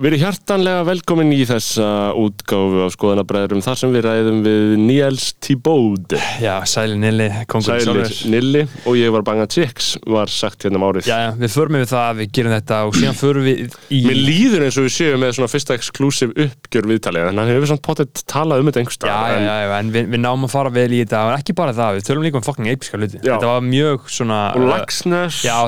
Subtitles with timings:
[0.00, 6.14] Verið hjartanlega velkomin í þessa útgáfu af skoðanabræðurum þar sem við ræðum við Niels Thibaud
[6.40, 10.86] Já, sæli Nili, kongur Sælir Nilli og ég var banga Tjeks var sagt hérna um
[10.88, 11.04] árið.
[11.04, 14.00] Já, já, við förum við það að við gerum þetta og síðan förum við í
[14.06, 17.68] Mér líður eins og við séum með svona fyrsta exklusiv uppgjör viðtalið en hann hefur
[17.74, 20.54] svona potið talað um þetta einhverstað Já, já, já, já, en við, við náum að
[20.56, 23.20] fara vel í þetta og ekki bara það, við tölum líka um fucking episka hluti.
[23.20, 23.34] Já.
[23.34, 25.60] Þetta var mjög svona Og Lagsnes Já,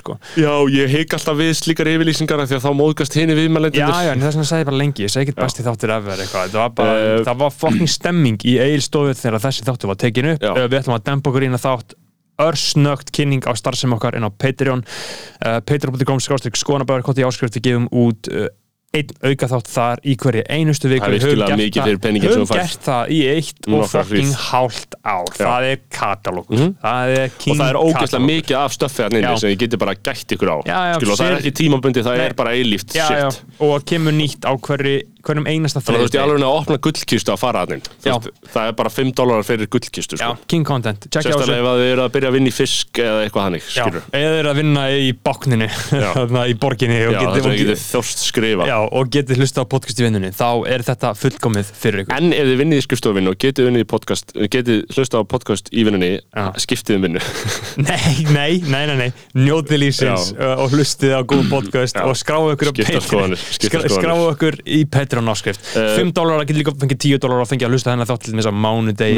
[0.00, 0.02] Já.
[0.02, 0.16] sko.
[0.40, 3.80] Já, ég heik alltaf við slíkar yfirlýsingar af því að þá móðgast henni Já, viðmælendur.
[3.80, 6.46] Já, en þess vegna sagði ég bara lengi, ég segi ekkert besti þáttur efer eitthvað,
[6.50, 10.30] þetta var bara, Eh, það var fucking stemming í eigilstofu þegar þessi þáttur var tekin
[10.34, 10.52] upp, Já.
[10.56, 11.98] uh, við ætlum að dempa okkur að þátt.
[12.40, 14.80] Örsnögt kynning á starfsem okkar inn á Patreon.
[15.44, 18.48] Uh, patreon.com skástrík skoðanabæður hvort í áskrift við gefum út uh,
[18.90, 21.06] einn auka þátt þar í hverju einustu viku.
[21.12, 21.60] Við höfum gert það-
[22.34, 25.30] höfum gert það í eitt og fucking hálft ár.
[25.30, 25.44] Já.
[25.46, 25.78] það er
[26.82, 28.72] það er king Og það er ógeðslega mikið af
[29.30, 29.36] Já.
[29.38, 30.56] sem ég geti bara gætt ykkur á.
[30.66, 32.26] Já, Skilu, og það er ekki tímabundið, það Nei.
[32.26, 32.94] er bara eilíft
[33.60, 36.76] og kemur nýtt á hverju, hverjum einasta Þannig að þú veist ég alveg að opna
[36.86, 38.14] gullkistu á faraðnin Já.
[38.54, 40.30] Það er bara 5 dólarar fyrir gullkistu sko.
[40.50, 43.44] king content, Sérstaklega ef að þið eru að byrja að vinna í fisk eða eitthvað
[43.48, 43.62] hannig
[44.20, 44.92] eða þeir að vinna í
[45.28, 45.68] bákninu
[46.16, 50.02] þarna í borginni og getið- getið þjóst skrifa já, og getið hlusta á podcast í
[50.06, 52.14] vinnunni þá er þetta fullkomið fyrir ykkur.
[52.16, 56.10] En ef þið vinnið í skrifstofinu og getið podcast getið hlusta á podcast í vinnunni
[56.60, 57.20] skiptið um vinnu.
[57.80, 62.68] Nei, nei, nei, nei, nei, njótið uh, og hlustið á góð podcast og skráðu ykkur
[65.10, 65.30] á Skipta Patreon.
[65.30, 65.60] skoðanir, skipta Skra- skoðanir.
[65.60, 67.66] skráðu ykkur í Patreon áskrift Eh, 5 dólar, getið líka fengið 10 dólar og fengið
[67.66, 68.56] að hlusta þennan þátt til þess að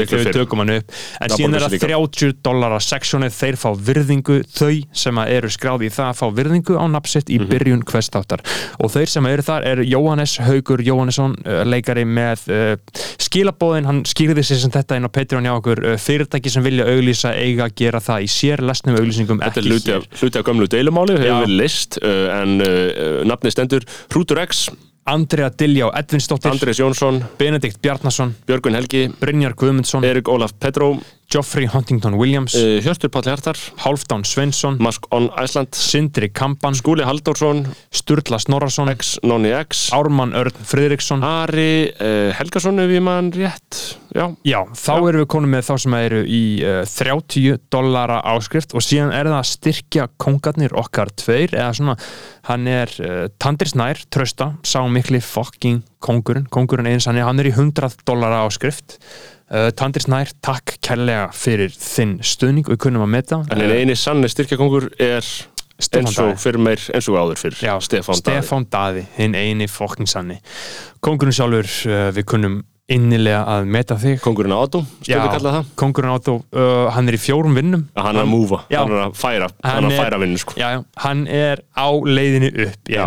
[0.09, 0.39] þegar við fyrr.
[0.43, 0.87] tökum hann upp
[1.21, 1.87] en Það síðan er það sig líka.
[1.93, 6.75] 30 dólar að seksjónið þeir fá virðingu þau sem eru skráði í það fá virðingu
[6.79, 7.35] á nafnsitt Mhm.
[7.37, 8.41] í byrjun hvestáttar
[8.81, 12.77] og þeir sem eru þar er Jóhannes Haugur Jóhannesson, uh, leikari með uh,
[13.19, 16.85] skilabóðin, hann skýrði sér sem þetta inn á Patreon hjá okkur uh, fyrirtæki sem vilja
[16.87, 20.39] auglýsa eiga að gera það í sér lesnum auglýsingum Þetta er ekki hér af, hluti
[20.39, 22.59] af gömlu deilumáli hefur list uh, en
[23.29, 24.69] nafnið stendur Hrútur X,
[25.05, 30.95] Andrea Diljá Edvinsdóttir, Andrés Jónsson Benedikt Bjarnason Björgun Helgi, Brynjar Guðmundsson, Erik Ólaf Petró
[31.33, 32.55] Geoffrey Huntington Williams.
[32.55, 35.73] Uh, Hjörtur Palli Hartar, Hálfdán Sveinsson, Mask on Iceland.
[35.73, 36.75] Sindri Kampan.
[36.77, 39.89] Skúli Halldórsson, Sturla Snorarsson, X, Nonni X.
[39.97, 41.25] Ármann Örn Friðriksson.
[41.25, 43.81] Ari uh, Helgason ef ég mann rétt.
[44.13, 45.09] Já, Já, þá Já.
[45.09, 49.31] erum við konum með þá sem eru í uh, 30 dollara áskrift og síðan er
[49.31, 51.95] það að styrkja kongarnir okkar tveir eða svona,
[52.51, 57.41] hann er uh, Tandri Snær, trösta, sá mikli fucking kongurinn, kongurinn eins hann er, hann
[57.41, 58.99] er í 100 dollara áskrift
[59.51, 62.69] uh, Tandri Snær, takk kærlega fyrir þinn stuðning.
[62.69, 65.27] Og við kunnum að meta en uh, eini sann styrkjakongur er
[65.83, 68.23] eins og fyrir meir eins og áður fyrir Já, Stefán Daði.
[68.23, 70.39] Stefán Daði, hinn eini fucking sanni.
[71.03, 72.61] Kongurinn sjálfur, uh, við kunnum
[72.95, 74.21] innilega að meta þig.
[74.25, 75.71] Kongurinn Átó, stundum kallað það.
[75.83, 77.85] kongurinn átó, uh, hann er í fjórum vinnum.
[77.97, 80.39] Að hann er að múfa, hann er að færa hann, Hann er að færa vinnu
[80.43, 80.57] sko.
[80.61, 83.05] Já, já, hann er á leiðinu upp Já,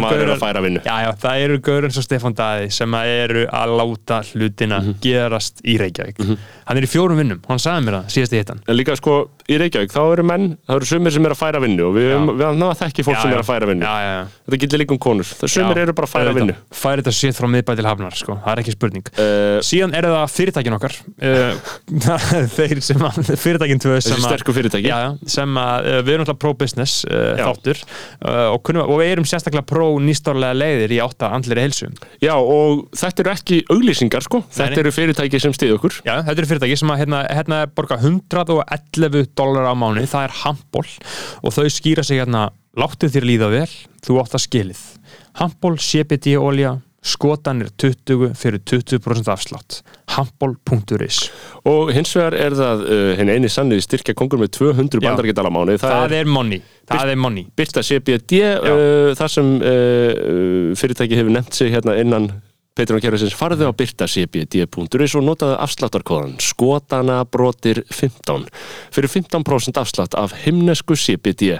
[0.00, 0.84] maður er að færa vinnu.
[1.20, 4.94] Það eru gaur eins og Stefán Daði sem eru að láta hlutina Mhm.
[5.04, 6.16] gerast í Reykjavík
[6.70, 9.14] Hann er í fjórum vinnum, hann sagði mér það síðast í hittan en líka sko
[9.50, 12.12] í Reykjavík þá eru menn, það eru sumir sem er að færa vinnu og við,
[12.38, 13.82] við náða þekki fólk Já, sem er að færa vinnu.
[13.82, 14.22] Já, já, já.
[14.46, 16.54] Þetta getur líka um konur, það sumir eru bara að færa vinnu.
[16.80, 19.10] Færi þetta sétt frá miðbæ til hafnar, sko, það er ekki spurning.
[19.16, 20.94] Uh, Síðan eru það fyrirtækin okkar.
[21.18, 21.52] Uh,
[22.56, 24.30] Þeir sem að fyrirtækin tvö sem að
[25.26, 27.82] sem að uh, við erum alltaf pro-business uh, þáttur.
[28.30, 31.90] Og, kunnum, og við erum sérstaklega pro-nýstárlega leiðir í átta andlir heilsu.
[32.22, 33.60] Já, og þetta eru ekki
[36.60, 40.86] fyrirtæki sem að hérna, hérna er borga 111 dólar á mánu, það er handból
[41.42, 43.72] og þau skýra sig hérna láttu þér líða vel,
[44.04, 44.84] þú átt að skilið.
[45.40, 49.78] Handból, CBD olja skotanir 20 fyrir 20% afslátt.
[50.12, 51.30] Handból.is
[51.64, 55.06] og hins vegar er það uh, henni eini sannið styrkja kongur með 200 Já.
[55.06, 56.60] bandaríkjadala mánu það, það er er money,
[56.90, 57.46] það er money.
[57.56, 62.28] Birta CBD uh, þar sem uh, uh, fyrirtæki hefur nefnt sig hérna innan
[62.80, 68.46] Petrum Kjærasins farðu á byrtacbd.is og notaðu afsláttarkóðan skotana brotir 15
[68.94, 71.58] fyrir 15% afslátt af himnesku CBD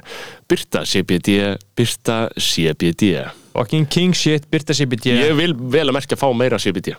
[0.48, 3.12] Byrta CBD Byrta CBD
[3.52, 6.96] fucking king shit, Birta CBD Ég vil vel að merkja að fá meira CBD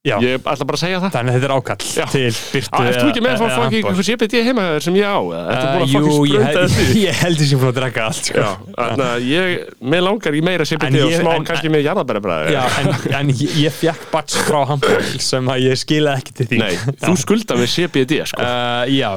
[0.00, 2.04] Já, Ég ætla bara að segja það þannig að þetta er ákall Já.
[2.08, 4.04] til Birtu Á, Ertu ekki með að fá fucking handból?
[4.08, 5.20] CBD heima sem ég á?
[5.20, 6.84] Uh, Jú, ég, þessu?
[6.96, 8.40] ég held þessi búin að drekka allt sko.
[8.40, 8.48] Já,
[8.78, 9.52] þannig að ég,
[9.92, 12.88] mér langar í meira CBD og smá en- kannski með jarðabærabræði Já, en,
[13.18, 16.80] en ég, ég fekk bats frá handból sem að ég skilaði ekki til því Nei,
[17.04, 19.10] þú skulda með CBD sko uh, Já,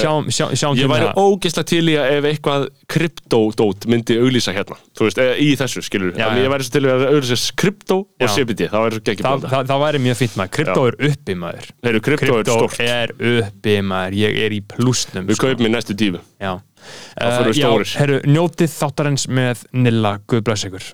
[0.00, 1.20] sjáum, sjá, sjáum Ég væri það.
[1.20, 2.64] ógeðslega til í að ef eitthvað
[2.96, 7.52] kryptodót myndi auglýsa hérna Þú veist, í þessu, skilur ég væri svo til að auglýsa
[7.60, 8.32] kryptó og Já.
[9.98, 11.64] Væri mjög fint maður, kryptó er uppi maður.
[11.90, 12.78] Eru kryptó er stórt.
[12.78, 16.52] er uppi maður, ég er í plúsnum Við kaupum í næstu dífu Já,
[17.18, 17.66] við já,
[17.98, 20.22] herru, njótið þáttarins með Nilla.
[20.30, 20.86] Guðblæs ykkur.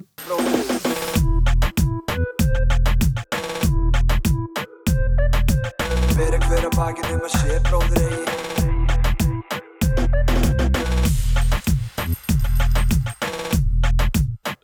[6.15, 8.25] Fyrir hver að bakið um að sé bróður eigi.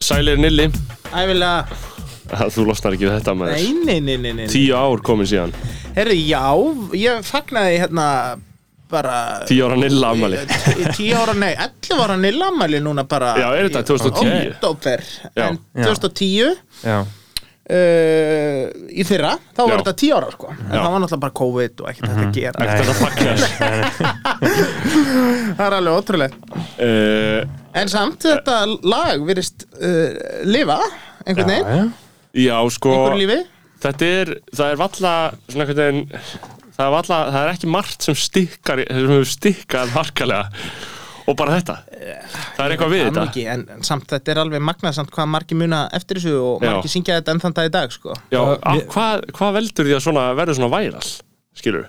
[0.00, 0.72] Sælir Nilli.
[1.12, 1.66] Ævilega,
[2.30, 4.46] Þú losnar ekki við þetta nei, maður nei, nei, nei, nei.
[4.52, 5.52] Tíu ár komin síðan
[5.96, 6.44] Herri, já,
[6.94, 8.06] ég fagnaði hérna
[8.90, 9.16] bara
[9.46, 13.68] Tíu ára Nilla afmæli Tí- Tíu ára, nei, 11 ára nýlamæli núna bara Já, er
[13.70, 14.52] þetta 2010?
[14.56, 15.02] Oktober,
[15.36, 15.48] Já.
[15.48, 16.54] en 2010
[16.86, 16.98] Já,
[17.70, 19.78] uh, í fyrra, þá var Já.
[19.82, 20.50] þetta 10 ára sko.
[20.50, 20.80] en Já.
[20.80, 22.14] það var náttúrulega bara COVID og ekkert Mhm.
[22.14, 23.32] þetta að gera Ekkert að fagna
[25.56, 27.40] það er alveg ótrúlegt uh,
[27.80, 28.56] en samt, þetta
[28.90, 30.10] lag virðist uh,
[30.50, 30.78] lifa
[31.26, 31.92] einhvern já, veginn,
[32.36, 32.56] já.
[32.76, 33.40] Sko einhverju lífi?
[33.80, 35.12] Þetta er, það er valla
[35.48, 36.00] svona einhvern veginn
[36.76, 40.64] það er valla, það er ekki margt sem stikkar sem hefur stikkað harkalega.
[41.28, 41.74] Og bara þetta.
[42.56, 43.24] Það er eitthvað við er þetta.
[43.28, 46.64] ekki, en, en samt þetta er alveg magnað samt hvað margir muna eftir þessu og
[46.64, 46.70] Já.
[46.72, 48.16] margir syngja þetta enn þann dag í dag sko.
[48.32, 51.10] Já, við- hvað, hvað veldur því að svona verður svona væral
[51.60, 51.86] skilur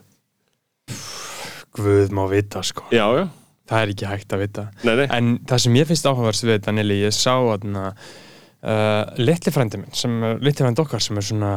[1.72, 2.84] Guð má vita sko.
[2.92, 3.26] Já, já,
[3.72, 4.64] Það er ekki hægt að vita.
[4.84, 5.06] Nei, nei.
[5.16, 7.70] En það sem ég finnst áhugaverst við þetta Nili, ég sá að
[8.64, 11.54] uh, litli frændi minn sem, er- litli frændi okkar sem er svona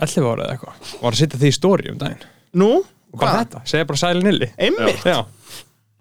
[0.00, 2.24] 11 ára eða eitthvað var að setja því í stóri um daginn
[2.60, 2.70] Nú,
[3.12, 5.20] og bara þetta, segja bara sæli Nili Einmitt, Já,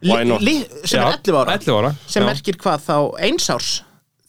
[0.07, 0.41] Why not?
[0.45, 0.57] li,
[0.87, 2.27] sem er 11 ára 11 ára sem já.
[2.31, 2.95] merkir hvað þá
[3.27, 3.71] einsárs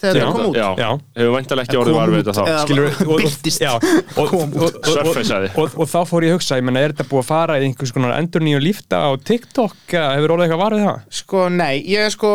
[0.00, 0.24] þegar Já.
[0.24, 0.88] það kom út Já, Já.
[1.20, 3.60] hefur væntalega ekki orðið Kom var við út þetta þá eða- Skilur við, og, Birtist.
[3.60, 4.56] já, og, og, Kom út.
[4.56, 5.50] og, og, Surfaceaði.
[5.60, 7.66] og, og þá fór ég að hugsa, ég menna, er þetta búið að fara í
[7.68, 11.02] einhvers konar endur nýju lífta á TikTok eða hefur orðið eitthvað varðið það?
[11.20, 12.32] Sko, nei, ég er sko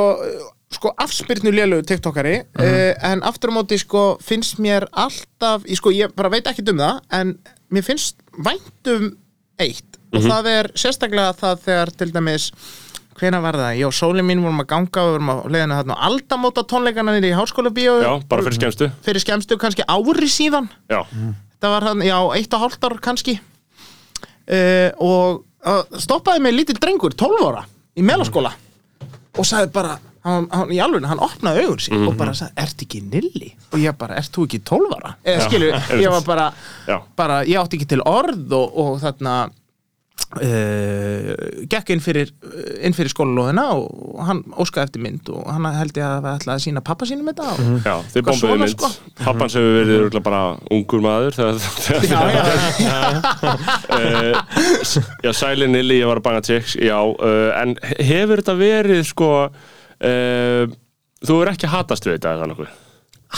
[0.71, 2.63] sko afspyrnu lélögu tiktokari Mhm.
[2.65, 6.65] uh, en aftur á móti sko finnst mér alltaf, ég sko ég bara veit ekki
[6.71, 7.38] um það en
[7.71, 9.12] mér finnst vænt um
[9.59, 10.29] eitt og Mhm.
[10.31, 12.51] það er sérstaklega það þegar til dæmis
[13.15, 15.95] hvena var það, ég og sólin mín vorum að ganga og vorum að leiðina þarna
[16.03, 18.91] aldamóta tónleikana niður í háskóla bíó Já, bara fyrir skemmstu.
[19.06, 20.67] Fyrir skemmstu kannski ári síðan.
[20.89, 21.06] Já,
[21.62, 23.39] það var hann, já, eitt og hálft ár kannski.
[24.45, 27.63] Uh, og uh, stoppaði mig lítill drengur 12 ára
[27.97, 28.51] í melaskóla.
[29.39, 29.95] Og sagði bara
[30.25, 33.51] hann, hann, í alveg, hann opnaði augun sín og bara sagði, ert ekki nilli?
[33.72, 35.13] og ég bara, ert þú ekki 12 ára?
[35.24, 35.69] eða skilu,
[36.04, 36.48] ég var bara,
[36.89, 39.36] já, bara ég átti ekki til orð og, og þarna
[40.42, 41.31] uh,
[41.72, 42.31] gekk inn fyrir
[42.95, 46.63] fyrir skólalóðina og hann óskaði eftir mynd og hann held ég að það ætlaði að
[46.66, 48.74] sína pappa sínum þetta og, já, þið Eitthvað bombuðu svona, mynd.
[48.75, 48.89] sko.
[49.22, 50.42] Pappans hefur verið örugglega bara
[50.75, 52.19] ungur maður þegar, þegar, já,
[52.81, 52.98] já,
[54.00, 59.06] uh, Já, Sæli Nilli, ég var að banga tjekks Já, uh, en hefur þetta verið
[59.12, 59.31] sko
[60.01, 60.65] uh,
[61.25, 62.74] Þú er ekki hatast við þetta eða nokkuð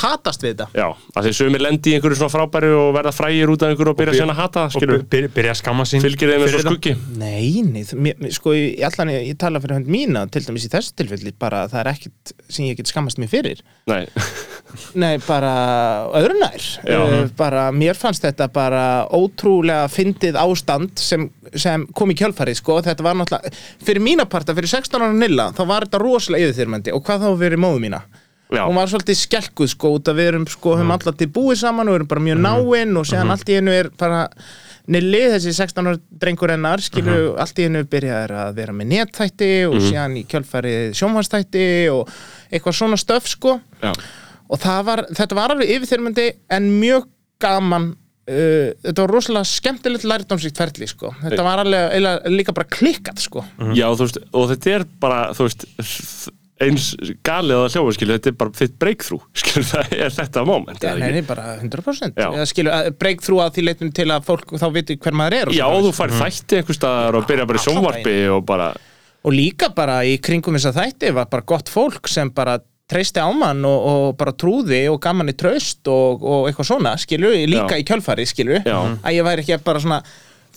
[0.04, 3.52] hatast við þetta Já, af því sumir lendi í einhverju svona frábæri og verða frægir
[3.54, 5.88] út af einhverju og byrja byr- síðan að hata Og skilur, byrja, byrja að skamma
[5.90, 9.40] sín fylgir þeim eins og skuggi Nei, nei, það- mér, sko, ég, allan, ég, ég
[9.42, 12.78] tala fyrir hönd mína, til dæmis í þessu tilfelli, bara það er ekkit sem ég
[12.78, 13.62] get skammast mér fyrir.
[13.90, 14.04] Nei,
[15.02, 15.52] Nei, bara
[16.20, 16.64] öðru nær.
[16.84, 18.82] Uh, bara, mér fannst þetta bara
[19.16, 22.80] ótrúlega fyndið ástand sem, sem kom í kjölfarið, sko.
[22.86, 23.54] Þetta var náttúrulega,
[23.88, 26.94] fyrir mína parta, fyrir 16 ára nilla, þá var þetta rosalega yfirþyrmandi.
[26.98, 28.02] Og hvað þá fyrir móðu mína?
[28.54, 31.62] Já, Hún var svolítið skelkuð, sko, út að við erum, sko, höfum alltaf til búið
[31.64, 34.24] saman og erum bara mjög náinn og séðan allt í einu er bara
[34.88, 39.50] Nilli, þessi 16 ára drengur hennar skilur, allt í hennu byrjaðir að vera með netþætti
[39.68, 42.14] og síðan í kjölfarið sjónvarsþætti og
[42.48, 43.58] eitthvað svona stöf sko.
[43.84, 43.92] Já,
[44.48, 47.10] og var, þetta var alveg yfirþyrmandi en mjög
[47.44, 53.24] gaman uh, þetta var rosalega skemmtilegt lærdómsvíkt ferli sko, þetta var alveg líka bara klikkað
[53.28, 53.44] sko.
[53.76, 55.68] Já, þú veist og þetta er bara, þú veist
[56.64, 56.88] eins
[57.26, 60.94] galið að hljófa, skilur þetta er bara þitt breakthrough, skilur það er þetta moment, eða
[60.98, 61.18] nei, ekki?
[61.20, 62.30] nei, bara 100% Já.
[62.34, 65.66] Að breakthrough að því leitum til að fólk þá viti hver maður er og Já,
[65.68, 68.72] svo þú fær þætti einhver staðar og byrja bara í sjónvarpi og bara,
[69.24, 73.20] og líka bara í kringum þess að þætti var bara gott fólk sem bara treysti
[73.20, 77.36] á mann og, og bara trúði og gaf manni traust og, og eitthvað svona, skilur,
[77.52, 77.82] líka Já.
[77.84, 78.78] í kjölfari, skilur, Já.
[79.04, 80.00] að ég væri ekki bara svona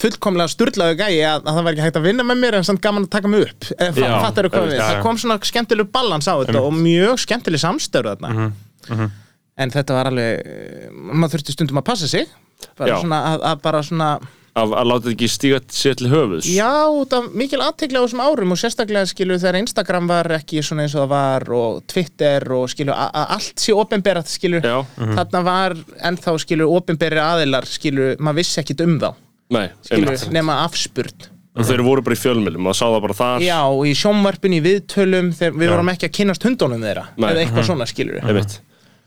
[0.00, 2.82] fullkomlega sturlaðu gæi að, að það væri ekki hægt að vinna með mér en samt
[2.84, 3.68] gaman að taka mig upp.
[4.00, 7.62] Já, fattar þú hvað við, það kom svona skemmtileg balans á þetta og mjög skemmtileg
[7.62, 8.50] samstöru þarna.
[8.88, 9.14] Mhm,
[9.60, 12.28] en þetta var alveg eh, maður þurfti stundum að passa sig.
[12.76, 13.00] Bara Já.
[13.02, 14.10] svona að, að bara svona
[14.58, 16.48] að, að láta þetta ekki stíga sér til höfuðs.
[16.52, 20.62] Já, út af mikil aðtekla á þessum árum og sérstaklega skilu þegar Instagram var ekki
[20.66, 24.76] svona eins og það var og Twitter og skilu að allt sé opinberað skilu Já.
[24.98, 25.76] þarna var
[26.10, 29.10] ennþá skilu opinberi aðilar skilu, maður vissi ekkit um þá
[29.50, 31.28] nema afspurn
[31.60, 33.42] og þeir voru bara í fjölmjölum og sá það bara þar.
[33.44, 35.70] Já, og í sjónvarpin í viðtölum við Já.
[35.72, 37.26] vorum ekki að kynast hundunum þeirra Nei.
[37.32, 38.60] eða eitthvað svona skilur einmitt.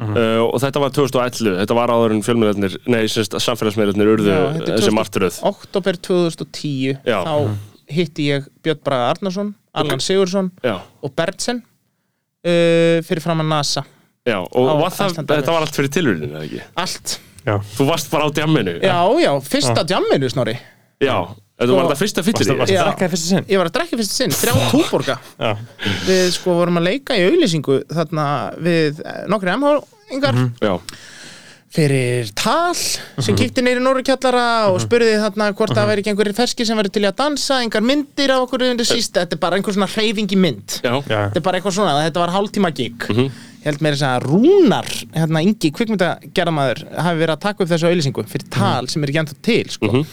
[0.03, 4.89] Uh, og þetta var 2011, þetta var áður en fjölmjölarnir, nei, semst samfélagsmiðlarnir urðu þessi
[4.89, 7.19] 2000 martröð Oktober 2010 Já.
[7.23, 13.51] þá hitti ég Björn Braga Arnarsson Allan Sigursson Já, og Berntsen uh, fyrir fram að
[13.53, 13.85] NASA.
[14.27, 15.39] Já, og Á var það, Iceland Airways.
[15.45, 16.61] þetta var allt fyrir tilurinn, eða ekki?
[16.83, 17.57] allt, Já.
[17.77, 20.57] Þú varst bara á djamminu já, já, fyrsta djamminu snorri.
[21.03, 21.17] Já,
[21.63, 22.81] Sko- var þetta fyrsta Varstu fyllir varstu Já.
[22.81, 23.45] að drekka í fyrsta sinn?
[23.51, 25.15] ég var að drekka fyrst sinn, þrjá túborga.
[25.39, 25.51] Já.
[26.07, 28.25] við sko vorum að leika í auðlýsingu þarna
[28.63, 30.73] við eh, nokkri MH-ingar Já,
[31.73, 36.67] fyrir tal sem kíkti neyri Norrkjallara og spurði þarna hvort það væri ekki einhverjir ferski
[36.69, 39.57] sem væri til í að dansa, engar myndir af okkur undir síst, þetta er bara
[39.57, 40.79] einhver svona hreyfing í mynd.
[40.83, 41.19] Já, Já.
[41.31, 43.07] þetta er bara eitthvað svona, þetta var hálftíma gig
[43.63, 48.27] held meira þess að Rúnar hérna Ingi kvikmyndagerðamaður hafi verið að taka upp þessu auðlýsingu
[48.33, 50.03] fyrir tal sem er ekki ennþá til sko.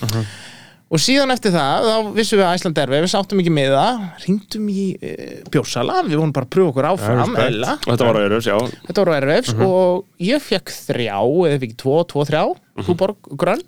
[0.90, 4.00] og síðan eftir það þá vissum við að Æsland er við sáttum ekki með það
[4.24, 5.12] ringdum í e,
[5.52, 8.56] bjórsala við vorum bara að pröfa okkur áfram og þetta var á Eirus, já.
[8.88, 12.42] Þetta voru erfs og ég fekk þrjá eða ekki tvo, tvo, þrjá
[12.86, 13.62] Túborg, grönn,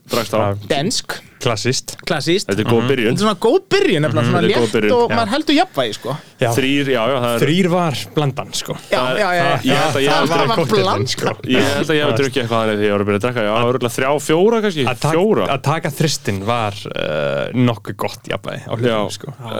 [0.69, 1.21] densk.
[1.43, 3.17] Klassist klassíst þetta er góð byrjun.
[3.17, 5.15] Þetta er svona góð byrjun, nefnilega svona þetta er góð létt byrjun, og já.
[5.19, 6.13] maður heldur jafnvægi sko.
[6.43, 6.49] Já.
[6.55, 8.77] Þrýr, já, já, það er Þrýr var blandan sko.
[8.93, 11.33] Já, Það- já, já, það- ég held að ég það aldrei var kókteillinn, bland sko.
[11.43, 13.43] Ég held að ég hef drukkið eitthvað þannig þegar ég var að byrja að drekka.
[13.43, 14.85] Já, örgulega þrjá, fjóra kannski?
[14.93, 15.45] Að tak- Fjóra?
[15.51, 19.29] að taka þristin var uh, nokkuð gott jafnvægi á Já, hlutum sko.
[19.43, 19.51] uh,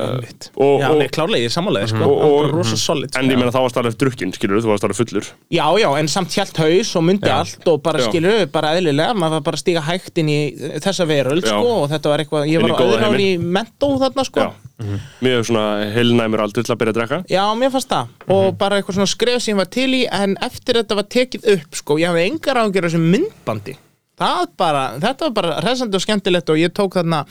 [0.63, 2.03] og, Já, og, nei, klárlega, ég er sammálaði, sko.
[2.07, 3.19] og, Það var og, rosa solid, sko.
[3.19, 5.27] En ég meina þá varst alveg drukkin, skilur þú varst alveg fullur.
[5.51, 8.07] Já, já, en samt hjælt haus og myndi allt og bara Já.
[8.07, 10.39] skilur, bara eðlilega, maður var bara að stíga hægt inn í
[10.83, 14.27] þessa veröld, sko, og þetta var eitthvað, ég var á öðru ári í mentó þarna,
[14.29, 14.47] sko.
[14.47, 17.21] Já, mjög svona heilnæmur aldur til að byrja að drekka.
[17.33, 18.13] Já, mér fannst það.
[18.37, 21.51] Og bara eitthvað svona skref sem ég var til í en eftir þetta var tekið
[21.57, 23.77] upp sko, ég hafði engar ágjör þessu myndbandi.
[24.23, 27.23] Það bara, þetta var bara resandi og skemmtilegt og ég tók þarna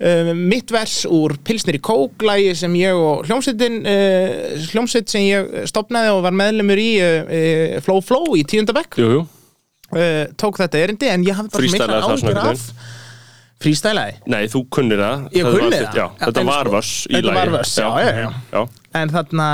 [0.00, 5.66] uh, mitt vers úr Pilsnir í Kóklægi sem ég og hljómsveitin uh, hljómsveit sem ég
[5.70, 9.24] stopnaði og var meðlumur í uh, Flow Flow í tíundabekk Jú, jú,
[9.94, 12.68] uh, tók þetta erindi en ég hafði bara mikla það einhvern af
[13.64, 15.98] frístælaði nei, þú kunnir það Ég Þetta kunni var- það.
[16.00, 18.30] Já, þetta En var sko, vöss í þetta lagi var vöss, já, já, já.
[18.52, 18.62] já.
[19.00, 19.46] en þarna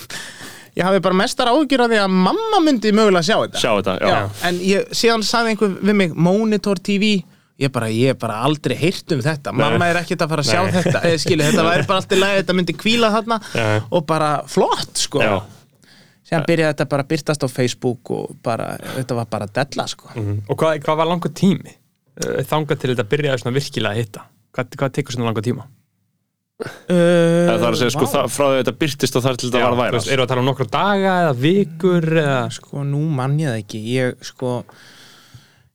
[0.78, 3.96] ég hafði bara mestar ágjur af því að mamma myndi mögulega sjá þetta Sjá þetta,
[4.06, 4.20] já,
[4.50, 7.10] en ég, síðan sagði einhver við mig Monitor TV
[7.60, 10.60] ég bara, ég bara aldrei heyrt um þetta mamma er ekkert að fara að sjá
[10.64, 10.72] Nei.
[10.78, 13.66] þetta eða skilu, þetta væri bara alltaf lægi, þetta myndi kvíla þarna Já.
[13.90, 15.34] og bara flott sko já.
[16.30, 20.12] Síðan byrjaði þetta bara að byrtast á Facebook og bara, þetta var bara della sko.
[20.14, 21.74] Og hvað, hvað var langur tími?
[22.20, 24.24] Uh, þangað til þetta byrjaði svona virkilega að hitta?
[24.54, 25.66] Hvað, hvað tekur svona langur tíma?
[26.60, 29.50] uh, Það er að segja, sko, það, frá því að þetta byrtist og þar til
[29.50, 32.40] þetta var að þú væra veist, Eru að tala um nokkra daga eða vikur eða
[32.56, 33.82] sko, nú mann ég það ekki.
[33.94, 34.54] Ég, sko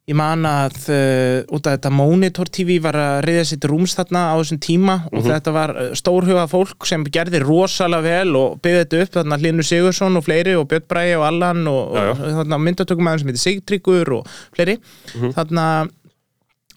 [0.06, 4.22] ég man að uh, út af þetta Monitor TV var að reyða sitt rúms þarna
[4.30, 5.30] á þessum tíma og Mhm.
[5.32, 9.66] þetta var uh, stórhuga fólk sem gerði rosalega vel og byggði þetta upp þarna Hlynur
[9.66, 12.12] Sigursson og fleiri og Björn Bræði og Allan og, Já, já.
[12.22, 14.78] og þarna myndatökum aðeins sem heitir Sigtryggur og fleiri
[15.16, 15.34] Mhm.
[15.34, 15.68] þarna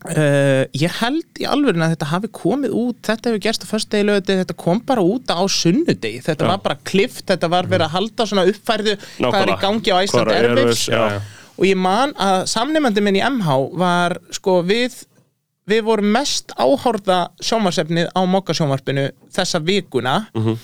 [0.06, 4.06] Uh, ég held í alvörin að þetta hafi komið út þetta hefur gerst á föstudegi
[4.06, 6.50] lögði þetta kom bara út á sunnudegi þetta Já.
[6.52, 9.98] var bara klift, þetta var verið að halda svona uppfærðu hvað er í gangi á
[9.98, 10.46] Æsland er
[11.58, 15.00] og ég man að samnefandi minn í MH var sko við
[15.68, 20.14] við vorum mest áhorða sjónvarsefnið á Mokka sjónvarpinu þessa vikuna.
[20.34, 20.54] Mhm.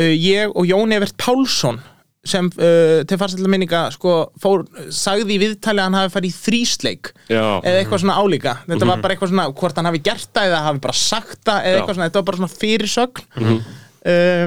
[0.00, 1.78] uh, ég og Jón Evert Pálsson
[2.24, 4.62] sem uh, til farsætla minninga sko, fór,
[4.94, 8.52] sagði í viðtali að hann hafi farið í þrísleik Já, eða eitthvað svona álíka.
[8.68, 11.58] Þetta var bara eitthvað svona, hvort hann hafi gert það eða hafi bara sagt það
[11.66, 11.78] eða Já.
[11.80, 13.58] eitthvað svona, þetta var bara svona fyrirsögn.
[14.02, 14.46] Uh,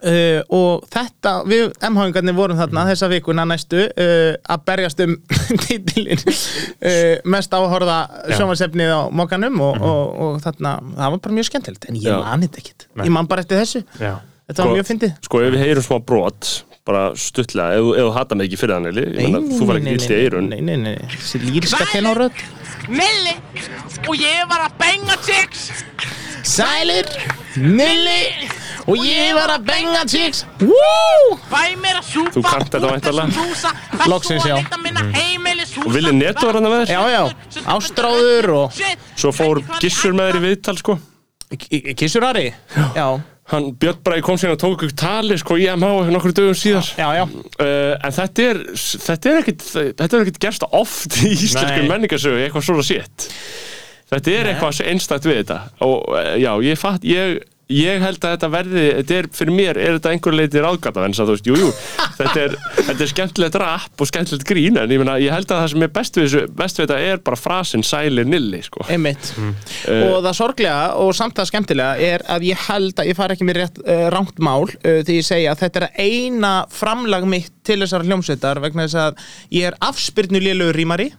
[0.00, 5.16] uh, og þetta við MH-ingarnir vorum þarna þessa vikuna næstu uh, að berjast um
[5.64, 7.98] titilin uh, mest áhorða
[8.36, 12.20] sjónvarsefnið á mokkanum og, og, og þarna, það var bara mjög skemmtilegt en ég Já.
[12.22, 13.84] man þetta ekkit, ég man bara eftir þessu.
[14.00, 14.14] Já,
[14.48, 15.18] þetta var mjög fyndið.
[15.28, 16.52] Sko, ef við heyrum smá brot
[16.86, 20.18] bara stuttlega, ef, ef þú hata mig ekki fyrir þannig þú var ekki illt í
[20.20, 22.44] eirun Nei, nei, nei, þessi lýriska tenórödd
[22.86, 23.34] Milli!
[24.06, 25.66] Og ég var að benga chicks!
[26.46, 27.10] Sælir,
[27.58, 28.20] Milli
[28.86, 31.62] og ég var að benga að súpa
[32.32, 33.72] Þú kannt þetta væntanlega.
[34.10, 34.56] Loksins, já.
[35.84, 36.92] og Vili Neto var hann með þér?
[36.94, 38.82] Já, já, Ástráður og
[39.18, 40.98] svo fór Gissur með þér í viðtal sko.
[41.98, 43.06] Kissur Ari Já,
[43.52, 46.88] hann Björn Bræði kom síðan og tók ykkur tali sko í MH nokkur dögum síðar.
[46.98, 47.24] Já, já.
[47.60, 51.90] Uh, en þetta er þetta er ekkit, þetta er ekkit gerst oft í íslensku Nei.
[51.92, 53.30] menningarsögu, eitthvað svona sétt
[54.10, 55.60] þetta er eitthvað svo einstakt við þetta.
[55.86, 57.40] Og uh, já, ég fatt ég,
[57.72, 61.16] ég held að þetta verði, þetta er fyrir mér er þetta einhver leiti ráðgata en
[61.16, 61.70] þú veist, jú, jú,
[62.18, 65.62] þetta er, þetta er skemmtilegt rap og skemmtilegt grín en ég, meina, ég held að
[65.62, 68.86] það sem er best við, best við þetta er bara frasin sælir nilli sko.
[68.92, 69.34] Einmitt
[69.86, 70.02] Eh.
[70.08, 73.46] Og það sorglega og samt það skemmtilega er að ég held að ég fari ekki
[73.46, 77.52] með rétt uh, rangt mál uh, þegar ég segja að þetta er eina framlag mitt
[77.66, 79.22] til þessar hljómsveitar vegna þess að
[79.54, 81.10] ég er afspyrnu lélugur rímari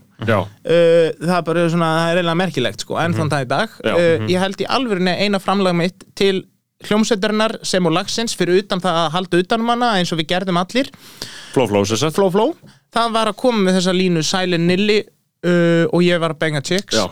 [0.66, 3.76] Uh, það er bara svona, það er eiginlega merkilegt sko, enn þann dag í dag.
[3.86, 6.46] Uh, ég held í alvörinni eina framlag mitt til
[6.86, 10.60] hljómsveitarinnar sem og lagsins fyrir utan það að halda utanum hana eins og við gerðum
[10.62, 10.90] allir.
[11.54, 12.18] Fló, fló, sér sagt.
[12.18, 12.54] Flow Flow,
[12.94, 16.62] það var að koma með þessa línu Silent Nilly uh, og ég var að benga
[16.66, 16.98] chicks.
[16.98, 17.08] Já.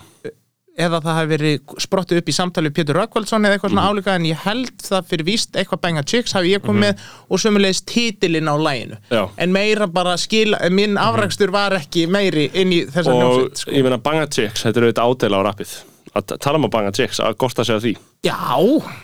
[0.75, 4.15] Eða það hafi verið sprottið upp í samtali við Pétur Rökkvaldsson eða eitthvað svona álíka
[4.20, 7.82] en ég held það fyrir víst eitthvað benga chicks hafi ég komið með og sömulegis
[7.88, 9.00] titilinn á læginu
[9.39, 13.72] en meira bara skila, minn afrækstur var ekki meiri inn í þessa Og hljómsveit sko.
[13.72, 15.75] ég meina Banga Chicks, þetta er auðvitað ádela á rappið
[16.15, 17.93] að tala um að Banga Chicks, að gott að segja því
[18.25, 18.36] Já,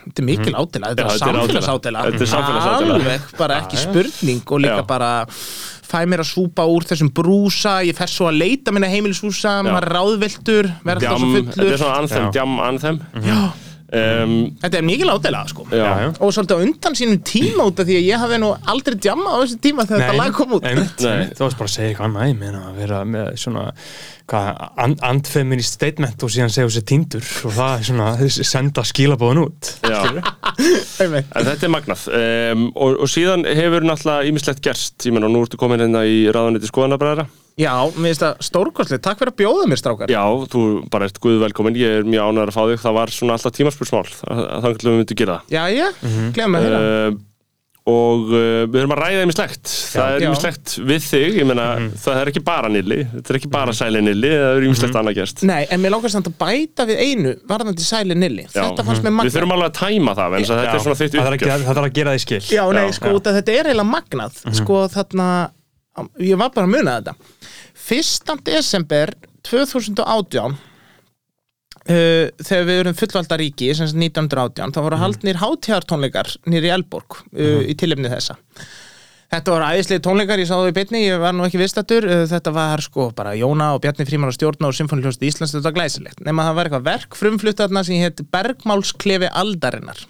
[0.08, 1.10] þetta er mikil ádela, þetta Mhm.
[1.12, 2.32] Er þetta er ádela.
[2.32, 2.96] samfélagsádela Þetta.
[2.96, 4.88] Alveg, bara ekki spurning og líka Já.
[4.88, 5.25] bara
[5.91, 9.89] fæ mér að súpa úr þessum brúsa ég fer svo að leita minna heimilishúsa maður
[9.91, 12.32] ráðviltur, alltaf Djam, svo þetta fullur er svona anthem, Já.
[12.32, 13.39] djam anthem Já,
[13.91, 15.65] um, þetta er mikil ádela sko.
[15.71, 15.83] Já.
[15.83, 19.36] Já, og svolítið undan sínum tíma út af því að ég hafði nú aldrei djamma
[19.36, 20.65] á þessu tíma þegar þetta lag kom út.
[20.67, 21.27] Nei.
[21.36, 23.65] þú varst bara að segja eitthvað annað ég meina að vera með svona
[24.31, 29.43] hvað, and, andfeminist statement og síðan segja þessi tindur og það er svona senda skilabóðan
[29.45, 29.74] út.
[29.83, 30.01] Já.
[31.01, 31.29] Einmitt.
[31.36, 32.07] En þetta er magnað.
[32.15, 34.98] Um, og, og síðan hefur náttúrulega ímislegt gerst.
[35.07, 37.27] Ég menn og nú ertu komin hérna í ráðuniti skoðanabræðra
[37.60, 40.13] Já, mér finnst það stórkostlega, takk fyrir að bjóða mér strákar.
[40.13, 40.62] Já, þú
[40.93, 42.79] bara ert guð velkomin, ég er mjög ánægður að fá þig.
[42.86, 45.88] Það var svona alltaf tímarspursmál þannig að við myndum gera Já, já,
[46.38, 46.79] glemum að það heyra.
[47.12, 47.20] Uh,
[47.91, 50.25] og uh, við höfum að ræða ímislegt það er Já.
[50.27, 51.38] ímislegt við þig.
[51.39, 51.63] Ég meina,
[52.03, 53.00] það er ekki bara nilli.
[53.15, 55.41] Þetta er ekki bara sæli nilli, það er ímislegt annað gerst.
[55.50, 58.46] Nei, en mér langar samt að bæta við einu varðandi sæli nilli.
[58.46, 58.62] Já.
[58.62, 59.34] Þetta fannst mér Við magnað.
[59.34, 59.55] Þurfum
[66.22, 67.15] Ég var bara að muna þetta.
[67.91, 68.36] 1.
[68.48, 69.15] desember
[69.48, 70.60] 2018
[71.89, 77.17] Uh, þegar við erum fullvalda ríki sem sagt 1918, þá voru haldnir hátíðartónleikar nýri Elborg
[77.34, 78.36] uh, í tilefni þessa.
[79.31, 82.24] Þetta voru æðislega tónleikar, ég sá það í beinni, ég var nú ekki viðstættur uh,
[82.29, 85.77] Þetta var sko bara Jóna og Bjarni Fríman og stjórna og Symfóniljóst Íslands, þetta var
[85.79, 86.22] glæsilegt.
[86.22, 90.05] Nefn að það var eitthvað verk frumfluttarna sem hétt Bergmálsklefi aldarinnar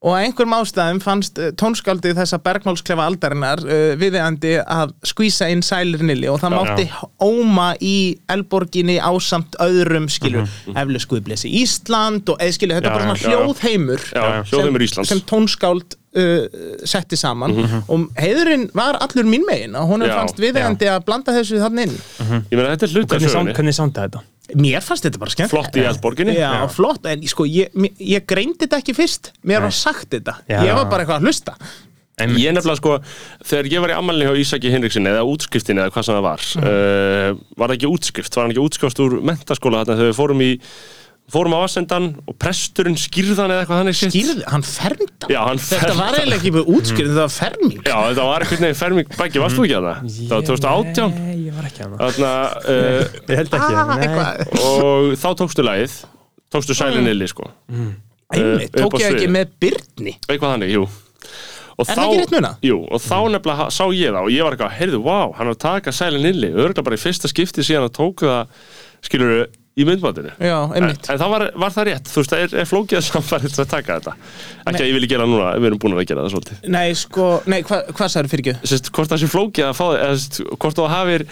[0.00, 6.00] og einhverjum ástæðum fannst uh, tónskaldið þessa bergmálsklefa aldarinnar uh, viðeigandi að skvísa inn sælir
[6.08, 6.28] nilli.
[6.32, 6.86] Og það mátti
[7.20, 11.06] óma í Elborginni ásamt öðrum skilur, mm -hmm.
[11.10, 13.20] Guðblessi Ísland og eða skilur, þetta Já, er bara já.
[13.20, 15.08] svona hljóðheimur Já, hljóðheimur Íslands.
[15.08, 16.46] sem tónskáld uh,
[16.84, 17.56] setti saman.
[17.88, 21.90] Og heiðurinn var allur mín megin og honum Já, fannst viðeigandi að blanda þessu þannig
[21.90, 21.96] inn.
[22.48, 24.24] Ég meina, þetta er hluta hvernig, sound, sögunni hvernig sounda þetta?
[24.58, 26.34] Mér fannst þetta bara skemmt Flott í Eldborginni.
[26.38, 29.32] Já, flott, en sko, ég, ég greindi þetta ekki fyrst.
[29.46, 30.40] Mér var sagt þetta.
[30.50, 30.60] Já.
[30.66, 31.56] Ég var bara eitthvað að hlusta.
[32.20, 32.42] Einmitt.
[32.42, 32.96] Ég nefnilega sko,
[33.48, 36.46] þegar ég var í ammælni hjá Ísaki Hinriksinni eða útskriftinni eða hvað sem það var
[36.60, 40.44] uh, var það ekki útskrift, var hann ekki útskrift úr mentaskóla þarna þegar við fórum
[40.44, 40.50] í
[41.32, 44.14] fórum á Assendan og presturinn skýrðan eða eitthvað þannig sitt.
[44.14, 47.80] Skýrði, hann fermda Já, hann Þetta fermdi var eiginlega ekki bara útskýrði, þetta var ferming.
[47.86, 49.12] Já, þetta var einhvern veginn ferming.
[49.20, 50.00] Bæki, varst þú ekki að það?
[50.20, 53.76] Það var 2018 Nei, ég var ekki að það Þarna, uh, Ég held ekki.
[53.80, 54.08] Ah, nei.
[54.08, 55.98] eitthvað, og þá tókstu lagið.
[56.50, 57.46] Tókstu sælinn illi sko.
[58.30, 60.16] Einmitt, upp á tók ég ekki með Byrni?
[60.26, 60.84] Eitthvað þannig, jú.
[61.80, 62.56] Og Er það ekki rétt munað?
[62.66, 65.54] Jú, og þá nefnilega sá ég það og ég var eitthvað, heyrðu, vá, hann var
[65.54, 68.66] að taka sælinn illi örgulega bara í fyrsta skipti síðan að tóku það
[69.06, 69.32] skilur
[69.80, 70.32] í myndbandinu.
[70.40, 73.06] Já, En, en það var, var það rétt, þú veist, það er, er flókið að
[73.08, 74.14] samfærið að taka þetta.
[74.70, 76.60] Ekki að ég vilji gera núna, við erum búin að gera það svolítið.
[76.76, 78.70] Nei, sko, nei, hva, hvað sagður fyrir ekki?
[78.74, 81.26] Sest, hvort það sé flókið að fá eða, hvort þú hafir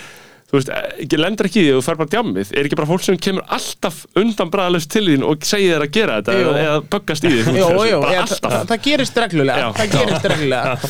[0.49, 0.71] þú veist,
[1.05, 2.53] ekki lendur ekki í því og þú fer bara djammið.
[2.57, 5.93] Er ekki bara fólk sem kemur alltaf undan bræðalust til þín og segir þér að
[5.99, 6.55] gera þetta Jú.
[6.63, 7.43] eða, böggast í því?
[8.49, 9.69] Það, gerist reglulega.
[9.77, 10.77] Það gerist reglulega.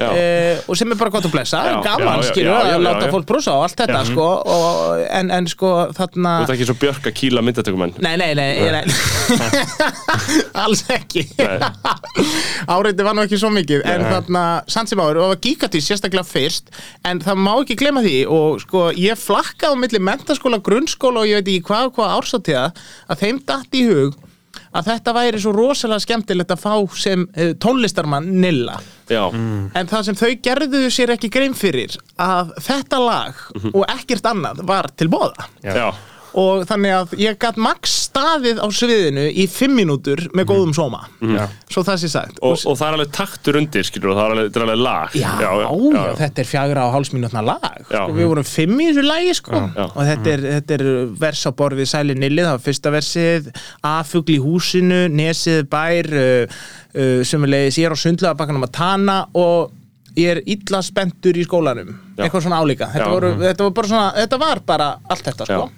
[0.00, 1.60] Uh, Og sem er bara gott að blessa.
[1.66, 5.70] Já, Gaman, já, að láta fólk brúsa og allt þetta, sko og, en, en sko,
[5.96, 7.94] þarna þú ert ekki svo björk að kýla myndatökumenn?
[8.04, 8.82] Nei, nei, nei,
[10.64, 11.24] alls ekki.
[12.74, 15.88] Áreiti var nú ekki svo mikið en þarna, samt sem áður, og það var gigatís
[15.90, 16.70] sérstaklega fyrst,
[17.08, 21.30] en það má ekki glema því og sko, ég flakkaði á milli mentaskóla, grunnskóla og
[21.30, 22.66] ég veit ekki hvað og hvað ársatíða,
[23.10, 24.18] að þeim datt í hug
[24.74, 28.76] að þetta væri svo rosalega skemmtilegt að fá sem uh, tónlistarmann Nilla.
[29.10, 33.40] Já, En það sem þau gerðu sér ekki grein fyrir að þetta lag
[33.72, 35.88] og ekkert annað var til bóða já,
[36.38, 41.04] og þannig að ég gætt max staðið á sviðinu í fimm mínútur með góðum sóma.
[41.20, 41.44] Já.
[41.70, 42.40] svo það sé sagt.
[42.42, 44.82] Og, og það er alveg taktur undir skilur og það er alveg, þetta er alveg
[44.84, 45.16] lag.
[45.20, 48.02] Já, já, þetta er fjagra og hálfsmínútna lag Já.
[48.04, 49.62] sko, Við vorum fimm í þessu lagi sko.
[49.76, 49.84] Já.
[49.88, 50.86] og þetta er, þetta er
[51.24, 53.50] vers á borð við Sæli Nilli, það var fyrsta versið.
[53.90, 56.62] Afugl í húsinu, Nesið bær uh,
[56.94, 59.76] uh, sem er leiðis ég er á sundlega bakkanum að tana og
[60.18, 61.92] ég er illa spenntur í skólanum.
[62.16, 62.24] Já.
[62.26, 62.88] eitthvað svona álíka.
[62.92, 63.12] Þetta, Já.
[63.14, 65.70] voru, þetta, var bara svona, þetta var bara allt þetta sko.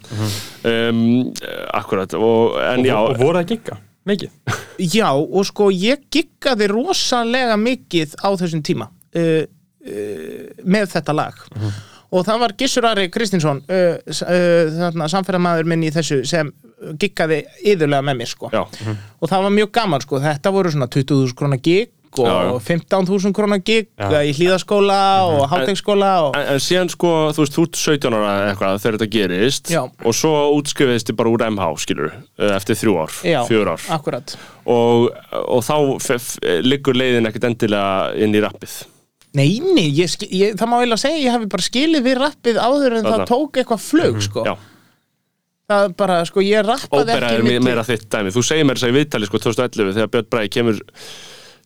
[0.64, 1.32] um,
[1.74, 2.96] Akkurat, og, en já.
[2.98, 4.30] og voru það gigga, mikið?
[4.96, 11.38] Já, og sko ég giggaði rosalega mikið á þessum tíma uh, uh, með þetta lag.
[12.12, 16.50] Og það var Gissur Ari Kristinsson uh, s- uh, þarna, samferðamaður minn í þessu sem
[16.98, 18.50] giggaði yðurlega með mér sko.
[18.52, 18.64] Já.
[19.22, 22.52] og það var mjög gaman sko, þetta voru svona 20.000 krónar gig og Já, já.
[22.66, 24.98] 15.000 krónar gig í hlýðaskóla
[25.30, 28.98] og hátækskóla og En, en síðan sko, þú veist, þú ert 17 ára eitthvað þegar
[28.98, 29.82] þetta gerist Já.
[29.86, 32.12] og svo útskrifiðist þið bara úr MH, skilur
[32.52, 33.14] eftir þrjú ár,
[33.48, 33.86] fjör ár.
[33.96, 34.36] akkurat.
[34.66, 35.76] Og, og þá
[36.62, 38.74] liggur leiðin ekkert endilega inn í rappið?
[39.32, 42.58] Nei, nei, ég, ég, það má eiginlega segja að ég hafi bara skilið við rappið
[42.60, 43.16] áður en Þarna.
[43.22, 44.42] það tók eitthvað flug sko.
[44.44, 44.52] Já,
[45.72, 48.32] það er bara, sko, ég rappaði ekki er me- milli- meira þitt dæmi.
[48.34, 50.82] Þú segir mér þess að í viðtali sko 2011 þegar Björn Bræði kemur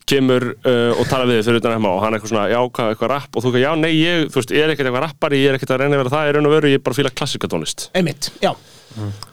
[0.06, 2.58] kemur uh, og tala við þig fyrir utan MH og hann er eitthvað svona, já,
[2.78, 5.06] hvað, eitthvað rapp og þú ekki, já, nei, ég, þú veist, ég er ekkert eitthvað
[5.06, 6.78] rappari ég er ekkert að reyna að vera það, ég er raun og veru, ég
[6.78, 8.52] er bara að fíla klassikatónlist Einmitt, já.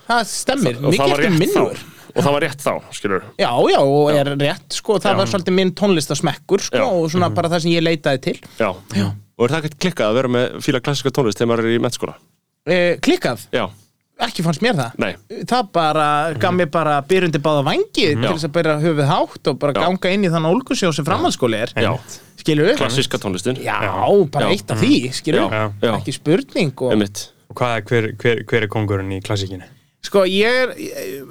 [0.09, 1.83] Það stemmir, og það mikið var eftir rétt minnur.
[1.83, 5.31] Þá og það var rétt þá, skilur Já, já, og er rétt, sko, það var
[5.31, 6.85] svolítið minn tónlistasmekkur, sko, Já.
[6.89, 8.35] og svona bara það sem ég leitaði til.
[8.59, 8.69] Já.
[8.97, 9.07] já,
[9.37, 11.81] og er það ekkert klikkað að vera með fíla klassika tónlist þegar maður er í
[11.81, 12.17] mettskóla
[12.69, 13.65] e, Klikkað, já,
[14.27, 15.11] ekki fannst mér það nei,
[15.49, 16.07] Það bara,
[16.41, 18.29] gaf mér bara byrjundi báða vangi til Já.
[18.31, 19.81] þess að byrja höfuð hátt og bara Já.
[19.83, 21.91] ganga inn í þann ólgusjó sem framhaldsskóli er já,
[22.41, 22.79] Skilur við?
[22.81, 23.77] klassiska tónlistin Já,
[24.33, 24.55] bara Já.
[24.57, 25.45] eitt af því, við?
[25.83, 27.05] já, Ekki spurning og
[27.53, 29.65] Og hvað er, hver, hver, hver er kongurinn í klassíkinu?
[30.03, 30.71] Sko, ég er,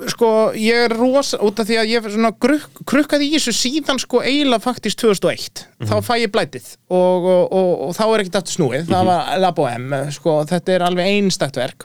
[0.08, 3.52] sko, ég er rosa, út af því að ég er svona gruk, krukkaði í þessu
[3.52, 5.66] síðan sko eiginlega faktist 2001.
[5.90, 8.86] Þá fæ ég blætið og, og, og, og þá er ekkert aftur snúið.
[8.88, 11.84] Það var Labo M, sko, þetta er alveg einstakt verk.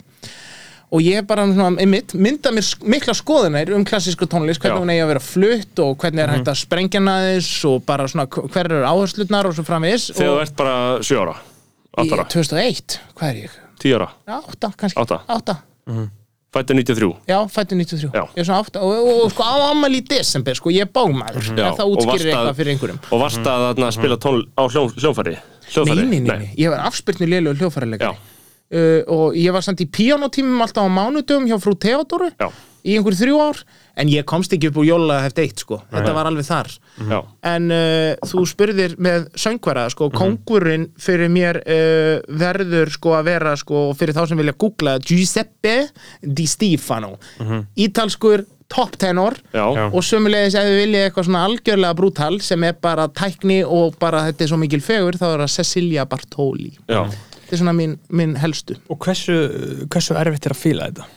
[0.96, 4.84] Og ég bara svona, einmitt, mynda mér mikla skoðunir um klassísku tónlist, hvernig Já.
[4.86, 8.24] hún eigi að vera flutt og hvernig er hægt að sprengja þess og bara svona
[8.32, 10.06] hver eru áherslutnar og svo framvegis.
[10.16, 11.34] þegar þú ert bara 7 ára,
[11.98, 13.58] 8 ára, 2001, hvað er ég?
[13.84, 14.08] 10 ára
[14.48, 15.02] 8, kannski.
[15.04, 15.20] Átta.
[15.28, 15.58] 8.
[16.56, 18.24] fættu 93 Já, fættu 93 Já.
[18.32, 20.90] Ég er svona átta og, og, og sko á ammali í desember sko, ég er
[20.96, 24.40] bágmaður Já, en það útskýrir að- eitthvað fyrir einhverjum og varst að þarna spila tón
[24.56, 25.36] á hljó, hljófæri
[25.68, 26.08] hljóðfæri?
[26.08, 28.18] nei, nei, nei, nei, ég var afspyrnu lélu Já, hljófærileikari
[28.74, 32.50] uh, og ég var samt í píanotímum alltaf á mánudöfum hjá frú Theodóru já,
[32.88, 33.62] í einhver þrjú ár.
[33.98, 36.70] En ég komst ekki upp úr jóla heft eitt sko, þetta var alveg þar.
[37.10, 37.18] Já,
[37.52, 43.56] en uh, þú spurðir með söngvara, sko, kongurinn fyrir mér uh, verður sko að vera,
[43.58, 45.80] sko, fyrir þá sem vilja googla Giuseppe
[46.22, 47.16] Di Stefano.
[47.78, 49.38] Ítalskur top tenor.
[49.54, 49.88] Já, Já.
[49.94, 54.26] og sömulegis ef við viljið eitthvað svona algjörlega brútal sem er bara tækni og bara
[54.28, 56.74] þetta er svo mikil fegur þá er það Cecilia Bartoli.
[56.92, 57.06] Já.
[57.48, 58.76] Þetta er svona minn, minn helstu.
[58.92, 59.38] Og hversu,
[59.88, 61.08] hversu erfitt er að fíla þetta?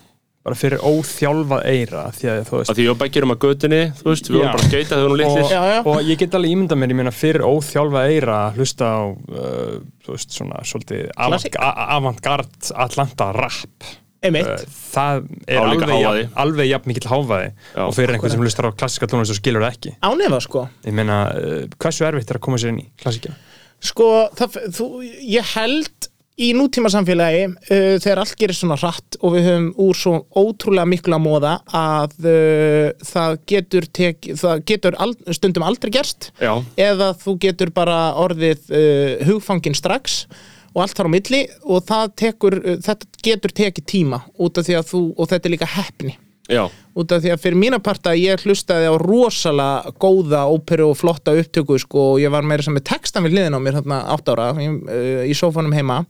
[0.41, 3.81] Bara fyrir óþjálfað eira því að þú veist að því og Beggi erum að götunni
[3.99, 5.81] þú veist, við vorum bara að skeita þegar og, litlir já.
[5.83, 9.75] og ég get alveg ímynda mér, ég meina fyrir óþjálfað eira að hlusta á uh,
[10.07, 13.91] þú veist svona svolítið avantgard Atlanta rap.
[14.21, 17.53] Einmitt, Uh, það er Á líka alveg, alveg jafn mikill hávaði.
[17.73, 17.85] Já.
[17.87, 19.93] og fyrir einhvern sem hlustar á klassiska tónlist og skilur það ekki.
[20.05, 20.65] Ánefa sko.
[20.85, 23.37] Ég meina, uh, hversu erfitt er að koma sér inn í klassikina?
[23.81, 24.89] Sko, það, þú,
[25.25, 26.10] ég held
[26.41, 30.89] í nútíma samfélagi uh, þegar allt gerir svona hratt og við höfum úr svo ótrúlega
[30.89, 36.31] mikla móða að uh, það getur, tek, það getur ald, stundum aldrei gerst.
[36.41, 40.25] Já, eða þú getur bara orðið uh, hugfangin strax
[40.71, 44.81] og allt þar á milli og tekur, uh, þetta getur tekið tíma út af því
[44.81, 46.17] að þú, og þetta er líka heppni
[46.51, 46.63] já,
[46.99, 51.35] út af því að fyrir mína parta ég hlustaði á rosalega góða óperu og flotta
[51.39, 54.33] upptöku sko og ég var meira sem með textan við hliðin á mér þarna átt
[54.33, 56.01] ára í, uh, í sófanum heima.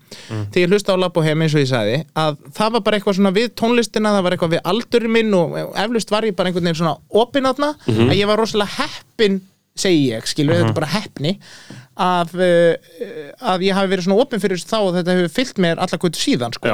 [0.55, 3.19] Þegar ég hlustaði á Labo heim eins og ég sagði að það var bara eitthvað
[3.21, 6.71] svona við tónlistina það var eitthvað við aldurinn minn og eflust var ég bara einhvern
[6.71, 7.75] veginn svona opinn þarna
[8.11, 9.41] að ég var rosalega heppin
[9.81, 11.35] segi ég, skilur, þetta er bara heppni
[12.01, 12.73] að, uh,
[13.53, 16.21] að ég hafi verið svona opinn fyrir þá og þetta hefur fyllt mér alla kvöldu
[16.21, 16.69] síðan sko.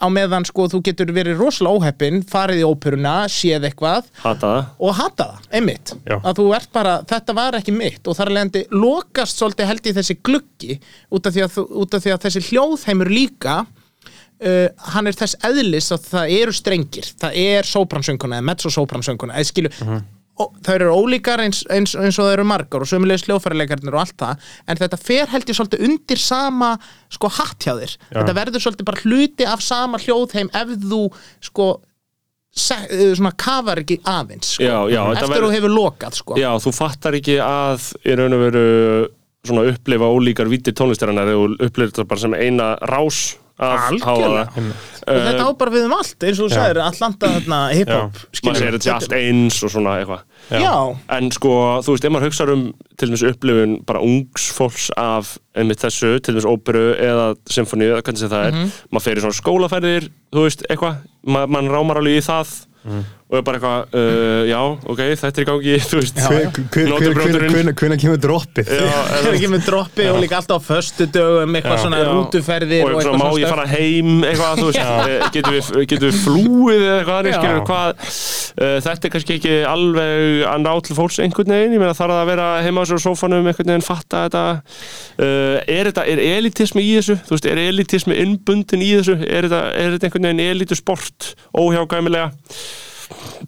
[0.00, 4.10] Á meðan sko þú getur verið rosalega óheppin farið í óperuna, séð eitthvað.
[4.22, 4.72] Hata það.
[4.78, 5.94] Og hata það, einmitt.
[6.04, 6.16] Já.
[6.18, 8.02] að þú ert bara, þetta var ekki mitt.
[8.08, 10.80] Og þar leiðandi lokast svolítið held í þessi gluggi
[11.14, 15.92] út af því að, af því að þessi hljóðheimur líka uh, hann er þess eðlis
[15.94, 17.14] að það eru strengir.
[17.20, 22.26] Það er sópransönguna eða mezzo-sópransönguna eða skilu og það eru ólíkar eins, eins, eins og
[22.26, 25.84] það eru margar og sömulegis hljóðfærileikarnir og allt það en þetta fer held ég svolítið
[25.86, 26.70] undir sama
[27.14, 31.02] sko hatt hjá þér þetta verður svolítið bara hluti af sama hljóðheim ef þú
[31.50, 31.68] sko
[32.54, 34.66] eh, svona kafar ekki aðeins sko.
[34.66, 36.36] Já, já, eftir verður- þú hefur lokað sko.
[36.38, 38.66] Já, þú fattar ekki að í raun og veru
[39.44, 44.48] svona upplifa ólíkar vítir tónlistarinnar og upplifa þetta bara sem eina rás Algjörlega.
[44.50, 44.72] hávaða.
[45.06, 48.56] og þetta á bara við um allt eins og þú sagðir, Atlanta þarna hip-hop skilur
[48.58, 50.24] segir þetta sé allt eins og svona eitthvað.
[51.08, 51.52] En sko,
[51.86, 52.64] þú veist, ef maður hugsa um
[52.98, 58.28] til dæmis upplifun bara ungs fólks af einmitt þessu, til dæmis óperu eða symfóníu, sem
[58.28, 58.70] það er Mhm.
[58.92, 62.48] maður fer í svona skólaferðir, þú veist, eitthvað Ma, mann rámar alveg í það
[63.24, 64.58] og er bara eitthvað, uh, já,
[64.92, 66.18] ok, þetta er í gangi þú veist,
[67.74, 68.68] Hvernig kemur droppið?
[68.68, 72.10] Já, Það er ekki með droppi og líka alltaf á föstu dögum eitthvað svona Já.
[72.10, 74.12] rútuferðir og eitthvað, má ég fara heim?
[74.28, 77.38] Eitthvað, þú veist, eh, getum við, getum við flúið eða eitthvað, Já.
[77.38, 81.80] skilur hvað uh, þetta er kannski ekki alveg að ná til fólks einhvern veginn, ég
[81.80, 84.46] meina þarf að vera heima á sér á sófanum, einhvern veginn fatta þetta?
[85.16, 87.16] Uh, er þetta, er elitismi í þessu?
[87.24, 89.16] Þú veist, er elitismi innbundin í þessu?
[89.24, 92.34] Er þetta, er þetta einhvern veginn elitusport óhjágæmilega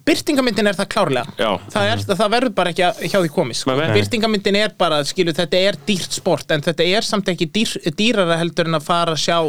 [0.07, 1.49] Byrtingamyndin er það klárlega Já.
[1.73, 3.75] það, er, það verður bara ekki að- hjá því komið sko.
[3.79, 3.93] Nei.
[3.97, 8.37] Byrtingamyndin er bara, skilu, þetta er dýrt sport en þetta er samt ekki dýr, dýrara
[8.39, 9.39] heldur en að fara að sjá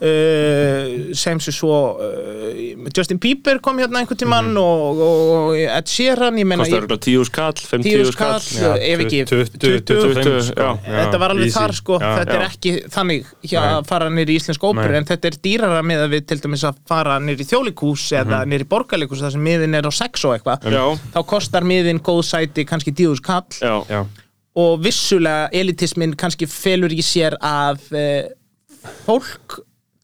[0.00, 6.38] uh, sem sem svo uh, Justin Bieber kom hérna einhvern tímann og, og Ed Sheeran
[6.40, 8.38] ég meina kostar ég- örgulega tíu skall, fimm tíu skall?
[8.42, 9.58] skall, ef ekki 20,
[9.88, 10.70] 20, já.
[10.86, 11.98] þetta var alveg þar sko.
[12.02, 12.48] Þetta er já.
[12.52, 15.00] ekki þannig hjá að fara nýr í íslensk óperu Nei.
[15.02, 18.42] en þetta er dýrara með að við til dæmis að fara nýr í þjólikús eða
[18.48, 20.68] nýr í borgarleikus þar sem miðin er á sex og eitthvað.
[20.72, 20.84] Já.
[21.14, 23.44] þá kostar miðin góð sæti kannski tíu skall.
[23.58, 24.02] Já, Já,
[24.58, 28.04] og vissulega elitismin kannski felur í sér að e,
[29.06, 29.60] fólk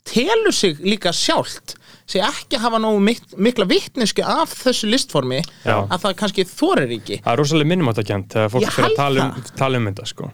[0.08, 1.76] telur sig líka sjálft
[2.10, 5.78] sé ekki hafa nógu mik mikla vitnesku af þessu listformi Já.
[5.88, 9.28] að það kannski þorir ekki það er rosalega minnumáttakjönd þegar fólk Ég fyrir að tala
[9.28, 10.28] um, tala um þetta sko.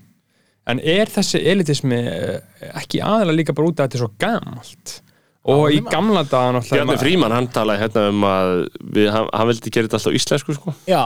[0.70, 4.96] En er þessi elitismi eh, ekki aðalega líka bara út af þetta svo gamalt
[5.50, 8.50] og í gamla daga Bjarni Fríman, hann talaði hérna um að
[8.92, 10.74] við, hann, hann vildi gera þetta alltaf á íslensku sko.
[10.90, 11.02] já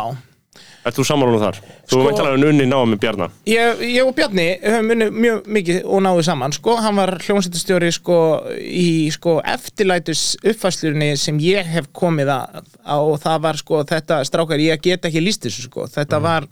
[0.85, 1.59] Ert þú sammála um þar?
[1.89, 5.19] Þú Sko- veit alveg um unni náða með Bjarna Ég, ég og Bjarni höfum unnið
[5.25, 6.77] mjög mikið og náðu saman sko.
[6.85, 8.19] hann var hljómsættastjóri sko,
[8.61, 12.63] í sko, eftirlætus uppfæslunni sem ég hef komið að,
[12.99, 15.87] og það var sko, þetta strákar, ég get ekki líst þessu sko.
[15.89, 16.49] þetta var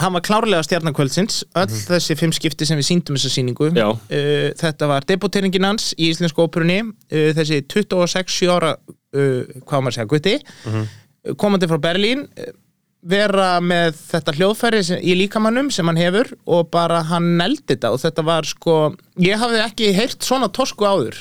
[0.00, 3.90] hann var klárlega stjarnakvöldsins öll þessi fimm skipti sem við síndum þessa sýningu Já.
[3.92, 9.92] uh, þetta var debutteringin hans í Íslensku óperunni uh, þessi 26 ára uh, hvað maður
[9.92, 12.24] að segja, gutti uh, komandi frá Berlín
[13.04, 17.90] vera með þetta hljóðfæri sem, í líkamannum sem hann hefur og bara hann neldi þetta
[17.92, 18.76] og þetta var sko
[19.20, 21.18] ég hafði ekki heyrt svona tosku áður.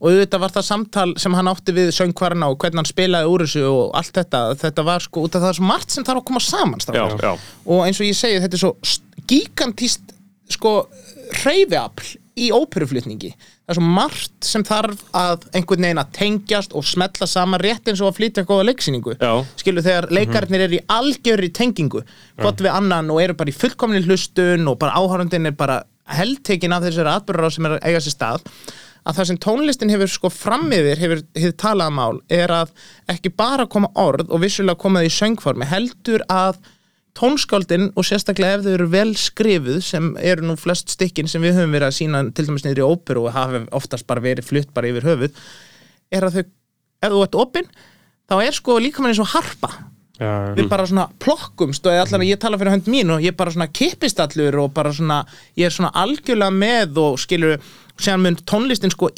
[0.00, 3.42] Og auðvitað var það samtal sem hann átti við söngvarna og hvernig hann spilaði úr
[3.44, 6.22] þessu og allt þetta, þetta var sko út af það er svo margt sem þarf
[6.22, 7.32] að koma saman Já, já,
[7.68, 10.14] og eins og ég segi þetta er svo st- gigantíst
[10.56, 10.72] sko
[11.42, 13.30] hreyfiafl í óperuflutningi.
[13.36, 17.90] Það er svo margt sem þarf að einhvern veginn að tengjast og smetla saman rétt
[17.90, 19.16] eins og að flytja góða leiksýningu.
[19.60, 22.04] Skilu þegar leikarnir eru í algjörri tengingu
[22.40, 26.74] gott við annan og eru bara í fullkomni hlustun og bara áhörundin er bara heldtekin
[26.74, 28.46] af þessari atbyrður sem er að eiga sér stað
[29.06, 32.72] að það sem tónlistin hefur sko frammiðir hefur, hefur talað mál er að
[33.10, 36.60] ekki bara koma orð og vissulega koma það í söngformi heldur að
[37.18, 41.58] tónskáldin og sérstaklega ef þau eru vel skrifuð sem eru nú flest stykkin sem við
[41.58, 44.74] höfum verið að sína til dæmis niður í óperu og hafa oftast bara verið flutt
[44.76, 45.40] bara yfir höfuð
[46.10, 46.44] er að þau,
[47.00, 47.72] ef þú ert opinn
[48.30, 49.72] þá er sko líka mann eins og harpa.
[50.20, 53.52] Já, við bara svona plokkumst og allan ég tala fyrir hönd mín og ég bara
[53.54, 55.22] svona kippist allur og bara svona,
[55.56, 57.56] ég er svona algjörlega með og skilur,
[57.96, 59.08] séðan mun tónlistin sko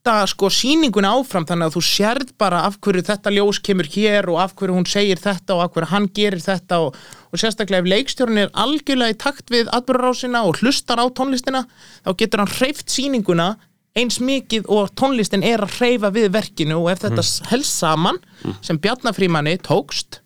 [0.00, 4.30] íta sko sýninguna áfram þannig að þú sérð bara af hverju þetta ljós kemur hér
[4.32, 6.96] og af hverju hún segir þetta og af hverju hann gerir þetta og,
[7.28, 11.66] og sérstaklega ef leikstjórn er algjörlega í takt við atbyrðarásina og hlustar á tónlistina
[12.00, 13.58] þá getur hann hreyft sýninguna
[13.98, 18.22] eins mikið og tónlistin er að hreyfa við verkinu og ef þetta helst saman
[18.64, 20.22] sem Bjarnafrímanni tókst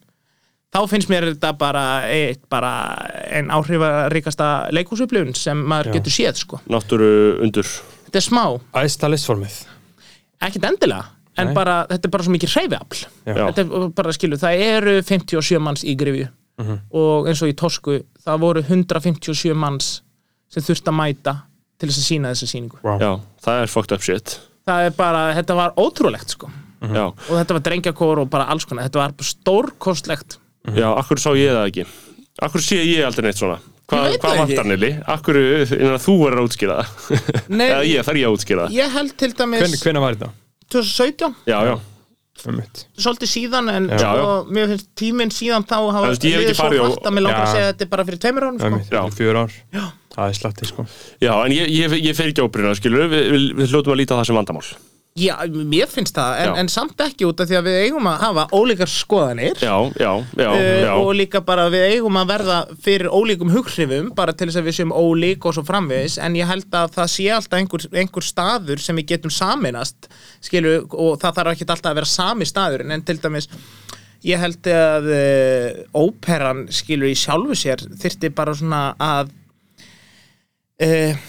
[0.71, 2.71] þá finnst mér þetta bara, eitt, bara
[3.27, 6.63] en áhrifaríkasta leikhúsupplifun sem maður getur séð sko.
[6.71, 7.11] náttúru
[7.43, 7.67] undur
[8.15, 8.45] þetta er smá,
[8.79, 9.59] æðsta listformið.
[10.47, 11.05] Ekkit endilega
[11.37, 11.55] en Nei.
[11.57, 13.01] bara, þetta er bara svo mikið hreyfiafl.
[13.27, 16.77] Þetta er bara skilu, það eru 57 manns í grifju Mhm.
[16.95, 20.03] og eins og í Tosku það voru 157 manns
[20.49, 21.33] sem þurft að mæta
[21.81, 22.99] til þess að sína þessa síningu wow.
[23.03, 24.39] Já, það er fucked up shit.
[24.65, 26.51] Það er bara, þetta var ótrúlegt sko.
[26.85, 28.85] Já, og þetta var drengjakór og bara alls konar.
[28.87, 30.39] Þetta var stórkostlegt.
[30.77, 31.87] Já, akkur sá ég það ekki?
[32.43, 34.39] Akkur sé ég aldrei neitt svona Hvað hva ekki.
[34.41, 34.91] vantar Nili?
[35.13, 35.37] Akkur,
[35.77, 38.95] innan þú er að útskýra það Nei, Eða ég, þarf ég að útskýra það ég
[38.99, 40.31] held til dæmis Hven, Hvenær var þetta?
[40.73, 41.75] 2017 Já, já,
[42.99, 47.15] svolítið síðan en Já, sko, mér finnst tíminn síðan þá hafa liðið svo hratt að
[47.19, 47.53] mér langar að Já.
[47.53, 48.97] segja að þetta er bara fyrir tveimur árum Um sko.
[48.97, 49.03] Já.
[49.21, 49.55] fjör ár
[50.15, 50.85] Það er slatti sko
[51.23, 54.15] já en ég, ég, ég fer ekki ábyrðina, skilur við, við, við hljótum að líta
[54.15, 54.67] á það sem vandamál
[55.15, 58.17] Já, mér finnst það, en, en samt ekki út af því að við eigum að
[58.25, 59.61] hafa ólíkar skoðanir.
[59.63, 64.35] Já, já, já, uh, og líka bara við eigum að verða fyrir ólíkum hughrifum bara
[64.35, 67.29] til þess að við séum ólík og svo framvegis en ég held að það sé
[67.31, 70.09] alltaf einhver, einhver staður sem við getum saminast
[70.43, 73.49] skilu, og það þarf ekki alltaf að vera sami staður en til dæmis
[74.27, 79.31] ég held að uh, óperan skilur í sjálfu sér þyrfti bara svona að
[80.83, 81.25] uh,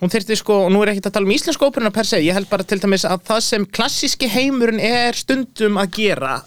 [0.00, 2.36] hún þyrfti sko, og nú er ekki að tala um íslensku óperuna per se, ég
[2.36, 6.38] held bara til dæmis að það sem klassíski heimurinn er stundum að gera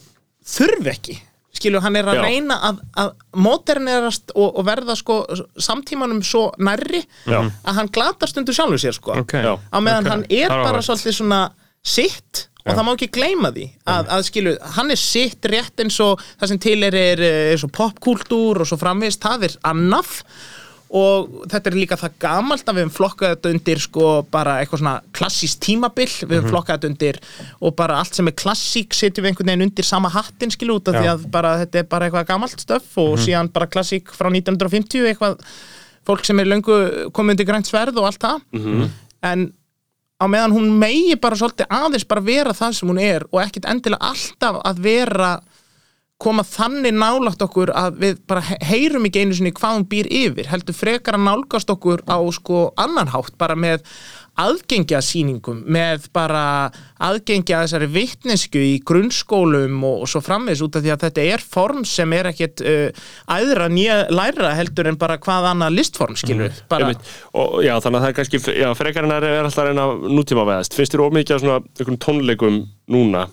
[0.45, 1.19] þurfi ekki
[1.53, 2.21] skilur, hann er að Já.
[2.25, 3.11] reyna að, að
[3.45, 5.19] modernerast og, og verða sko
[5.61, 7.43] samtímanum svo nærri Já.
[7.45, 9.35] að hann glatar stundu sjálfur sér sko Ok.
[9.37, 9.53] Já.
[9.61, 10.11] á meðan Ok.
[10.15, 10.87] hann er bara Áhugavert.
[10.89, 11.43] svolítið svona
[11.85, 15.97] sitt og það má ekki gleyma því að, að skilu, hann er sitt rétt eins
[16.03, 20.13] og það sem til er, er eins og popkúltúr og svo framvegist, það er annað
[20.93, 24.81] og þetta er líka það gamalt að við höfum flokkað þetta undir sko bara eitthvað
[24.83, 26.35] svona klassíst tímabil við Mhm.
[26.43, 27.17] höfum flokkað þetta undir
[27.61, 30.87] og bara allt sem er klassík setjum við einhvern veginn undir sama hattin skilu út
[30.87, 34.29] af því að bara þetta er bara eitthvað gamalt stöf og síðan bara klassík frá
[34.29, 35.39] 1950 eitthvað
[36.05, 38.89] fólk sem er löngu komið undir grænt sverð og allt það Mhm.
[39.23, 39.53] en
[40.21, 43.65] á meðan hún megi bara svolítið aðeins bara vera það sem hún er og ekkit
[43.65, 45.39] endilega alltaf að vera
[46.23, 50.09] koma þannig nálægt okkur að við bara he- heyrum ekki einu sinni hvað hún býr
[50.23, 53.83] yfir heldur frekar að nálgast okkur á sko annan hátt bara með
[54.39, 56.71] aðgengja sýningum með bara
[57.03, 61.43] aðgengja þessari vittnesku í grunnskólum og, og svo framvegs út af því að þetta er
[61.53, 66.49] form sem er ekkit uh, æðra nýja læra heldur en bara hvað annað listform skilur
[66.49, 66.89] mm, bara,
[67.37, 70.47] og já, þannig að það er kannski já, frekar en að er alltaf reyna nútíma
[70.49, 73.27] veðast finnst þér ómikið af svona tónleikum núna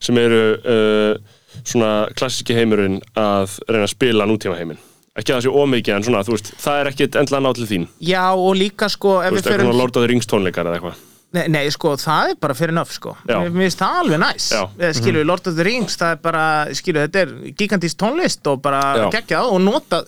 [0.00, 4.80] sem eru uh, svona klassíski heimurinn að reyna að spila nútíma heiminn
[5.18, 7.68] ekki að það sé ómikið en svona, þú veist, það er ekkit endla nátt til
[7.72, 10.78] þín, já og líka sko þú veist, eitthvað förum Lord of the Rings tónleikar eða
[10.78, 11.00] eitthvað.
[11.36, 13.10] Nei, nei, sko, það er bara fyrir nöf, sko.
[13.28, 13.36] Já.
[13.52, 14.62] Mér finnst það alveg næs Já.
[14.96, 16.44] Skilur, Lord of the Rings, það er bara
[16.78, 19.04] Skilur, þetta er gigantist tónlist og bara Já.
[19.18, 20.00] geggjað og nota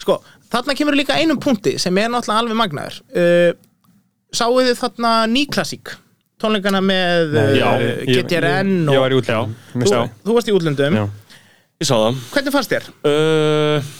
[0.00, 0.16] Sko,
[0.52, 2.96] þarna kemur líka einum punkti sem er náttúrulega alveg magnaður.
[3.12, 3.52] Uh,
[4.32, 5.92] Sáuð þið þarna nýklassík
[6.42, 7.68] tónleikana með uh, Já,
[8.10, 11.00] GTRN Ég og var í útlöndum þú, þú varst í útlöndum.
[11.82, 12.22] Ég sá það.
[12.34, 12.88] Hvernig fannst þér?
[13.08, 13.92] uh,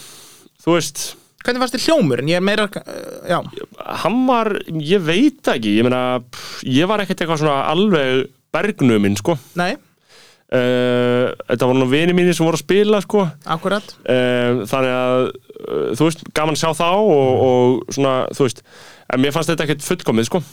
[0.63, 1.03] þú veist
[1.43, 2.29] Hvernig fannst þér hljómurinn?
[2.31, 3.65] Ég er meira, uh,
[4.03, 6.21] hann var, ég veit ekki ég meina,
[6.63, 9.35] ég var ekkert eitthvað svona alveg bergnuminn, sko.
[9.59, 13.25] Nei, uh, þetta voru nú vini mínir sem voru að spila, sko.
[13.57, 13.91] Akkurat.
[14.07, 18.63] Um, þannig að uh, þú veist, gaman að sjá þá og, og svona, þú veist
[19.11, 20.43] en mér fannst þetta ekkert fullkomið, sko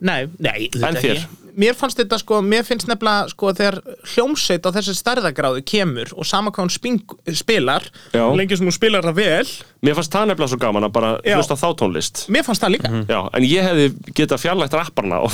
[0.00, 1.16] Nei, nei, En auðvitað þér?
[1.20, 1.49] ekki.
[1.60, 3.80] Mér fannst þetta sko, mér finnst nefnilega sko þegar
[4.14, 7.00] hljómsveit á þessi stærðagráðu kemur og sama hvað hún sping,
[7.36, 8.22] spilar Já.
[8.38, 9.50] lengi sem hún spilar það vel.
[9.84, 11.34] Mér fannst það nefnilega svo gaman að bara Já.
[11.38, 12.22] hlusta á þá tónlist.
[12.32, 12.90] Mér fannst það líka.
[13.08, 13.86] Já, en ég hefði
[14.20, 15.32] getað fjarlægt rapparna og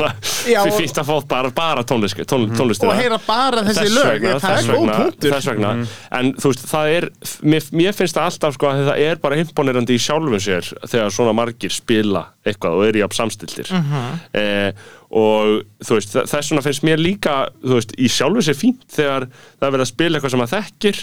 [0.54, 2.90] Já, og- fyrst að fá bara, bara tónlist, tón, tónlistina.
[2.94, 4.10] Og heyra bara þessi þess lög.
[4.14, 5.34] vegna, það er góð punktur.
[5.36, 5.72] þess vegna.
[6.20, 7.08] en þú veist, það er
[7.54, 11.14] mér, mér finnst það alltaf sko að það er bara imponerandi í sjálfum sér þegar
[11.14, 13.70] svona margir spila eitthvað og eru jafn samstiltir.
[14.34, 14.70] Eh,
[15.14, 19.28] og þú veist, þess vegna finnst mér líka þú veist, í sjálfum sér fínt þegar
[19.30, 21.02] það er verið að spila eitthvað sem maður þekkir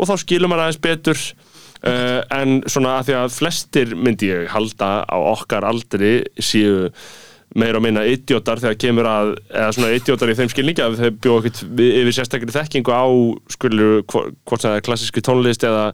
[0.00, 1.24] og þá skilur maður aðeins betur
[1.80, 6.90] Uh, en svona að því að flestir myndi ég halda á okkar aldri séu
[7.58, 11.14] meira og minna idiotar þegar kemur að eða svona idiotar í þeim skilningi að þeir
[11.24, 13.04] bjóða ekkert yfir sérstakri þekkingu á
[13.50, 15.88] skulur hvort sem það er klassíski tónlist eða,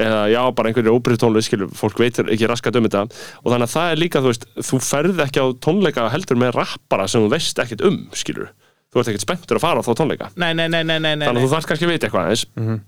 [0.00, 3.04] eða já, bara einhverju óbyrðu tónlist skilur, fólk veitur ekki raskat um þetta.
[3.42, 6.56] Og þannig að það er líka, þú veist, þú ferð ekki á tónleika heldur með
[6.56, 8.54] rappara sem þú veist ekkert um, skilur,
[8.88, 10.32] þú ert ekkert spenntur að fara á þá tónleika.
[10.40, 12.84] Nei, nei, nei, nei, nei, nei, þannig að þú þarf kannski að vita eitthvað aðeins.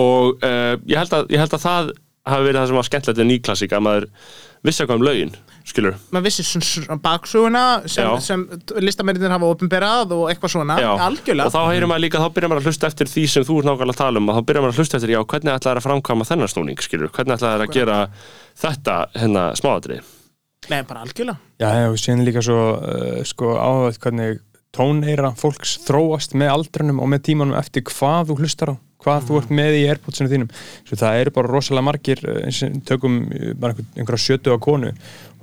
[0.00, 3.20] Og uh, ég, held að, ég held að það hafi verið það sem var skemmtilegt
[3.20, 4.06] í nýklassík að maður
[4.64, 5.34] vissi eitthvað um lögin
[5.68, 8.20] skilur, maður vissi svona baksuguna sem, Já.
[8.24, 8.44] sem
[8.84, 10.90] listamennir hafa opinberað og eitthvað svona, Já.
[11.06, 11.48] algjörlega.
[11.48, 13.68] Og þá heyrir maður líka, þá byrjar maður að hlusta eftir því sem þú ert
[13.70, 15.86] nákvæmlega að tala um, að þá byrjar maður að hlusta eftir já, hvernig ætlaði að
[15.88, 18.00] framkvæma þennan snúning skilur, hvernig ætlaði að gera
[18.64, 20.00] þetta hérna smáadri
[20.72, 21.38] nei, bara algjörlega.
[21.60, 24.42] Já, og síðan líka svo uh, sko áhugað hvernig
[24.74, 29.40] tóneira fólks þróast með aldrinum og með tímanum eftir hvað þú hlustar á hvað þú
[29.40, 30.54] ert með í airpodsinu þínum.
[30.88, 34.94] Svo það eru bara rosalega margir og tökum uh, bara einhver, einhverja sjötu á konu.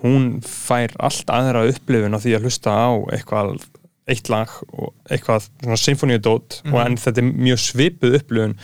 [0.01, 3.61] Hún fær allt aðra upplifun á því að hlusta á eitthvað
[4.09, 8.57] eitt lag og eitthvað svona symfóniudót og en þetta er mjög svipuð upplifun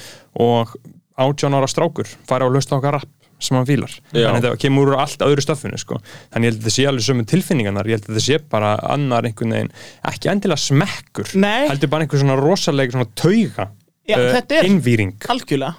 [0.44, 0.74] og
[1.18, 3.92] átján ára strákur fara og hlusta okkar rapp sem hann fílar.
[4.18, 4.32] Já.
[4.32, 6.00] en þetta kemur úr allt öðru stöffinu sko.
[6.34, 7.90] þannig ég held að þetta sé alveg sömu tilfinningarnar.
[7.90, 9.74] Ég held að þetta sé bara annar einhvern veginn
[10.10, 11.68] ekki endilega smekkur Nei.
[11.70, 13.68] heldur bara einhver svona rosalega svona tauga
[14.08, 15.74] Já, þetta er- innvýring algjörlega,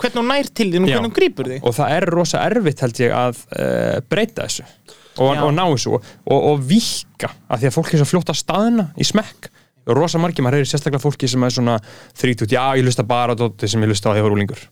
[0.00, 1.64] hvernig hún nær til þín og hvernig hún grípur þig.
[1.64, 4.64] Og það er rosa erfitt held ég að uh, breyta þessu.
[5.14, 5.98] Og, og ná þessu.
[5.98, 9.50] Og, og, og víkka af því að fólk er svo fljótt að staðina í smekk.
[9.84, 11.74] Rosa margir, maður heyrir sérstaklega fólki sem er svona
[12.16, 14.62] þrítút, já ég lusta bara á dóti sem ég lusta á ég var úlingur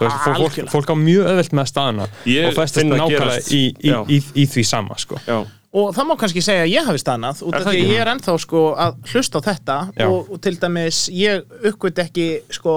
[0.00, 3.60] veist, fólk, fólk, á mjög öðvelt með að staðina Ég og festast að nákvæmlega í,
[3.70, 5.20] í, í, í, því sama sko.
[5.22, 5.38] já,
[5.72, 8.10] og það má kannski segja að ég hafi stannað út af því að ég er
[8.14, 12.76] ennþá sko að hlusta á þetta og, og til dæmis ég uppgöt ekki sko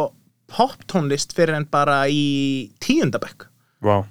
[0.50, 3.46] poptónlist fyrir en bara í tíundabekk
[3.86, 4.06] wow.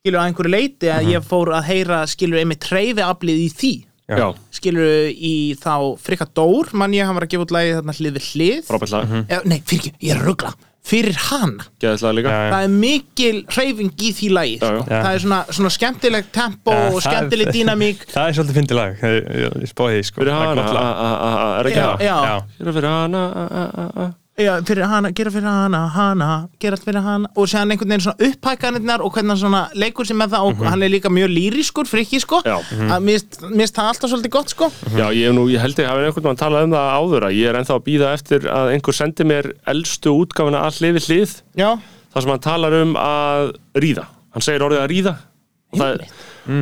[0.00, 1.10] skilur að einhverju leiti að Mhm.
[1.16, 3.72] ég fór að heyra skilur einmitt treyfiaflið í því.
[4.04, 8.12] Já, skilur í þá Frikadór mann ég hann var að gefa út lagið þarna hlið
[8.18, 8.58] við hlið.
[8.68, 10.50] Frábært lag, Eða, nei, fyrir ekki, ég er að ruggla
[10.84, 14.82] fyrir hana, það er mikil hreyfing í því lagi sko.
[14.88, 18.04] það er svona, svona skemmtileg tempo Já, og skemmtileg dýnamík.
[18.14, 18.98] Það er svolítið fyndið lag.
[19.00, 20.20] Ég, spáði því sko.
[20.20, 22.04] Fyrir er hana, a- a- a- a- er ekki það?
[22.04, 22.18] já.
[22.28, 22.68] Já.
[22.68, 26.28] Fyrir hana, a- a- a- a- Já, fyrir hana, gera fyrir hana, hana
[26.58, 27.28] gera fyrir hana.
[27.38, 30.62] Og séðan einhvern veginn svona upphækkanirnar og hvernig hann svona leikur sér með það og
[30.66, 32.40] hann er líka mjög lýriskur, frikki sko.
[32.42, 32.56] Já.
[32.96, 34.70] að mér finnst- mér það alltaf svolítið gott sko.
[34.98, 37.46] Já, ég, nú, ég held ég hafi einhvern veginn talað um það áður að ég
[37.52, 40.98] er ennþá að býða eftir að einhver sendi mér eldstu útgáfuna að hlið.
[40.98, 41.36] Við hlið
[42.10, 44.08] þar sem hann talar um að ríða.
[44.34, 45.14] Hann segir orðið að ríða.
[45.74, 45.80] Og,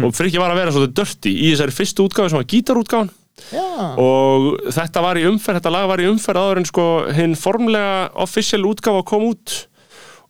[0.05, 3.11] og fyrir ekki var að vera svolítið dörti í þessari fyrstu útgáfi sem var gítarútgáfan
[3.51, 3.67] já,
[3.99, 6.87] og þetta var í umferð, þetta lag var í umferð áður en sko
[7.17, 9.59] hinn formlega official útgáfa kom út.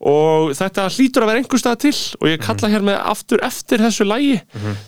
[0.02, 3.78] Og þetta hlýtur að vera einhver stað til og ég kalla hér með aftur eftir
[3.84, 4.40] þessu lagi.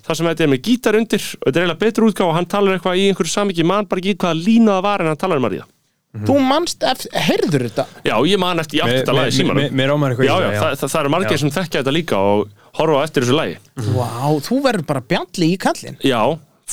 [0.08, 2.30] Þar sem þetta er með gítar undir og þetta er eiginlega betur útgáfa.
[2.32, 5.12] Og hann talar eitthvað í einhverju samiki, man bara ekki hvaða lína það var en
[5.12, 5.70] hann talar um að ríða
[6.14, 7.84] þú manst eftir, heyrður þetta?
[8.06, 10.46] Já, ég man eftir, ég átti þetta lagi símanum mér- ámar eitthvað í Já, já,
[10.46, 11.40] það, það, það, það eru margir Já.
[11.42, 12.44] sem þekkja þetta líka og
[12.78, 13.56] horfa á eftir þessu lagi.
[13.96, 14.12] Vá,
[14.46, 16.20] þú verður bara bjalli í kallin Já,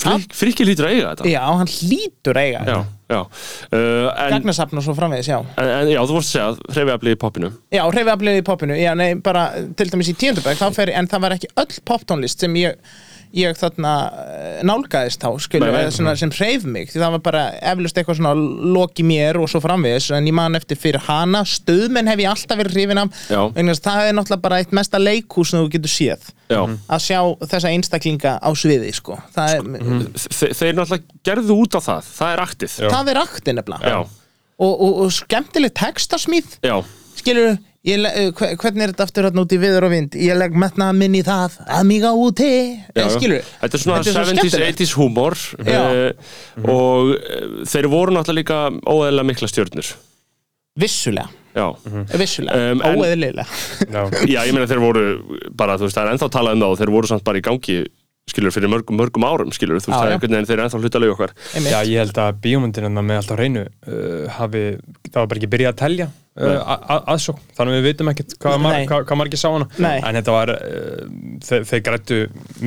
[0.01, 1.29] frik, frikki lítur að eiga þetta.
[1.31, 2.81] Já, hann hlýtur að eiga
[3.11, 5.39] já uh, Gagnasafn og svo framvegis, já.
[5.59, 7.51] En, en já, þú vorst að segja að hreyfi aflið í poppinu.
[7.73, 9.45] Já, hreyfiafliðið í poppinu, já, nei, bara
[9.77, 12.93] til dæmis í tíundabæk, þá fer en það var ekki öll poptónlist sem ég,
[13.33, 17.97] ég þarna eh, nálgaðist þá, eða svona sem hreyf mig, því það var bara eflust
[18.01, 18.33] eitthvað svona
[18.75, 22.59] loki mér og svo framvegis, en ég man eftir fyrir hana, stöðmenn hef ég alltaf
[22.59, 26.59] verið hrifin af, það er náttúrulega bara eitt mesta leikhús sem þú getur séð, Já,
[26.91, 29.71] að sjá þessa einstaklinga á sviði, sko, það er,
[30.19, 32.75] Þe, þeir náttúrulega gerðu út á það Það er aktið.
[32.83, 32.89] Já.
[32.91, 33.99] það er aktin nefnilega, Já,
[34.61, 36.75] og, og, og skemmtileg textasmíð, já,
[37.21, 40.13] skilur hve- hvernig er þetta aftur hérna út í viður og vind?
[40.21, 41.55] Ég legg metna minn í það.
[41.65, 42.49] Að mig á úti
[42.93, 44.81] já, skilur Þetta er svona Þetta er svo 70s, skemmtilegt.
[44.83, 45.81] 80s húmor Já.
[45.81, 49.89] uh, Og uh, þeir voru náttúrulega líka óeðlega mikla stjörnur.
[50.81, 51.65] Vissulega, Já,
[52.15, 52.79] vissulega, Um,
[53.91, 54.03] já.
[54.29, 55.01] já ég meina þeir voru
[55.51, 57.43] bara, þú veist, það er ennþá talað um það og þeir voru samt bara í
[57.43, 57.75] gangi
[58.31, 60.81] skilur fyrir mörgum, mörgum árum skilur, þú veist, það er einhvern veginn þeir eru ennþá
[60.85, 61.35] hlutalegu okkar.
[61.67, 64.65] Já, ég held að bíómyndin með allt á hreinu uh, hafi,
[65.11, 68.11] það var bara ekki byrjað að telja uh, að- að- aðsókn, þannig að við vitum
[68.13, 68.85] ekkert hvað, mar Nei.
[68.89, 69.97] hvað, hvað margir sá hana Nei.
[70.07, 71.03] en þetta var, uh,
[71.49, 72.19] þeir, þeir grættu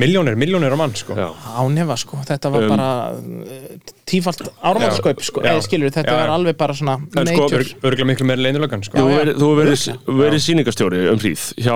[0.05, 1.17] miljónir, miljónir á mann sko.
[1.65, 6.29] Ánefa sko, þetta var Um, bara uh, tífalt ármálskaup sko, eða skilur þetta Já, var
[6.29, 6.35] já.
[6.37, 9.01] alveg bara svona En sko, major örgulega miklu meira leinulögan sko.
[9.01, 9.89] þú verið,
[10.21, 11.73] verið sýningastjóri um hríð hjá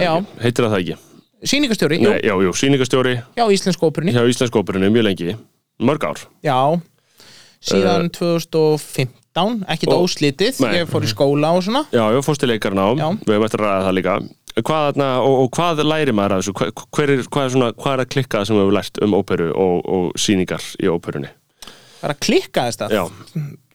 [0.00, 0.14] Já.
[0.42, 0.96] heitir það það ekki?
[1.44, 4.12] Sýningastjóri, jú, Nei, já, jú, sýningastjóri já, íslensku óperunni.
[4.14, 5.36] Hjá Íslensku óperinu mjög lengi,
[5.82, 6.18] mörg ár.
[6.42, 6.80] Já,
[7.62, 10.74] síðan 2015 ekkit Og- óslitið, Nei.
[10.82, 11.86] ég fór í skóla og svona.
[11.92, 13.08] Já, já, fórstu leikarnám, Já.
[13.26, 14.14] við hefum eftir að ræða það líka.
[14.52, 16.52] Hvað, þarna, og, og hvað læri maður af þessu?
[16.52, 19.14] Hver, hver er, hvað, er svona, hvað er að klikka sem við hefur lært um
[19.16, 21.30] óperu og, og sýningar í óperunni
[22.02, 23.02] bara klikkaðist það Já,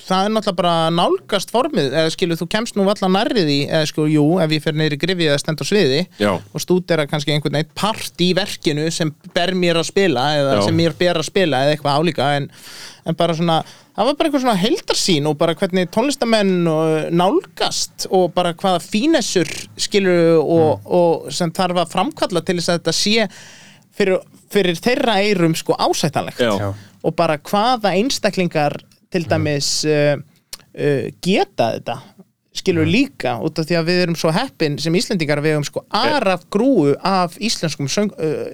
[0.07, 3.87] það er náttúrulega bara nálgast formið eða skilur þú kemst nú allan nærrið í eða
[3.89, 7.33] skilur, jú, ef ég fer neyri grifið eða stend á sviði já, og stúdera kannski
[7.33, 10.63] einhvern veginn part í verkinu sem ber mér að spila eða Já.
[10.67, 12.49] sem mér ber að spila eða eitthvað álíka en,
[13.07, 13.59] en bara svona,
[13.97, 18.83] það var bara einhver svona heldarsýn og bara hvernig tónlistamenn uh, nálgast og bara hvaða
[18.85, 19.49] fínessur
[19.79, 23.29] skilur og, og sem þarf að framkalla til þess að þetta sé
[23.97, 24.21] fyrir,
[24.53, 26.41] fyrir þeirra eirum sko ásættanlegt.
[26.43, 26.69] Já, Já.
[27.07, 28.77] Og bara hvaða einstaklingar
[29.13, 31.99] til dæmis uh, uh, geta þetta
[32.57, 35.83] skilur líka út af því að við erum svo heppin sem Íslendingar við hefum sko
[35.93, 38.47] araf grúu af íslenskum söng, uh,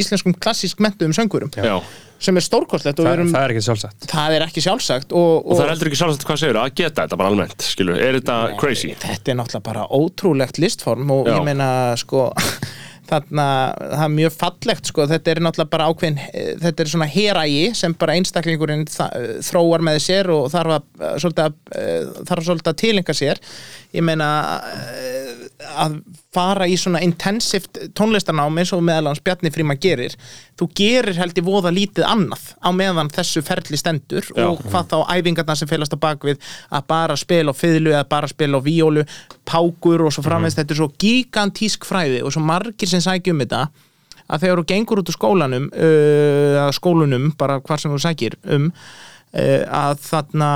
[0.00, 1.78] íslenskum klassísk mentuðum söngurum já.
[2.18, 5.30] sem er stórkostlegt og Þa, erum það er ekki sjálfsagt það er ekki sjálfsagt og,
[5.46, 8.18] Og það er heldur ekki sjálfsagt hvað segir að geta þetta bara almennt, skilur, er
[8.18, 8.92] þetta crazy?
[9.06, 11.38] þetta er náttúrulega bara ótrúlegt listform og Já.
[11.38, 12.28] ég meina sko
[13.10, 13.46] þarna,
[13.92, 17.64] það er mjög fallegt sko, þetta er náttúrulega bara ákveðin eh, þetta er svona herægi
[17.78, 19.10] sem bara einstaklingurinn þa-
[19.46, 23.42] þróar með sér og þarf að, eh, svolítið að, eh, þarf svolítið að tilenga sér.
[23.96, 24.30] Ég meina
[24.72, 25.25] eh,
[25.56, 25.94] að
[26.34, 30.16] fara í svona intensivt tónlistarnám eins og meðalans Bjarni Fríma gerir
[30.58, 34.44] þú gerir held ég voða lítið annað á meðan þessu ferli stendur Já.
[34.50, 38.30] og hvað þá æfingarna sem felast á bakvið að bara spila á fiðlu eða bara
[38.30, 39.06] spila á víólu,
[39.48, 43.44] pákur og svo framvegst þetta er svo gigantísk fræði og svo margir sem sækja um
[43.44, 43.66] þetta
[44.26, 48.72] að þegar þú gengur út úr skólanum uh, skólunum, bara hvar sem þú sækir um
[48.72, 50.50] uh, að þarna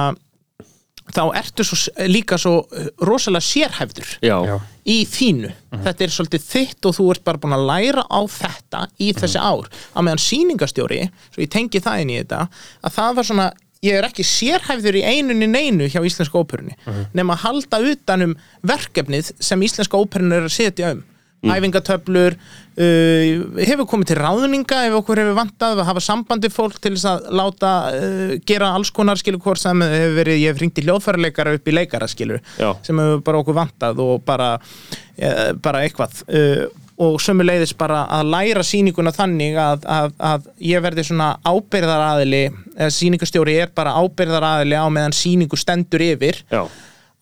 [1.10, 1.78] þá ertu svo,
[2.10, 4.56] líka svo uh, rosalega sérhæfður Já, Já.
[4.90, 5.54] Í þínu.
[5.84, 9.40] Þetta er svolítið þitt og þú ert bara búin að læra á þetta í þessi
[9.40, 9.70] ár.
[9.94, 12.46] Á meðan sýningastjóri, svo ég tengi það inn í þetta
[12.82, 13.50] að það var svona
[13.84, 16.76] ég er ekki sérhæfður í einunni neinu hjá Íslenska óperunni
[17.16, 18.34] nema að halda utanum
[18.66, 21.00] verkefnið sem Íslenska óperunni er að setja um
[21.46, 26.92] æfingatöflur uh, hefur komið til ráðninga ef okkur hefur vantað að hafa sambandi fólk til
[26.96, 30.82] þess að láta uh, gera alls konar skilur hvort sem hefur verið, ég hef ringt
[30.82, 32.74] í hljóðfæraleikara upp í leikara skilur Já.
[32.86, 36.22] sem hefur bara okkur vantað og bara, uh, bara eitthvað.
[36.28, 36.68] Uh,
[37.00, 42.42] og sömuleiðis bara að læra sýninguna þannig að, að, að ég verði svona ábyrðaraðili
[42.76, 46.66] eða sýningastjóri er bara ábyrðaraðili á meðan sýningu stendur yfir Já,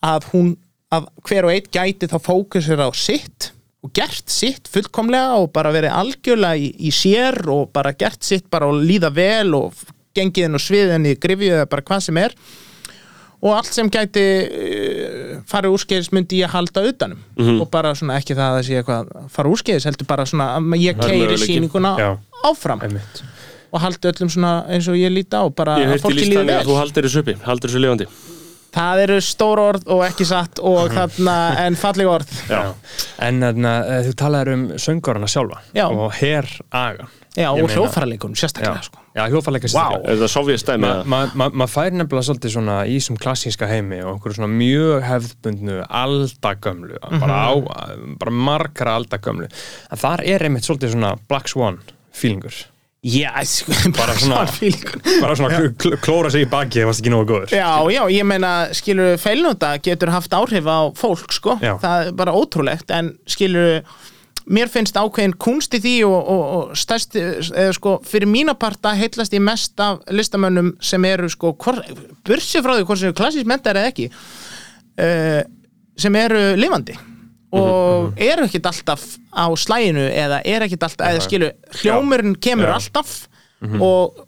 [0.03, 0.57] að hún
[0.91, 5.71] að hver og einn gæti þá fókusir á sitt og gert sitt fullkomlega og bara
[5.71, 9.85] verið algjörlega í, í sér og bara gert sitt bara og líða vel og
[10.17, 12.35] gengið inn og sviðinni grifju eða bara hvað sem er.
[13.39, 17.21] Og allt sem gæti uh, farið úrskeiðis myndi ég halda utanum
[17.61, 20.75] og bara svona ekki það að sé eitthvað að fara úrskeiðis heldur bara svona að
[20.83, 22.09] ég keiri sýninguna Já.
[22.49, 22.83] áfram.
[22.83, 23.23] Einmitt.
[23.69, 26.59] Og haldi öllum svona eins og ég líti á bara ég að fólki líði vel.
[26.67, 28.09] þú haldir þessu uppi, haldir þessu lifandi
[28.69, 32.33] Það eru stór orð og ekki satt og þarna en falleg orð.
[32.49, 32.73] Já,
[33.19, 35.87] En þarna, eh, þú talaður um söngurana sjálfa Já.
[35.89, 37.07] og her aga.
[37.37, 37.75] Já, og Já,
[38.35, 38.99] sérstaklega sko.
[39.15, 40.01] já hljóðfærleika Vá.
[40.03, 43.99] er það sovjastæmi maður ma, ma, ma fær nefnilega svolítið svona í þessum klassíska heimi
[44.03, 47.53] og einhverju svona mjög hefðbundnu aldagömlu bara, á,
[48.19, 49.47] bara margra aldagömlu.
[49.91, 51.79] En þar er einmitt svolítið svona Black Swan
[52.11, 52.65] feelingur
[52.99, 54.43] Já, sko, bara svona-
[55.21, 57.53] bara svona kl klóra sig í baki það ekki nógu góður.
[57.55, 61.55] Já, já, ég meina, skilur feilnóta getur haft áhrif á fólk, sko.
[61.63, 61.77] Já.
[61.79, 63.85] það er bara ótrúlegt, en skilur
[64.49, 67.21] mér finnst ákveðin kunst í því og, og, og stærsti,
[67.53, 71.53] eða sko fyrir mína parta heillast ég mest af listamönnum sem eru sko,
[72.25, 75.43] bursið frá því hvort sem eru klassís mentar eða ekki uh,
[75.99, 76.97] sem eru lifandi
[77.55, 82.75] og eru ekkit alltaf á slæginu eða er ekkit alltaf, eða skilu hljómurinn kemur Já.
[82.75, 83.13] alltaf
[83.81, 84.25] og,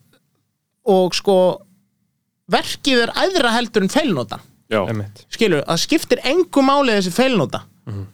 [0.86, 1.36] og sko
[2.52, 4.40] verkið er æðra heldur en feilnóta
[5.30, 7.62] skilur, það skiptir engu máli þessi feilnóta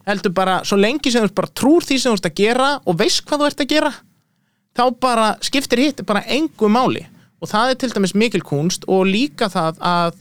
[0.07, 2.69] heldur bara, svo lengi sem þú ert bara trúr því sem þú ert að gera
[2.85, 3.93] og veist hvað þú ert að gera
[4.77, 7.05] þá bara skiptir hitt bara engu máli.
[7.41, 10.15] Og það er til dæmis mikil kunst og líka það að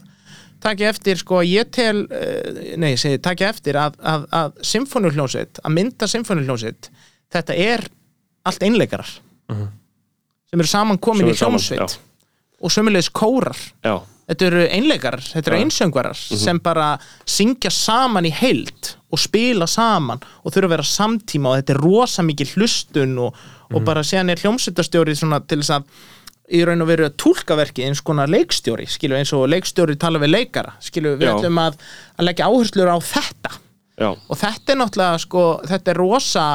[0.63, 5.61] takja eftir, sko, ég tel eh, nei, ég segi, takja eftir að, að, að symfóniuhljónsett,
[5.63, 6.91] að mynda symfóniuhljónsett,
[7.33, 7.87] þetta er
[8.47, 9.09] allt einleikarar.
[10.47, 11.97] Sem eru saman komin í hljónsveit
[12.57, 13.57] og sömulegis kórar.
[13.85, 16.89] Já, þetta eru einleikarar, þetta eru einsöngvarar sem bara
[17.27, 21.81] syngja saman í heild og spila saman og þurfa að vera samtíma og þetta er
[21.85, 23.37] rosa mikið hlustun og,
[23.71, 25.87] og bara séðan er hljómsveitastjóri svona til þess að
[26.47, 30.33] í raun og veru að túlkaverki eins konar leikstjóri skilju eins og leikstjóri tala við
[30.33, 31.79] leikara skilju við ætlum að,
[32.15, 33.53] að leggja áherslur á þetta.
[33.97, 36.47] Já, og þetta er náttúrulega sko þetta er rosa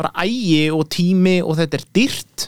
[0.00, 2.46] bara ægi og tími og þetta er dýrt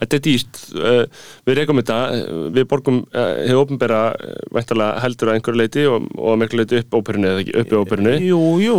[0.00, 0.60] þetta er dýrt.
[0.74, 1.02] Uh,
[1.48, 6.08] við reykum þetta, uh, við borgum hefur ofnbera uh, væntalega heldur að einhverju leiti og,
[6.18, 8.14] og miklu leiti upp óperunni eða ekki upp í óperunni.
[8.28, 8.76] Jú, jú,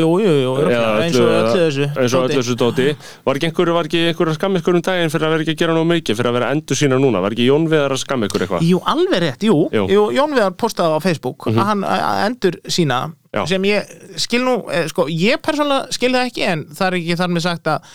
[0.00, 0.54] jú, jú,
[1.00, 2.88] eins og öllu þessu eins og öllu þessu dóti
[3.26, 5.54] var ekki einhverju, var ekki einhverju að skamma ykkur um daginn fyrir að vera ekki
[5.56, 7.22] að gera nóg mikið, fyrir að vera endur sína núna?
[7.24, 8.66] Var ekki Jón Viðar að skamma ykkur eitthvað?
[8.66, 9.86] Jú, alveg rétt, jú, Jú.
[9.90, 10.04] jú.
[10.16, 13.44] Jón Viðar postaði á Facebook að hann að endur sína Já.
[13.46, 17.18] sem ég skil nú, eh, sko, ég persónulega skil það ekki en það er ekki
[17.20, 17.92] þar með sagt að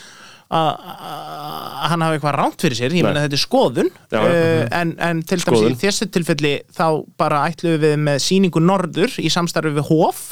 [0.56, 3.12] að hann hafi eitthvað ránt fyrir sér, ég Nei.
[3.12, 6.88] meina þetta er skoðun Já, uh, en, en til dæmis í þessu tilfelli þá
[7.20, 10.28] bara ætlum við með sýningu Norður í samstarfi við Hof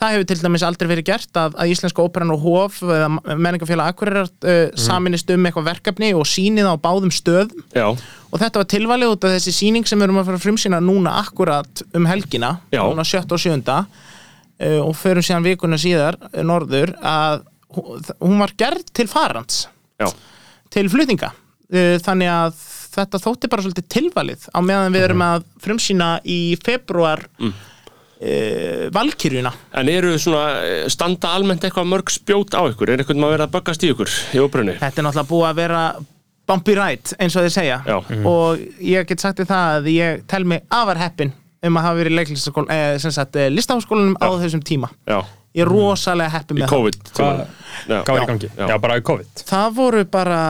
[0.00, 3.92] það hefur til dæmis aldrei verið gert að, að Íslenska óperan og Hof eða menningafélag
[3.92, 8.70] Akureyrar uh, saminist um eitthvað verkefni og sýnið á báðum stöðum já, og þetta var
[8.72, 12.56] tilvalið út af þessi sýning sem við erum að fara frumsýna núna akkurat um helgina
[12.72, 12.84] Já.
[12.86, 13.26] núna 7.
[13.28, 13.60] og 7.
[14.60, 17.46] Uh, og förum síðan vikuna síðar norður að
[17.76, 19.64] hún var gerð til farans.
[20.00, 20.08] Já,
[20.72, 21.32] til flutninga.
[21.70, 26.40] Uh, þannig að þetta þótti bara svolítið tilvalið á meðan við erum að frumsýna í
[26.58, 27.52] februar mm.
[28.92, 29.52] Valkyrjuna.
[29.80, 32.90] En eru svona eh, standa almennt eitthvað mörg spjót á ykkur?
[32.92, 34.74] Er eitthvað maður verið að böggast í ykkur í óperunni?
[34.76, 35.84] Þetta er náttúrulega búið að vera
[36.50, 37.78] bumpy ride eins og þið segja.
[37.86, 37.96] Já.
[38.28, 41.32] og ég get sagt þið það að ég tel mig afar heppin
[41.64, 42.36] um að hafa verið í
[42.74, 44.90] eh, sem sagt, eh, listaháskólanum á þessum tíma.
[45.08, 45.20] Já,
[45.56, 46.74] ég er rosalega í með það.
[46.74, 47.12] COVID
[47.90, 48.50] Hvað var í gangi?
[48.56, 48.64] Já.
[48.68, 49.44] Já, bara í COVID?
[49.50, 50.40] Það voru bara,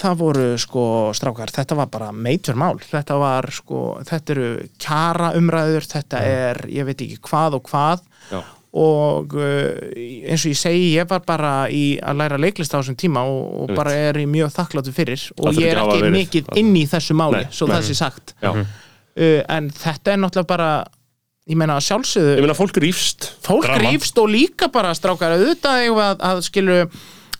[0.00, 0.86] það voru sko
[1.16, 2.74] strákar, þetta var bara major mál.
[2.82, 4.48] Þetta var sko, þetta eru
[4.82, 8.04] kjara umræður, þetta er ég veit ekki hvað og hvað.
[8.32, 8.40] Já,
[8.82, 12.96] og uh, eins og ég segi ég var bara í að læra leiklist á þessum
[12.96, 15.26] tíma og, og bara er í mjög þakkláttu fyrir.
[15.36, 17.76] Og ég er ekki mikið inn í þessu máli Nei, svo nei.
[17.76, 18.34] það sé sagt.
[18.40, 18.50] Já.
[18.56, 20.72] uh, en þetta er náttúrulega bara
[21.50, 26.22] ég meina sjálfsögðu ég meina fólk rífst fólk rífst og líka bara strákar auðvitað að,
[26.28, 26.76] að skilu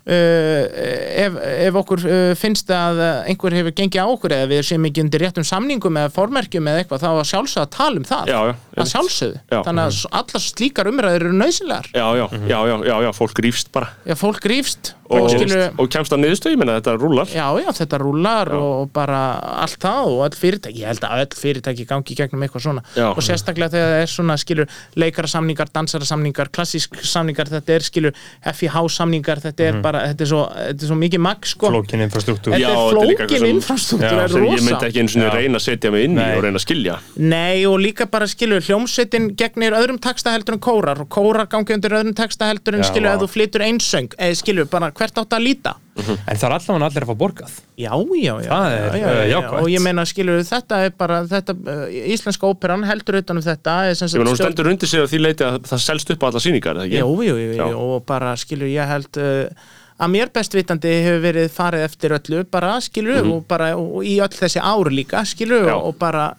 [0.06, 1.36] ef,
[1.68, 3.00] ef okkur uh, finnst að
[3.30, 6.82] einhver hefur gengið á okkur eða við séum ekki undir réttum samningum eða formerkjum eða
[6.84, 8.32] eitthvað þá að sjálfsögða að tala um það.
[8.32, 9.58] Já, já, að sjálfsögðu, Já.
[9.58, 9.66] Mhm.
[9.68, 13.38] þannig að s- allar slíkar umræður eru nöðsynlegar já, já, já, já, já, já, fólk
[13.46, 13.92] rífst bara.
[14.06, 14.94] Já, fólk rífst.
[15.12, 17.28] Og, skilur, og kemst að niðurstöð, ég menna þetta rúlar.
[17.28, 19.18] Já, já, þetta rúlar og bara
[19.60, 22.82] allt það og öll fyrirtæki ég held að öll fyrirtæki gangi gegnum eitthvað svona.
[22.96, 23.10] Já.
[23.12, 28.16] og sérstaklega þegar það er svona skilur leikarasamningar, dansarasamningar, klassísk samningar þetta er skilur
[28.56, 32.04] FIH samningar þetta er bara, þetta er svo, þetta er svo mikið mag sko, flókin
[32.06, 32.54] infrastruktúr.
[32.56, 34.66] Þetta er flókin infrastruktúr Já, er sem ég rosa.
[34.68, 36.98] myndi ekki eins og reyna að setja mig inn í og reyna að skilja.
[37.16, 41.76] Nei og líka bara skilur hljómsveitin gegnir öðrum texta heldur en kórar og kórar gangi
[41.76, 43.12] undir öðrum texta heldur en vá.
[43.12, 45.76] að þú flytur einsöng eða skilur bara hvert átt að líta.
[45.92, 47.56] En það er allavega allir að fá borgað.
[47.76, 49.58] Já, já, já, Það er, já, já, uh, já, jákvætt.
[49.60, 51.82] og ég meina skilur þetta er bara þetta, uh,
[52.14, 55.02] íslenska óperan heldur utan um þetta er sem sagt ég menna hún stendur undir sig
[55.02, 57.02] að því leiti að það selst upp á alla sýningar, eða ekki?
[57.02, 59.68] Jú, jú, jú, og bara skilur ég held uh,
[60.02, 64.34] að mér bestvitandi hefur verið farið eftir öllu bara skilur og bara og í öll
[64.34, 65.68] þessi ár líka skilur.
[65.70, 65.76] Já.
[65.78, 66.32] og bara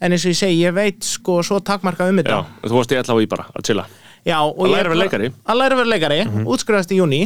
[0.00, 2.94] en eins og ég segi, ég veit sko svo takmarka um Já, þetta þú varst
[2.94, 3.86] í í bara að chilla.
[4.24, 5.30] Já, og Að læra að vera leikari.
[5.44, 7.22] Að læra að vera leikari, mm útskrifast í júni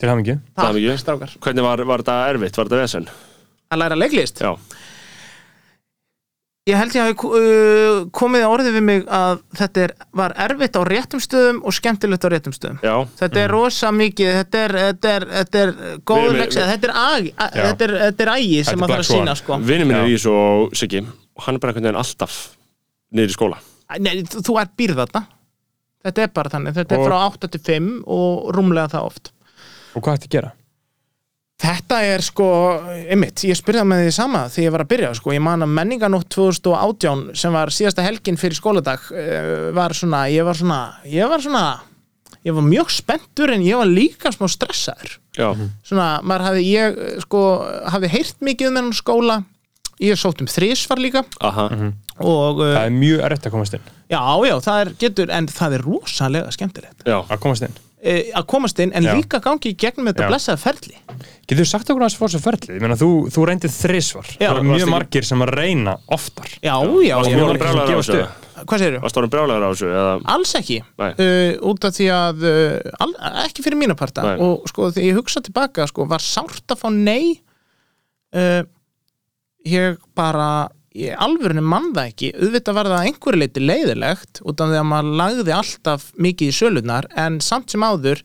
[0.00, 0.08] til
[0.98, 1.36] strákar.
[1.40, 3.08] Hvernig var, var þetta erfitt, var þetta vesen?
[3.70, 4.40] Að læra leiklist?
[4.42, 4.56] Já,
[6.70, 10.76] Ég held ég hafi uh, komið að orðið við mig að þetta er, var erfitt
[10.78, 12.76] á réttum stöðum og skemmtilegt á réttum stöðum.
[12.86, 15.72] Já, Þetta er rosa mikið, þetta er, þetta er, þetta er
[16.06, 19.10] góð leksið, þetta er, þetta er, þetta er ægi Þetta sem er maður þarf Black
[19.10, 19.58] að sína sko.
[19.72, 20.36] vinur minn er í svo
[20.78, 22.38] Siggi og hann er bara einhvern veginn alltaf
[23.10, 23.58] niður í skóla.
[23.98, 25.24] Nei, þú ert býrð þarna.
[26.06, 29.32] Þetta er bara þannig, þetta Og- er frá 8 til 5 og rúmlega það oft.
[29.98, 30.54] Og hvað ætti að gera?
[31.62, 32.46] Þetta er sko,
[33.12, 35.74] einmitt, ég spurði með því sama þegar ég var að byrja, sko, ég man að
[35.76, 41.30] menninganótt 2018 sem var síðasta helgin fyrir skóladag eh, var svona, ég var svona, ég
[41.30, 41.62] var svona,
[42.42, 45.14] ég var mjög spenntur en ég var líka smá stressaður.
[45.38, 45.52] Já,
[45.86, 47.44] Svona, maður hafði, ég, eh, sko,
[47.94, 49.38] hafði heyrt mikið um þennan skóla,
[50.02, 51.22] ég sótt um þrísvar líka.
[51.46, 51.68] Aha.
[52.18, 53.86] Og, það uh, er mjög erfitt að komast inn.
[54.10, 57.06] Já, já, það er, getur, en það er rosalega skemmtilegt.
[57.06, 59.12] Já, að komast inn að komast inn, en Já.
[59.14, 60.96] líka gangi í gegnum þetta blessaða ferli.
[61.46, 62.74] getur þú sagt okkur að þessu fór svo ferli?
[62.74, 65.94] ég meina þú, þú reyndið þrisvar Já, það er varstu mjög margir sem að reyna
[66.16, 68.24] oftar Já, já, varst já, þú var orðin ekki brjálæður á gefast þessu?
[68.26, 68.66] upp.
[68.66, 69.02] hvað segirðu?
[69.04, 69.92] Varst þú orðin brjálæður á þessu?
[69.92, 71.08] Eða, Alls ekki Nei.
[71.12, 73.10] uh, út af því að uh, al,
[73.46, 74.34] ekki fyrir mína parta Nei.
[74.42, 77.38] og sko þegar ég hugsa tilbaka sko, var sárt að fá nei
[78.34, 78.62] uh,
[79.62, 80.50] ég bara
[80.98, 82.32] ég alvörinu mann það ekki.
[82.36, 86.50] Auðvitað var það að einhverju leiti leiðilegt út af því að maður lagði alltaf mikið
[86.52, 88.22] í sölunar en samt sem áður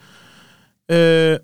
[0.91, 1.35] uh,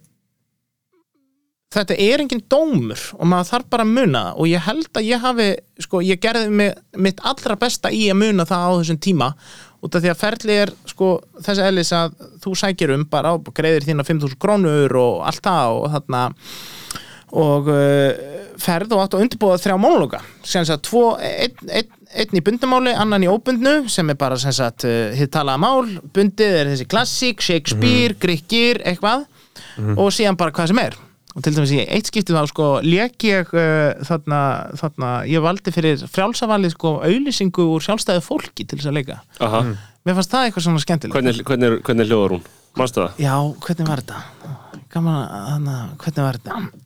[1.73, 4.39] þetta er engin dómur og maður þarf bara að muna það.
[4.39, 5.49] Og ég held að ég hafi
[5.87, 6.73] sko, ég gerði mig,
[7.07, 9.31] mitt allra besta í að muna það á þessum tíma
[9.83, 11.09] út af því að ferli er sko,
[11.43, 12.13] þessi eðlis að
[12.43, 16.21] þú sækir um bara og greiðir þína 5.000 krónur og allt það og þarna
[17.33, 18.09] og uh,
[18.61, 22.93] ferð og átt að undirbúða þrjá monologa sem sagt tvo, einn ein, ein í bundumáli,
[22.93, 25.95] annan í óbundnu sem er bara sem sagt uh, hitt talaða mál.
[26.13, 29.25] Bundið er þessi klassík, Shakespeare, Grikkir, eitthvað.
[29.97, 30.95] Og síðan bara hvað sem er.
[31.33, 34.41] Og til dæmis í eitt skiptið þá sko lék ég uh, þarna,
[34.77, 39.17] þarna ég valdi fyrir frjálsavalið sko auðlýsingu úr sjálfstæðu fólki til þess að leika.
[39.41, 39.63] Aha,
[40.05, 41.17] mér fannst það eitthvað svona skemmtilegt.
[41.17, 42.45] Hvernig, hvernig, hvernig hljóðar hún?
[42.77, 43.23] Manstu það?
[43.25, 44.53] Já, hvernig var þetta?
[44.93, 45.73] Gaman að,
[46.03, 46.82] hvernig var þetta?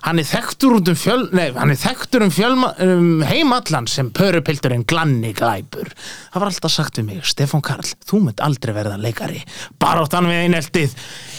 [0.00, 4.08] Hann er þekktur út um fjöl, nei, hann er þekktur um, fjölma, um heimallan sem
[4.16, 5.90] pörupilturinn glanni glæpur.
[6.32, 9.42] Það var alltaf sagt við mig, Stefán Karl, þú mynd aldrei verða leikari,
[9.78, 10.94] bara áttan við eineltið.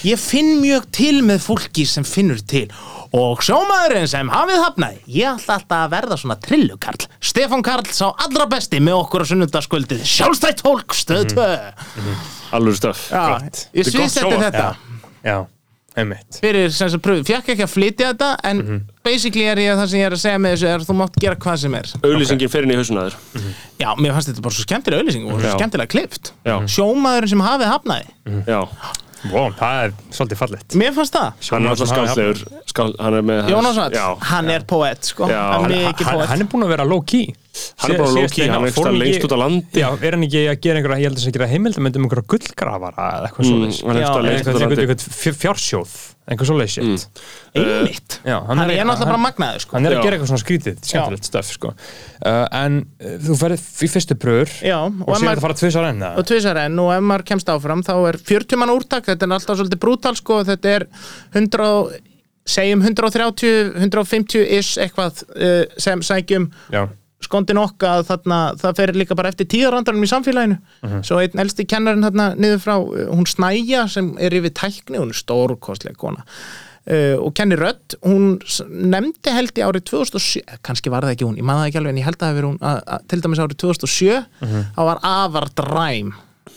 [0.06, 2.68] Ég finn mjög til með fólki sem finnur til
[3.12, 7.08] og sjómaðurinn sem hafið hafnaði, ég ætla alltaf að verða svona trillukarl.
[7.20, 11.48] Stefán Karl sá allra besti með okkur á sunnudagskvöldið, sjálfstætt fólk, stöð 2.
[12.56, 13.66] Alveg stöf Já, Gott.
[13.74, 14.46] ég Þetta er gott sviðsetti sjónvarp.
[14.46, 14.70] þetta
[15.26, 15.61] já, einmitt
[15.92, 18.62] fyrir sem sagt pröfu, fjekk ekki að flytja þetta en
[19.04, 21.18] basically er ég það sem ég er að segja með þessu er að þú mátt
[21.20, 21.90] gera hvað sem er.
[22.02, 23.16] Auðlýsingin fer inn í hausunaður
[23.82, 25.54] já, mér fannst þetta bara svo skemmtilega auðlýsing og svo Já.
[25.58, 26.56] skemmtilega klift Já.
[26.76, 28.16] sjómaðurinn sem hafið hafnaði.
[28.48, 28.60] Já,
[29.32, 30.78] wow, það er svolítið fallegt.
[30.80, 35.12] Mér fannst það, hann er skál, Hann er með Jónas Vall Já, hann er poet
[35.12, 35.42] sko, Já.
[35.58, 37.34] hann Hann- hann er búin að vera low key
[37.82, 39.80] Hann er bara key, hann er staðar lengst út á landi.
[39.82, 42.28] já, er hann ekki að gera einhverja, ég held að það gera heimildamönd um einhverja
[42.32, 45.92] gullgrafara eða eitthvað Mm, er á eitthvað, fjársjóð
[46.32, 47.08] einhver svoleiðis shit
[47.58, 49.74] einmitt, Já, hann, er náttúrulega bara magnaður sko.
[49.76, 51.72] hann er að gera eitthvað svona skrítið, skemmtilegt stöf sko.
[51.74, 56.00] uh, en uh, þú ferð í fyrstu pröfur já, og maður, það fara tvisar enn
[56.06, 56.14] eða?
[56.22, 59.36] og tvisar enn og ef maður kemst áfram þá er 40 mann úrtak, þetta er
[59.36, 60.86] alltaf svolítið brútal sko, þetta er
[61.34, 62.00] 100
[62.46, 66.86] segjum 130, 150 is eitthvað uh, sem sækjum já,
[67.26, 70.58] skondin okka að þarna, það fer líka bara eftir tíðarandarum í samfélaginu.
[71.06, 75.14] Svo einn elsti kennarinn þarna niður frá uh, hún Snæja sem er yfir tækni hún
[75.14, 76.26] er stórkostlega kona.
[76.82, 81.28] Uh, og kennir rödd, hún nefndi held ég árið 2007 eh, kannski var það ekki
[81.28, 83.04] hún, ég maður það ekki alveg en ég held að það verið hún að, að,
[83.12, 84.16] til dæmis árið 2007
[84.74, 86.10] þá var afar dræm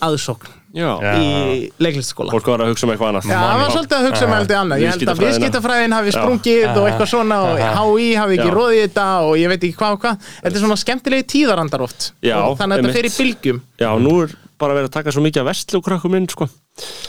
[0.07, 3.29] aðsókn Já, í leiklistaskóla fólk var að hugsa um eitthvað annað.
[3.31, 4.81] Já, það var svolítið að hugsa um heldur annað.
[4.83, 8.55] Ég held að viðskiptafræðin hafi sprungið og eitthvað svona og HÍ hafi ekki Já.
[8.57, 10.27] róðið þetta og ég veit ekki hvað og hvað.
[10.41, 12.09] Þetta er svona skemmtilegi tíðarandar oft.
[12.19, 13.63] Já, og þannig að þetta fer í bylgjum.
[13.79, 16.49] Já, nú er bara verið að taka svo mikið af vestlúkrökkum inn, sko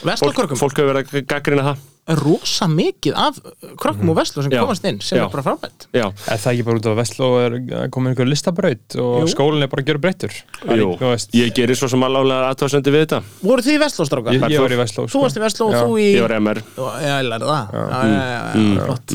[0.06, 1.84] Vestlokörkum, fólk hefur verið að gaggrina það.
[2.06, 3.38] Rosa mikið af
[3.82, 4.60] krökkum og vestló sem Já.
[4.62, 5.24] komast inn sem Já.
[5.24, 7.56] er bara frábært Já, Er það ekki bara út af Vestló er
[7.90, 9.30] komin einhver listabraut og Jú.
[9.32, 10.30] skólinn er bara að gera breyttur
[10.70, 10.92] jú,
[11.34, 13.18] ég gerir svo sem alveg aðtöðsendi við þetta.
[13.42, 14.36] Voru þið í vestlóstrákar?
[14.36, 15.06] Ég, ég var í Vestló.
[15.10, 17.66] Þú varst í vestló og þú í Ég var MR Já, ég lærði það.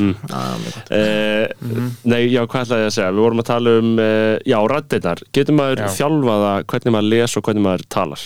[0.02, 0.14] Mm.
[0.92, 1.48] Eh,
[2.04, 3.08] Nei, já, hvað ætlaði ég að segja?
[3.16, 5.24] Við vorum að tala um, eh, já, rættirnar.
[5.32, 5.88] Getur maður Já.
[5.96, 8.22] þjálfaða hvernig maður les og hvernig maður talar?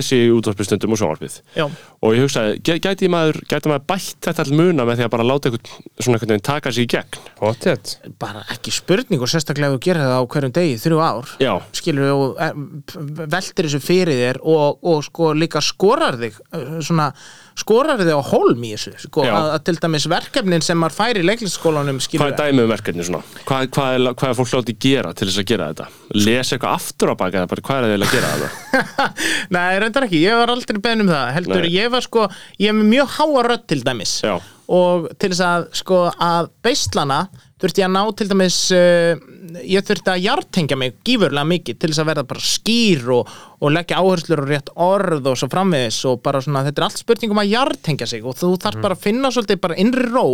[0.00, 1.38] Er ég, útvarpistundum og sjónvarpið.
[1.56, 1.66] Já,
[2.00, 5.10] Og ég hugsaði, gæ- gæti maður, gæti maður bætt þetta all muna með því að
[5.12, 7.18] bara láta einhvern svona einhvern veginn taka sig í gegn?
[7.36, 11.34] Pottet bara ekki spurning og sérstaklega ef þú gerir það á hverjum degi þrjú ár
[11.44, 12.52] Já, skilur og eh,
[13.36, 17.10] veltir þessu fyrir þér og, og sko líka skorar þig eh, svona
[17.60, 19.32] skorar þig á hólm í þessu sko, Já.
[19.36, 23.06] að, að til dæmis verkefnin sem maður fær í leiklistaskólanum hvað er dæmið um verkefni
[23.06, 23.40] svona?
[23.48, 25.88] Hvað, hvað, er, hvað er fólk láti gera til þess að gera þetta?
[26.18, 29.08] Lesa eitthvað aftur á baka eða bara hvað er það eiginlega að gera þetta?
[29.56, 31.74] Nei, reyndar ekki, ég var aldrei beðin um það heldur, Nei.
[31.76, 32.26] ég var sko,
[32.62, 34.34] ég með mjög háa rödd til dæmis Já.
[34.80, 37.20] og til þess að sko að beislana
[37.60, 39.29] þurfti ég að ná til dæmis uh,
[39.64, 43.30] ég þurfti að jartengja mig gífurlega mikið til þess að verða bara skýr og,
[43.60, 47.00] og leggja áherslur og rétt orð og svo framvegis og bara svona þetta er allt
[47.00, 50.26] spurning um að jartengja sig og þú þarf bara að finna svolítið bara innri ró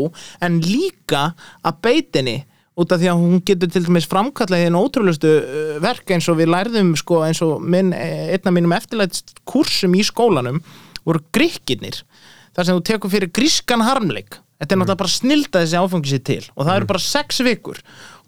[0.43, 1.29] en líka
[1.63, 2.37] að beitinni
[2.77, 6.41] út af því að hún getur til dæmis framkallað þín ótrúlustu uh, verk eins og
[6.41, 10.61] við lærðum sko eins og minn, eh, einn af mínum eftirlætt kursum í skólanum
[11.07, 12.03] voru grikkirnir
[12.57, 14.41] þar sem þú tekur fyrir grískan harmleik.
[14.57, 17.81] Þetta er náttúrulega bara snilda þessi áfangi sér til og það eru bara sex vikur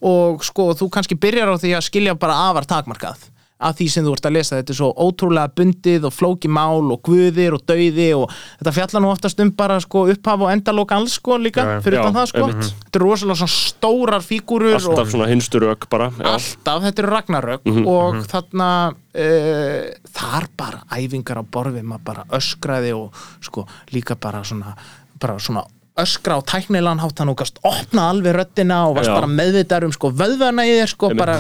[0.03, 3.29] og sko þú kannski byrjar á því að skilja bara afar takmarkað
[3.59, 6.93] að því sem þú ert að lesa, þetta er svo ótrúlega bundið og flóki mál
[6.95, 8.31] og guðir og dauði og
[8.61, 11.99] þetta fjallar nú oftast um bara sko upphaf og endalók alls sko líka Já, fyrir
[12.05, 12.69] utan það sko einmitt.
[12.85, 16.07] þetta eru rosalega svona stórar fígúrur Alltaf og svona hinstur ök bara.
[16.15, 16.29] Já.
[16.37, 19.91] alltaf, þetta eru ragnarök Mhm, og þarna uh,
[20.21, 23.11] þar bara æfingar á borfi maður bara öskraði og
[23.43, 24.77] sko líka bara svona,
[25.19, 25.67] bara svona
[26.03, 29.17] öskra á tæknilegan hátt hann og gast opna alveg röddina og varst Já.
[29.19, 31.39] bara meðvitaður um sko vöðvana í þér sko bara,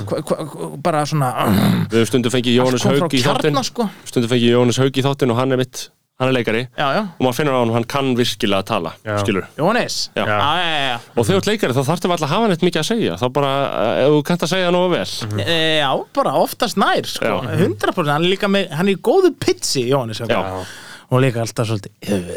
[0.82, 1.30] bara svona
[1.88, 3.52] Við höfum stundum fengið Jóhannes kom frá Haug í þáttinn.
[3.54, 5.84] kjarna sko Stundum fengið Jóhannes Haug í þáttinn og hann er mitt,
[6.18, 6.62] hann er leikari.
[6.76, 9.18] já, já, Og maður finnur á hann, hann kann virkilega að tala, Já.
[9.22, 9.46] skilur.
[9.58, 10.24] Jóhannes Já.
[10.26, 10.98] já, já, já, já.
[11.14, 13.26] Og þegar þú ert leikari þá þarftu alltaf að hafa neitt mikið að segja Þá
[13.38, 17.24] bara, eh, ef þú kannt að segja nógu vel E, já, bara oftast nær sko.
[17.24, 17.56] Já.
[17.62, 20.42] 100% hann er líka með, hann er í góðu pitsi Jóhannes Já.
[21.08, 22.28] Og líka alltaf svolítið Það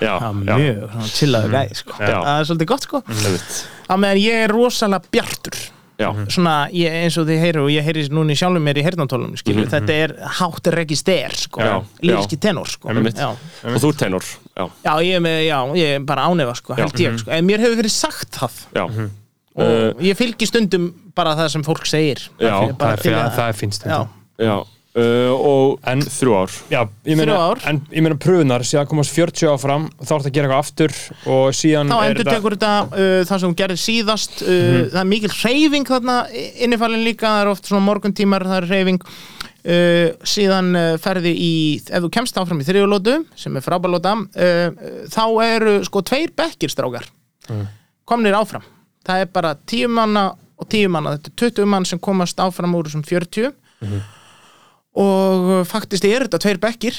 [0.00, 0.14] er já.
[0.40, 1.96] mjög chillaður gæði sko.
[2.00, 3.00] Það er svolítið gott sko.
[3.04, 5.58] Að meðan ég er rosalega bjartur.
[5.94, 8.82] Já, svona ég, eins og þið heyru og ég heyri núna í sjálfum mér í
[8.82, 12.90] heyrnantólunum skilur, þetta er hátt register sko, Já, lífski tenor sko.
[12.90, 16.74] Og þú ert tenor Já, já, ég er með, já, ég er bara ánefa sko,
[16.80, 18.58] held ég, sko, en mér hefur verið sagt það.
[18.74, 18.84] Já.
[18.88, 19.12] Og
[19.54, 22.24] Uh, ég fylgi stundum bara það sem fólk segir.
[22.42, 23.98] Já, það er, til fyrir, að- það er finnst já,
[24.42, 24.54] Já,
[24.94, 26.54] uh, og En- þrjú ár.
[26.72, 27.62] Já, ég meina, Þrjú ár.
[27.70, 30.96] en ég meina pröfunar síðan komast 40 áfram þá er þetta að gera eitthvað aftur
[31.34, 35.10] og síðan þá endur tekur þetta uh, það sem hún gerði síðast uh, það er
[35.14, 36.18] mikil hreyfing þarna
[36.66, 39.02] innifalinn líka, það er oft svona morguntímar það er hreyfing.
[39.64, 41.52] Uh, síðan uh, ferði í,
[41.88, 46.34] ef þú kemst áfram í þriðulótu, sem er frábælóta uh, uh, þá eru sko tveir
[46.36, 47.06] bekkir strákar.
[48.04, 48.60] Komnir áfram,
[49.08, 50.26] það er bara tíu manna
[50.60, 54.13] og tíu manna, þetta er 20 mann sem komast áfram úr þessum 40 og
[55.00, 56.98] uh, faktist er þetta tveir bekkir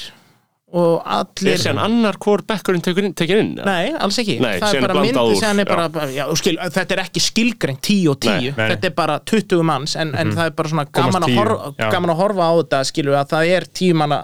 [0.76, 3.66] og allir Er síðan annar hvor bekkurinn tekur inn, eða?
[3.70, 4.40] Nei, alls ekki.
[4.44, 7.02] Nei, Það er bara blandað myndi úr, sem er bara, já, og skil, Þetta er
[7.06, 8.68] ekki skilgreint 10 og 10 Nei, nei.
[8.74, 11.72] Þetta er bara 20 manns En, en það er bara svona gaman að, 10, horfa,
[11.94, 14.20] gaman að horfa á þetta Skilur að það er 10 manna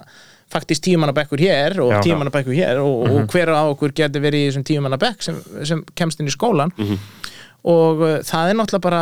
[0.51, 2.01] Faktist 10 manna bekkur hér og Já.
[2.09, 4.99] 10 manna bekkur hér og, og hver á okkur getur verið í þessum 10 manna
[4.99, 6.73] bekk sem, sem kemst inn í skólan
[7.63, 9.01] og uh, það er náttúrulega bara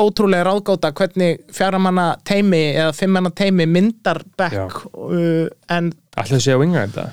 [0.00, 6.62] ótrúlega ráðgáta hvernig fjaramanna teimi eða fimmanna teimi myndar bekk uh, en Ætlaðu sé að
[6.64, 7.06] vinga þetta?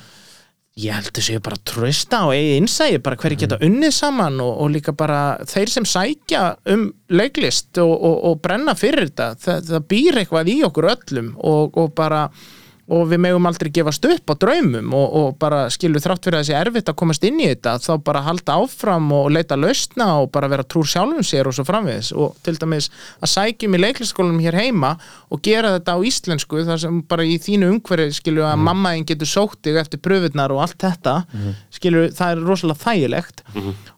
[0.84, 4.56] Ég held að séu bara trösta og eigi innsægi bara hverju geta unnið saman og,
[4.64, 9.68] og líka bara þeir sem sækja um leiklist og, og, og brenna fyrir þetta það,
[9.70, 12.24] það býr eitthvað í okkur öllum og, og bara
[12.92, 16.44] og við megum aldrei gefast upp á draumum og, og bara skilur þrátt fyrir að
[16.44, 20.32] þessi erfitt að komast inn í þetta þá bara halda áfram og leita lausna og
[20.36, 22.12] bara vera trúr sjálfum sér og svo framvegis.
[22.12, 22.90] Og til dæmis
[23.24, 24.94] að sækjum í leikliskólanum hér heima
[25.32, 29.08] og gera þetta á íslensku þar sem bara í þínu umhverfi skilur að mamma einn
[29.08, 31.22] getur sótt þig eftir pröfurnar og allt þetta
[31.72, 33.46] skilur það er rosalega þægilegt.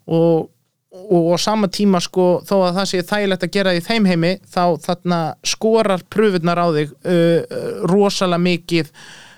[0.06, 0.52] Og
[0.96, 4.10] og á sama tíma sko þó að það sé þægilegt að gera því í þeim
[4.10, 8.92] heimi þá þarna skorar pröfurnar á þig uh, uh, rosalega mikið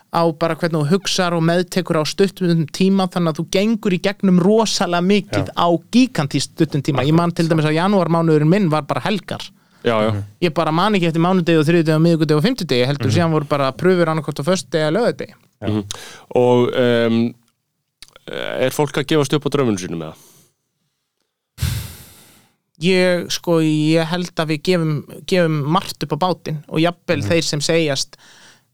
[0.07, 4.01] á bara hvernig þú hugsar og meðtekur á stuttum tíma þannig að þú gengur í
[4.05, 7.03] gegnum rosalega mikið á gigantist stuttum tíma.
[7.05, 9.43] Ég man til dæmis að janúarmánuðurinn minn var bara helgar.
[9.85, 13.11] Já, já, ég bara man ekki eftir mánudegi og þriðudegi og miðugudegi og fimmtudegi heldur
[13.13, 15.35] síðan voru bara pröfur annarkort á föstudegi að lögudegi
[16.41, 17.19] og um,
[18.65, 20.25] er fólk að gefast upp á draumunum sínum með það?
[22.83, 24.97] Ég sko ég held að við gefum,
[25.29, 28.19] gefum margt upp á bátinn og jafnvel þeir sem segjast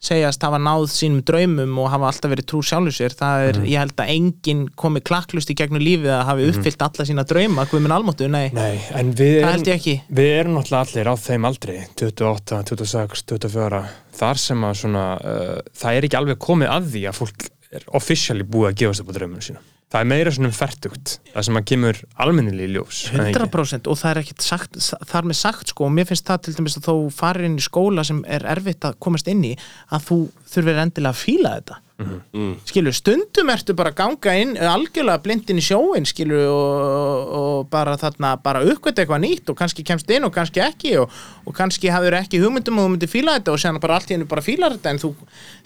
[0.04, 3.80] segjast hafa náð sínum draumum og hafa alltaf verið trú sjálfur sér það er, ég
[3.80, 7.86] held að enginn komi klakklust í gegnum lífið að hafi uppfyllt alla sína drauma hvað
[7.86, 9.96] minn almáttu, nei, Nei, það erum, held ég ekki.
[10.20, 13.82] við erum náttúrulega allir á þeim aldri 28, 26, 24
[14.20, 17.88] þar sem að svona uh, það er ekki alveg komið að því að fólk er
[18.02, 19.64] officially búið að gefast upp á drauminu sína
[19.94, 23.30] það er meira svona um fertugt það sem að kemur almennilega í ljós er það
[23.30, 23.40] ekki?
[23.44, 24.80] 100% og það er ekkit sagt,
[25.12, 27.66] þar með sagt sko og mér finnst það til dæmis að þó farir inn í
[27.68, 29.54] skóla sem er erfitt að komast inn í
[29.94, 30.20] að þú
[30.56, 32.56] þurfir endilega að fíla þetta Mm.
[32.66, 37.68] skilur, stundum ertu bara að ganga inn algjörlega blind inn í sjóin skilur og, og
[37.70, 41.14] bara þarna bara uppgöta eitthvað nýtt og kannski kemst inn og kannski ekki og,
[41.46, 44.16] og kannski hafður ekki hugmyndum og þú myndir fíla þetta og séðan bara allt í
[44.18, 45.12] hennu bara fílar þetta en þú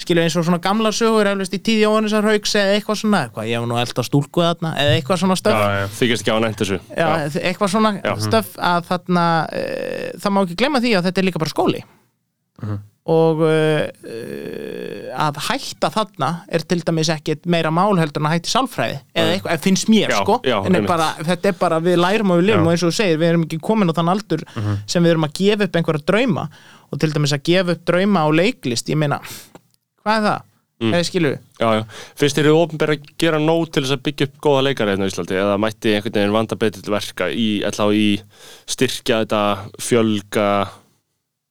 [0.03, 3.47] skilur eins og svona gamla sögur eflust í tíði Jóhannesar Hauks eða eitthvað svona eitthvað,
[3.47, 5.88] ég hef nú eld að stúlku þarna eða eitthvað svona stöf Já, já.
[6.01, 6.82] þykist ekki á nænt þessu.
[6.91, 7.07] Já,
[7.39, 7.93] eitthvað svona
[8.28, 9.63] stöf að þarna e,
[10.19, 11.82] það má ekki glemma því að þetta er líka bara skóli
[13.07, 13.51] og e,
[15.15, 19.35] að hætta þarna er til dæmis ekkit meira mál heldur en að hætti sálfræði eða
[19.35, 20.39] eitthvað, eða finnst mér Já, sko.
[20.43, 22.97] já, er bara, þetta er bara, við lærum og við lifum og eins og þú
[22.99, 24.43] segir, við erum ekki komin á þann aldur
[24.89, 26.45] sem við erum að gefa upp einhverja drauma.
[26.91, 29.21] Og til dæmis að gefa upp drauma á leiklist, ég meina
[30.03, 30.43] hvað er það?
[30.77, 30.91] Mm.
[30.93, 31.79] Eða skilu, Já, já.
[32.19, 35.07] Finnst þér þið ofnbæra að gera nóg til þess að byggja upp góða leikari hérna
[35.07, 35.37] á Íslandi?
[35.41, 38.09] Eða mætti einhvern veginn vanda betur til verka í, ætla í
[38.69, 39.39] styrkja þetta,
[39.81, 40.49] fjölga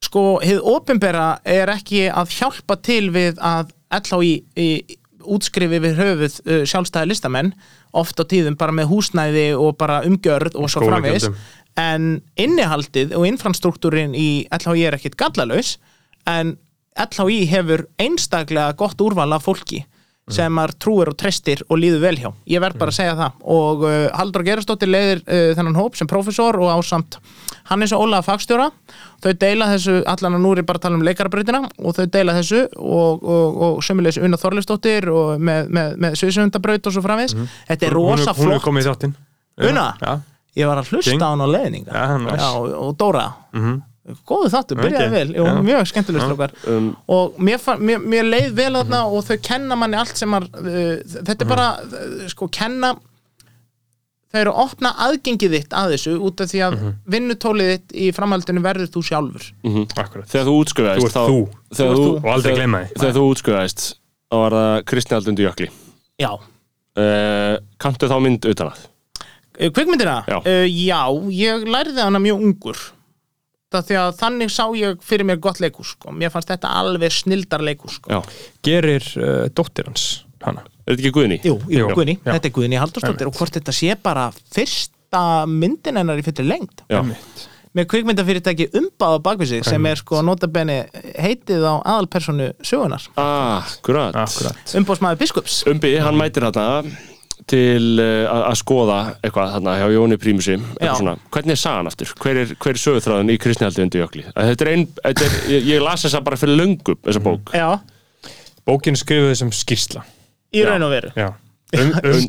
[0.07, 4.69] sko, hið opinbera er ekki að hjálpa til við að LHI í,
[5.27, 7.53] útskrifi við höfuð uh, sjálfstæði listamenn
[7.97, 11.29] oft á tíðum bara með húsnæði og bara umgjörð og svo framvegis.
[11.77, 15.75] En innihaldið og infrastruktúrin í LHI er ekkit gallalaus
[16.27, 16.55] en
[16.97, 19.83] LHI hefur einstaklega gott úrval af fólki
[20.33, 22.29] sem maður trúir og trestir og líður vel hjá.
[22.51, 23.37] Ég verð bara að segja það.
[23.53, 27.19] Og uh, Haldur Gerastóttir leiðir uh, þennan hóp sem prófessor og ásamt
[27.69, 28.67] Hannes og Ólaða fagstjóra.
[29.23, 32.05] Þau deila þessu, allan að nú er ég bara að tala um leikarabrautina og þau
[32.13, 37.03] deila þessu og, og, og sömulegis Una Þorleifsdóttir og með, með, með Sviðsöndabraut og svo
[37.05, 37.35] framvegis.
[37.71, 38.65] Þetta er rosa hún, hún er flott.
[38.67, 39.15] komið í þáttinn.
[39.67, 39.89] Una?
[40.03, 40.11] Já,
[40.59, 41.47] ég var að hlusta á hann á
[42.27, 42.43] nice.
[42.43, 43.29] Já, og, og Dóra
[44.29, 45.13] góðu þáttu, byrjaði Ok.
[45.17, 45.35] vel.
[45.35, 49.37] Jú, mjög skemmtileg strókar um, og mér, fann, mér, mér leið vel þarna og þau
[49.43, 50.95] kenna manni allt sem að uh,
[51.27, 52.93] þetta er bara, uh, sko, kenna
[54.27, 56.73] þau eru að opna aðgengið þitt að þessu út af því að
[57.15, 59.45] vinnutólið þitt í framhaldinu verður þú sjálfur.
[60.03, 60.27] Akkurat.
[60.31, 61.37] Þegar þú útskrifaðist Þú þú.
[61.79, 62.17] þegar Þú þú, þú.
[62.19, 62.81] Og aldrei því.
[62.99, 63.85] þegar þú útskrifaðist
[64.27, 65.69] þá var það Kristni Aldundu Jökli.
[66.19, 68.83] Já, uh, kanntu þá mynd utan að?
[69.57, 70.17] Uh, kvikmyndina?
[70.27, 70.37] Já.
[70.43, 71.01] Uh, já,
[71.33, 72.83] ég lærði hana mjög ungur
[73.75, 76.11] að þannig sá ég fyrir mér gott leikus sko.
[76.15, 78.11] mér fannst þetta alveg snildar leikus sko.
[78.11, 78.21] Já.
[78.63, 80.63] Gerir uh, dóttir hans hana?
[80.87, 81.39] Er þetta ekki Guðni?
[81.43, 82.31] Jú, jú, Jú, Guðni, já.
[82.37, 86.85] þetta er Guðni Haldursdóttir og hvort þetta sé bara fyrsta myndin hennar í fyrir lengt
[87.77, 90.79] með kvikmyndafyrirtæki umbáð á bakvið sig sem er sko notabenni
[91.19, 95.59] heitið á aðalpersonu sögunar Ah, umbóðsmaður biskups.
[95.69, 96.85] Umbi, hann mætir hérna
[97.47, 100.57] til uh, að skoða eitthvað hérna hjá Jóni Prímusi.
[100.81, 102.11] Hvernig er sagan aftur?
[102.19, 104.25] Hver er, hver er sögutráðan í Kristni Aldundu Jökli?
[104.35, 107.55] Er ein, þetta er, ég, ég las þessa bara fyrir löngum þessa bók.
[107.55, 107.79] Já,
[108.67, 110.01] Bókin skrifuði sem skýrsla.
[110.55, 111.11] Í raun og veru.
[111.15, 111.29] Já.
[111.75, 112.21] Um, um,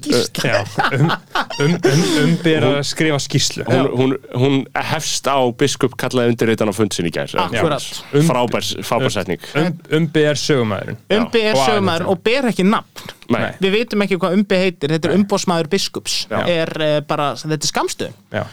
[0.42, 0.64] já,
[0.98, 1.10] um,
[1.62, 3.62] um, um, um skrifa skýrslu.
[3.68, 7.86] hún, hún, hún hefst á biskup kallaði undir þetta á fundsin í gær Akkurat.
[8.10, 9.46] Um- frábær, frábær setning.
[9.54, 13.50] Um, Umbi er sögumæðurinn er sögumaður aðeins, og ber ekki nafn Nei.
[13.60, 16.14] Við vitum ekki hvað umbi heitir, þetta er umbóðsmaður biskups.
[16.32, 18.14] Er uh, bara, þetta er.
[18.32, 18.44] Já,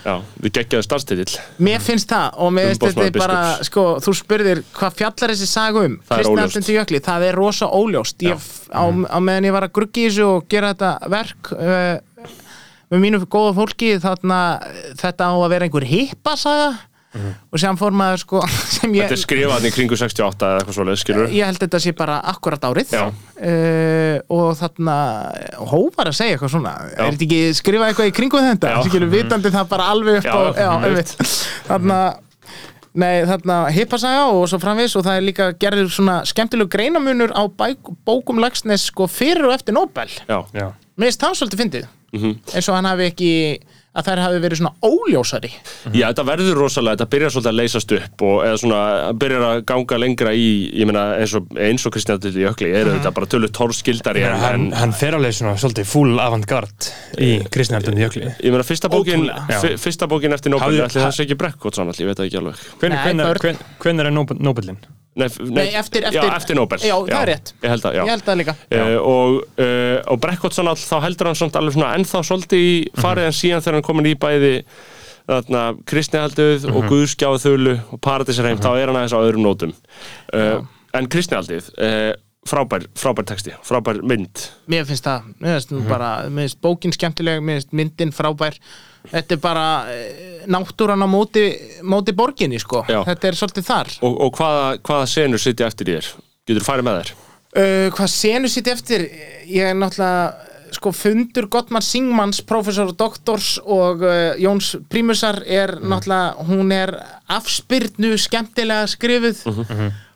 [0.43, 1.35] við geggjaði starfstitill.
[1.63, 5.85] Mér finnst það og mér finnst þetta bara, sko, þú spurðir hvað fjallar þessi saga
[5.87, 5.95] um?
[6.09, 6.31] Það er
[7.07, 8.25] það er rosa óljóst.
[8.27, 12.33] Ég, á, á meðan ég var að gruggi í þessu og gera þetta verk uh,
[12.91, 14.41] með mínu góða fólki þarna,
[14.99, 16.35] þetta á að vera einhver hippa
[17.15, 18.41] saga og sem fór maður sko
[18.75, 21.61] sem ég, Þetta er skrifað hann í kringu 68 eða eitthvað svoleið, skilur ég held
[21.63, 23.05] þetta sé bara akkurat árið Já.
[23.07, 24.97] uh, og þarna
[25.71, 28.77] hóvar að segja eitthvað svona er þetta ekki skrifað eitthvað í kringu þetta Já.
[28.89, 31.15] skilur vitandi það bara alveg upp Já, á já, einmitt.
[31.17, 31.33] einmitt.
[31.71, 31.99] þarna
[32.95, 37.43] Nei, þarna hippasaga og svo framvis og það er líka gerður svona skemmtilegu greinamunur á
[37.51, 40.07] bæk, bókum Lagsnes sko fyrir og eftir Nobel.
[40.29, 40.69] Já, Já.
[40.95, 41.89] Mér finnst það svolítið fyndið.
[42.15, 42.31] Mhm.
[42.55, 43.31] eins og hann hafi ekki
[43.95, 45.51] að þær hafi verið svona óljósari.
[45.95, 48.79] Já, þetta verður rosalega, þetta byrjar svolítið að leysast upp og eða svona,
[49.23, 52.95] byrjar að ganga lengra í, ég meina, eins og, eins og Kristján til Jökli, eru
[52.97, 56.89] þetta bara tölu tórskildari en, hann, hann fer alveg svona svolítið full avantgard
[57.21, 59.29] í kristnaldum jökli ég meina, fyrsta bókin,
[59.81, 62.67] fyrsta bókin eftir Nobel, ætli það sé ekki brekkot saman, ég veit það ekki alveg.
[62.83, 63.63] Börn.
[63.79, 64.77] hven- er Nobel- Nobelin?
[65.15, 66.79] Nei, Nei, eftir- já, eftir- eftir Nobel.
[66.83, 67.53] Já, það er rétt.
[67.63, 68.03] Ég held það, já.
[68.03, 68.55] Ég held það líka.
[68.67, 72.73] Uh, og, uh, og Brekkottsson all, þá heldur hann samt alveg svona ennþá svolítið í
[72.99, 74.53] farið en síðan þegar hann komin í bæði
[75.89, 79.73] kristnihalduð og guðskjáðu þölu og paradísarheim, þá er hann aðeins á öðrum nótum.
[80.29, 80.59] Uh,
[80.93, 82.11] en kristnihaldið uh,
[82.45, 84.43] frábær, frábær texti, frábær mynd.
[84.69, 88.57] Mér finnst það, mér finnst mm bara mér finnst bókin skemmtileg, mér finnst myndin frábær.
[89.09, 91.45] Þetta er bara eh, náttúran á móti,
[91.85, 93.03] móti borginni sko, Já.
[93.05, 93.91] þetta er svolítið þar.
[94.05, 96.09] Og, og hvaða, hvaða senur sitja eftir þér?
[96.45, 97.11] Getur þú farið með þér?
[97.57, 99.07] uh, Hvað senu sitt eftir?
[99.49, 105.77] Ég er náttúrulega sko fundur Gottmar Singmans, professor og doktors og uh, Jóns Prímusar er
[105.81, 106.95] náttúrulega, hún er
[107.31, 109.45] afspyrnu skemmtilega skrifuð.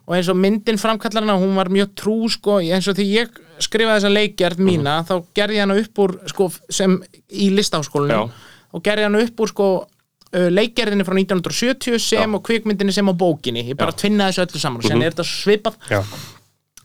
[0.10, 3.36] Og eins og myndin framkallar hana hún var mjög trú sko, eins og því ég
[3.62, 6.96] skrifaði þessa leikgerð mína þá gerði ég hana upp úr sko, sem
[7.30, 8.34] í listaháskólanum.
[8.34, 8.58] Já.
[8.74, 13.14] og gerði hana upp úr sko uh, leikgerðinni frá 1970 sem og kvikmyndinni sem á
[13.14, 13.68] bókinni.
[13.70, 15.78] Ég bara tvinnaði þessu öllu saman og sen er þetta svipað.
[15.94, 16.02] Já.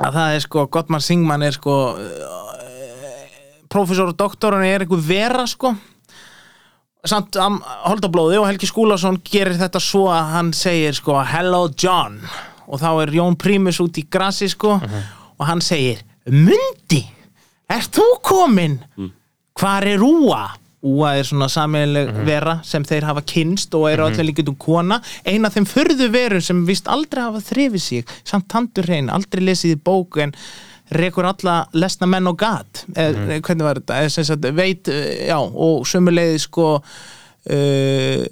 [0.05, 1.79] að það er sko, Gottmar Singman er sko
[3.75, 5.75] uh, professor og doktor, hann er einhver vera sko.
[7.05, 12.21] Samt um, Holdablóði og Helgi Skúlason gerir þetta svo að hann segir sko hello John.
[12.65, 17.03] Og þá er Jón Prímus út í grassi sko og hann segir Mundi,
[17.69, 18.79] ert þú komin?
[19.61, 20.47] Hvar er Úa?
[20.85, 25.03] Úa er svona sameiginleg vera sem þeir hafa kynst og eru allir líka um kona.
[25.25, 29.45] Eina af þeim furðu verum sem vist aldrei hafa þrifið sig samt tandur hrein, aldrei
[29.45, 30.35] lesið í bóku en
[30.99, 32.85] rekur alla lesna menn og gat.
[32.95, 38.25] Eða hvernig var þetta, sem sagt veit, eh, já, og sömuleiði sko uh,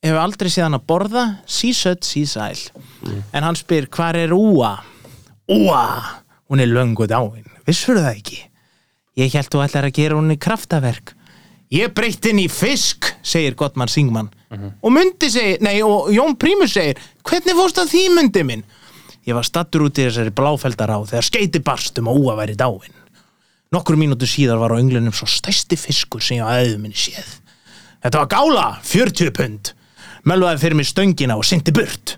[0.00, 1.24] hefur aldrei séð hann að borða.
[1.48, 2.58] Sísött, sísæl
[3.32, 4.74] en hann spyr, hvar er Úa?
[5.50, 5.84] Úa,
[6.50, 7.46] hún er löngu dáin.
[7.66, 8.42] Vissur það ekki?
[9.18, 11.14] Ég held þú ætlar að gera hún í kraftaverk.
[11.70, 14.30] Ég breytt inn í fisk, segir Gottmann Singman.
[14.82, 18.64] Og Mundi segir, nei, og Jón Prímus segir, hvernig fórst að því Mundi minn?
[19.30, 22.96] Ég var stattur út í þessari bláfeldará þegar skeiti barst um að úa væri dáin.
[23.70, 27.36] Nokkur mínútu síðar var á önglunum svo stæsti fiskur sem ég á aðeins minni séð.
[28.02, 29.70] Þetta var gála, 40 pund.
[30.26, 32.16] Mölvaði fyrir mig stöngina og syndi burt.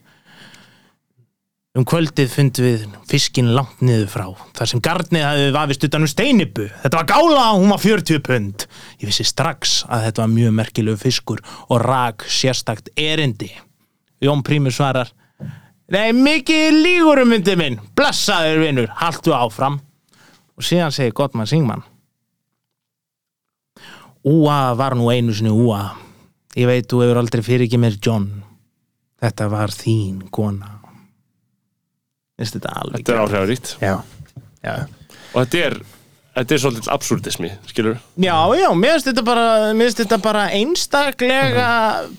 [1.77, 4.25] Um kvöldið fundum við fiskinn langt niður frá,
[4.57, 6.67] þar sem garnið hafði vafist utan um steinibu.
[6.83, 8.67] Þetta var gála, hún var 40 pund.
[9.01, 13.53] Ég vissi strax að þetta var mjög merkilegu fiskur og rak sérstakt erindi.
[14.25, 15.13] Jón Prímur svarar,
[15.93, 19.81] Nei, mikið lígur um myndið minn, blessaður vinnur, haltu áfram.
[20.57, 21.83] Og síðan segir Gottmann Singman,
[24.23, 25.97] Úa var nú einu sinni Úa.
[26.55, 28.29] Ég veit, þú hefur aldrei fyrir ekki mér John.
[29.23, 30.79] Þetta var þín kona.
[32.39, 33.95] Veist þetta alveg Þetta er áhrifaríkt Já.
[34.63, 34.75] Já.
[35.35, 35.77] og þetta er,
[36.39, 39.45] þetta er svolítið absúrdismi, skilur Já, já, mér finnst þetta bara,
[39.77, 41.69] mér finnst þetta bara einstaklega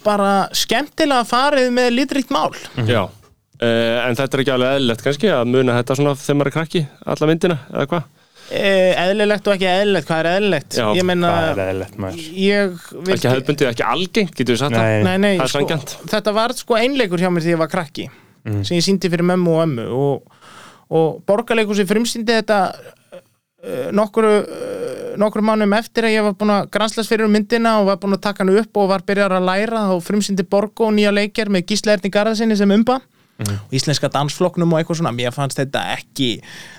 [0.05, 2.51] bara skemmtilega farið með litrikt mál.
[2.87, 3.22] Já, uh,
[3.61, 6.83] en þetta er ekki alveg eðlilegt kannski að muna þetta svona þegar maður er krakki,
[7.13, 8.09] alla myndina, eða hvað?
[8.53, 10.75] Eh, eðlilegt og ekki eðlilegt, hvað er eðlilegt?
[10.77, 12.25] Já, ég meina, Það er eðlilegt maður.
[12.43, 13.13] ég vildi...
[13.15, 14.97] Ekki hefðbundið, ekki algengt, getur við sagt það?
[15.07, 15.15] Nei.
[15.23, 15.79] Nei, er sko,
[16.11, 18.09] þetta var sko einleikur hjá mér því ég var krakki
[18.43, 20.41] sem ég síndi fyrir mömmu og ömmu og,
[20.91, 26.51] og borgarleikur sem frumsýndi þetta uh, nokkru uh, nokkru mánum eftir að ég var búin
[26.51, 29.37] að granslast fyrir um myndina og var búin að taka hann upp og var byrjar
[29.37, 32.99] að læra og frumsýndi Borgo nýja leikjar með Gísla Erni Garðarsinni sem umba
[33.43, 36.27] og íslenska dansflokknum og eitthvað svona mér fannst þetta ekki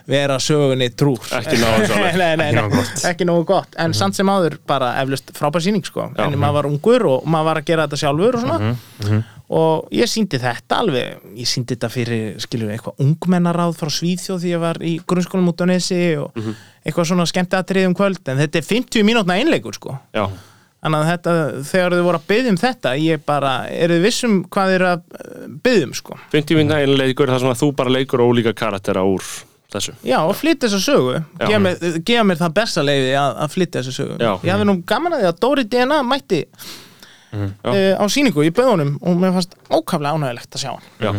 [0.09, 1.19] vera sögunni trúr.
[1.35, 3.05] Ekki nógu gott.
[3.11, 3.75] ekki nógu gott.
[3.83, 6.11] en samt sem áður bara eflust frábær síning sko.
[6.17, 9.23] En maður var ungur og maður var að gera þetta sjálfur og svona.
[9.55, 14.55] Og ég síndi þetta alveg ég síndi þetta fyrir skilur eitthvað ungmennaráð frá Svíþjóð því
[14.55, 16.33] ég var í grunnskólum út á Nesi og
[16.87, 18.23] eitthvað svona skemmti aðtrið um kvöld.
[18.33, 19.99] En þetta er 50 mínútna einleikur sko.
[20.17, 20.25] Já,
[20.85, 21.35] þannig að þetta,
[21.71, 24.89] þegar þau voru að byggja um þetta ég bara, eru þið vissum hvað þið eru
[24.91, 25.03] að
[25.65, 26.19] byggja um sko?
[26.35, 29.25] 50 minna einleikur þar sem að þú bara leikur ólíka karaktera úr
[29.75, 29.95] þessu.
[30.07, 31.17] Já, og flytta þessa sögu.
[31.41, 34.19] Gefa mér, gefa mér það besta leiði að, að flytta þessa sögu.
[34.21, 34.31] Já.
[34.45, 38.95] Ég hafði nú gaman að því að Dóri DNA mætti uh, á sýningu í böðunum
[39.01, 40.87] og mér fannst ókaflega ánægilegt að sjá hann.
[41.01, 41.13] Já.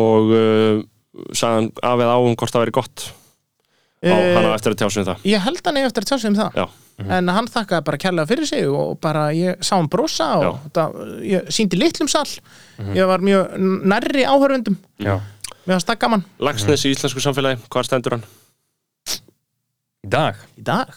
[0.00, 0.82] og uh,
[1.36, 3.14] sagðan af eða á um hvort það væri gott á,
[4.00, 5.24] Eh, hann eftir að tjá sig um það.
[5.28, 6.38] Ég held hann eigi eftir að tjá sig um
[7.00, 7.16] það Já.
[7.18, 10.84] En hann þakkaði bara kærlega fyrir sig og bara ég sá hann brosa og þetta,
[11.26, 12.26] ég síndi litlum sal
[12.96, 13.56] Ég var mjög
[13.90, 15.18] nærri áhörfundum Já.
[15.66, 16.22] Mér fannst það gaman.
[16.40, 18.24] Lagsnes í íslensku samfélagi, hvað stendur hann?
[20.00, 20.38] Í dag?
[20.56, 20.94] Í dag.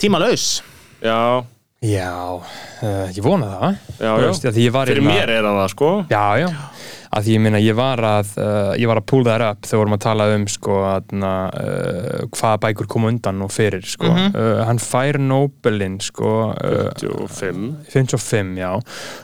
[0.00, 0.62] Tímalaus.
[1.04, 1.44] Já,
[1.78, 3.76] Já, uh, ég vona það.
[4.00, 4.24] Já, já.
[4.24, 5.90] Veist, var Fyrir hérna- mér er það sko.
[6.10, 6.48] Já, já
[7.14, 9.82] að því ég minna, ég var að uh, ég var að púla þær upp þegar
[9.82, 14.10] vorum að tala um sko, aðna, uh, hvaða bækur koma undan og fyrir, sko.
[14.12, 14.36] Mhm.
[14.36, 18.70] uh, hann fær Nobelin, sko uh, 55 55, já.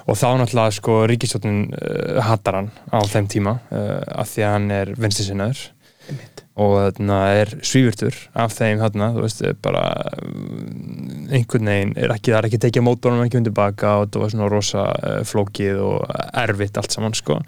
[0.09, 4.55] Og þá náttúrulega, sko, ríkistjóttin uh, hattar hann á þeim tíma uh, af því að
[4.59, 5.65] hann er vinstisinnaður
[6.55, 9.83] og þarna er svífurtur af þeim þarna, þú veist, bara
[11.35, 14.35] einhvern veginn er ekki, það er ekki tekið mótornum ekki undir baka og það var
[14.35, 16.05] svona rosa uh, flókið og
[16.45, 17.41] erfitt allt saman, sko.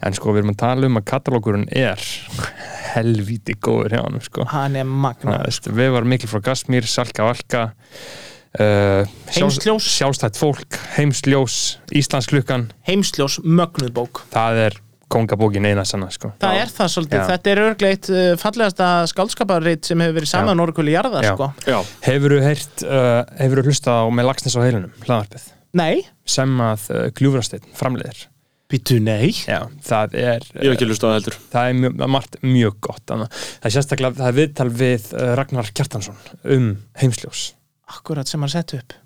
[0.00, 2.08] En sko, við erum að tala um að katalógurinn er
[2.94, 4.48] helvíti góður hjá hann, sko.
[4.54, 9.92] Hann er magna veist, við varum mikil frá Gasmír, Salka Valka uh, Heimsljós.
[9.92, 14.24] sjálfstætt fólk, heimsljós Íslandsklukkan, Heimsljós mögnuð bók.
[14.32, 16.30] Það er kongabókin eina sanna sko.
[16.42, 17.26] Það er það svolítið, Já.
[17.32, 21.34] þetta er örgleitt uh, fallegasta skálskaparrit sem hefur verið saman orðkvöli jarðar Já.
[21.34, 21.50] sko.
[21.68, 21.78] Já,
[22.08, 25.46] hefur þú heyrt uh, hefur þú hlustað á með lagsnes á heilunum hlaðarpið,
[25.78, 25.94] Nei,
[26.28, 28.26] sem að uh, gljúfrasteinn framleiðir
[28.68, 32.02] býtu nei Já, það er, ég hef ekki lust á það heldur það er mjög,
[32.12, 33.30] margt mjög gott þannig.
[33.32, 35.06] að það er sérstaklega, það er viðtal við
[35.40, 36.18] Ragnar Kjartansson
[36.56, 36.66] um
[37.00, 37.44] heimsljós
[37.88, 38.96] Akkurat sem hann sett upp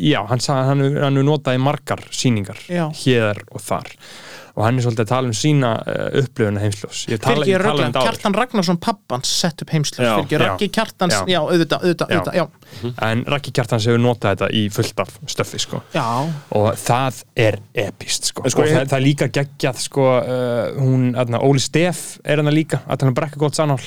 [0.00, 2.86] Já, hann sagði að hann, hann hefur notað í margar sýningar Já.
[3.02, 3.90] hér og þar
[4.52, 7.94] og hann er svolítið að tala um sína uh, upplifun af heimsljós Ég Fyrir um.
[7.96, 11.24] Kjartan Ragnarsson pappans sett upp heimsljós Fyrir Raggi Kjartans, já.
[11.32, 12.18] já, auðvitað, auðvitað, Já.
[12.18, 12.92] auðvitað já.
[13.08, 15.82] en Raggi Kjartans hefur notað þetta í fullt af stöffi sko.
[15.94, 16.04] já,
[16.58, 18.44] og það er epist sko.
[18.44, 22.18] En sko, og ég- það, það er líka geggjað sko, uh, hún, aðna, Óli Steff
[22.24, 23.80] er hann líka að tala um brekka gott sannhál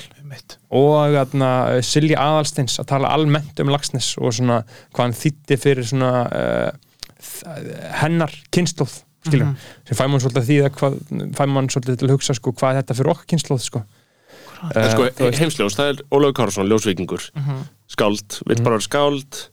[0.76, 1.50] og aðna,
[1.86, 6.72] Silja Aðalsteins að tala almennt um Lagsnes og svona hvað hann þýtti fyrir svona uh,
[8.02, 8.34] hennar
[9.26, 9.58] skilur, Mhm.
[9.88, 10.98] sem fæ mann svolítið að því hvað,
[11.36, 13.84] fæ mann svolítið til að hugsa sko, hvað er þetta fyrir okkar kynnslóð sko.
[14.76, 17.30] En sko, heimsljós, það er Ólafur Kársson, ljósvíkingur.
[17.88, 18.64] Skáld, vill Mhm.
[18.64, 19.50] bara vera skáld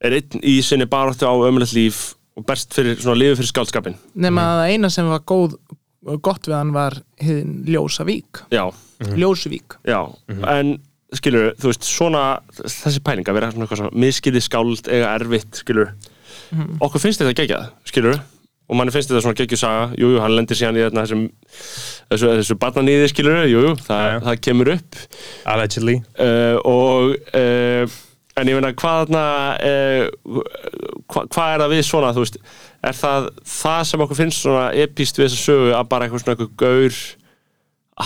[0.00, 3.96] Er einn í sinni baráttu á ömulegt líf og best fyrir, svona lifi fyrir skáldskapin
[4.14, 5.56] Nefna að það eina sem var góð
[6.22, 8.44] gott við hann var hinn Ljósavík.
[8.52, 9.98] Já, Ljósuvík já,
[10.46, 10.78] en
[11.12, 15.50] skilur, þú veist, svona þessi pæling að vera svona eitthvað svona miskilið skáld eiga erfitt,
[15.64, 15.92] skilur
[16.80, 18.20] okkur finnst þetta geggjað, skilur
[18.68, 19.86] og manni finnst þetta svona geggjuð saga.
[19.96, 21.22] Jú, jú, hann lendir síðan í þessum
[22.10, 24.18] þessu, þessu barnaníði, skilur, jú, jú það, já.
[24.26, 25.00] það kemur upp.
[25.54, 25.96] Allegedly.
[26.18, 27.98] Uh, og uh,
[28.38, 30.04] en ég meina hvað uh,
[31.08, 32.38] hva, hvað er það við svona þú veist,
[32.86, 36.36] er það það sem okkur finnst svona epíst við þessa sögu að bara eitthvað svona
[36.36, 37.00] eitthvað gaur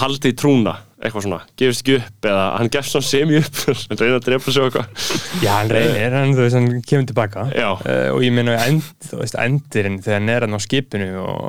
[0.03, 4.19] haldi trúna, eitthvað svona gefist ekki upp eða hann gefst svona semi upp en reyna
[4.19, 5.09] að drepa sig og eitthvað.
[5.43, 7.47] Já, hann reynir, hann, þú veist, hann kemur tilbaka.
[7.53, 11.43] Uh, og ég meina end, þú veist, endirinn þegar hann er hann á skipinu og,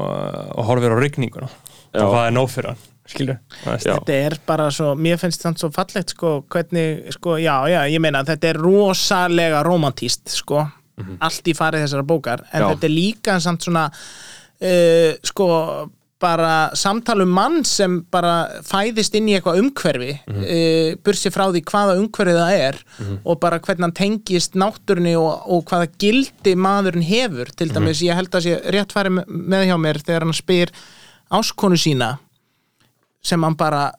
[0.58, 1.52] og horfir á rigninguna.
[1.94, 2.02] Já.
[2.02, 3.42] og hvað er nóg fyrir hann, skilur.
[3.62, 8.02] Þetta er bara svo, mér finnst það svo fallegt sko, hvernig, sko, já, já, ég
[8.02, 10.64] meina þetta er rosalega romantíst, sko
[11.24, 12.46] allt í farið þessara bókar.
[12.54, 12.68] En Já.
[12.74, 15.48] þetta er líka samt svona uh, sko
[16.24, 21.02] bara samtal um mann sem bara fæðist inn í eitthvað umhverfi mm -hmm.
[21.04, 22.80] bursi frá því hvaða umhverfi það er
[23.24, 27.52] og bara hvernig hann tengist náttúrunni og, og hvaða gildi maðurinn hefur.
[27.56, 30.72] Til dæmis, ég held að sé rétt farið með- hjá mér þegar hann spyr
[31.32, 32.18] áskonu sína
[33.24, 33.92] sem hann bara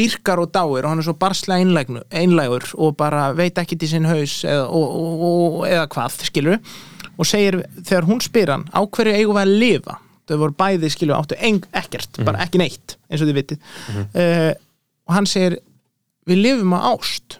[0.00, 3.88] dyrkar og dáir og hann er svo barslega einlægnu, einlægur og bara veit ekki til
[3.88, 6.60] sinn haus eða, og, og, og, eða hvað, skilur
[7.18, 9.98] og segir, þegar hún spyr hann á hverju eigum við að lifa
[10.30, 13.68] þau voru bæði, skilur, áttu eng, ekkert bara ekki neitt, eins og þið vitið.
[14.14, 14.50] Uh,
[15.10, 15.58] og hann segir
[16.30, 17.38] við lifum á ást.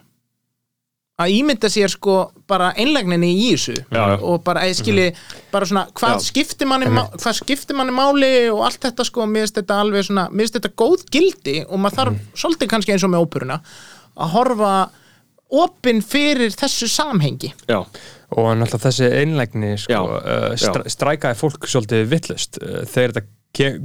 [1.21, 2.13] Að ímynda sér sko
[2.49, 4.15] bara einlægninni í þessu Já, já.
[4.25, 5.03] og bara, eða skilji,
[5.51, 6.23] bara svona hvað Já.
[6.25, 10.07] skiptir, manni, má- hvað skiptir manni máli og allt þetta sko, mér finnst þetta alveg
[10.07, 13.59] svona mér finnst þetta góð gildi og maður þarf svolítið kannski eins og með óperuna
[14.17, 14.71] að horfa
[15.61, 17.51] opinn fyrir þessu samhengi.
[17.69, 17.83] Já,
[18.31, 20.61] og náttúrulega þessi einlægni sko, Já, uh, já.
[20.63, 23.27] str strækaði fólk svolítið vittlust uh, þegar þetta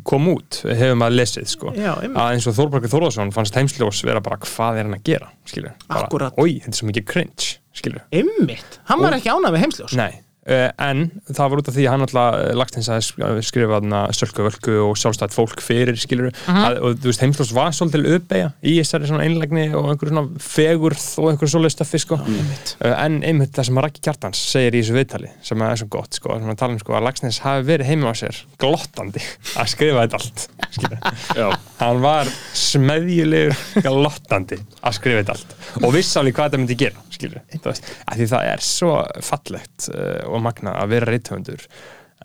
[0.06, 1.72] kom út hefur maður lesið sko.
[1.74, 2.18] Já, einmitt.
[2.22, 5.72] að eins og Þórbergur Þórðarsson fannst heimsljós vera bara hvað er hann að gera skilur,
[5.90, 9.96] bara, oi, þetta er svo mikið cringe skilur, Ymmit, hann var ekki ánað við heimsljós.
[9.98, 14.44] Nei en það var út af því að hann alltaf Lagstins að skrifa þarna Sölku
[14.46, 18.76] Völku og sjálfstætt fólk fyrir skilur að, og þú veist heimslós var svolítið uppeyja í
[18.78, 22.20] þessari svona einlegni og einhverju svona fegurð og einhverju svoleið stöffi sko.
[22.22, 26.20] uh, en einmitt það sem Raki Kjartans segir í þessu viðtali sem er svo gott
[26.20, 29.24] sko, sem að tala um sko, að Lagstins hafi verið heima á sér glottandi
[29.56, 30.46] að skrifa þetta allt
[30.76, 30.98] skilur
[31.36, 31.48] Já,
[31.80, 37.04] hann var smeðjulegur glottandi að skrifa þetta allt og vissi alveg hvað þetta myndi gera
[37.16, 41.66] skilur, því það er svo fallegt uh, og magna að vera reythöfundur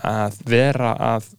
[0.08, 1.30] að vera að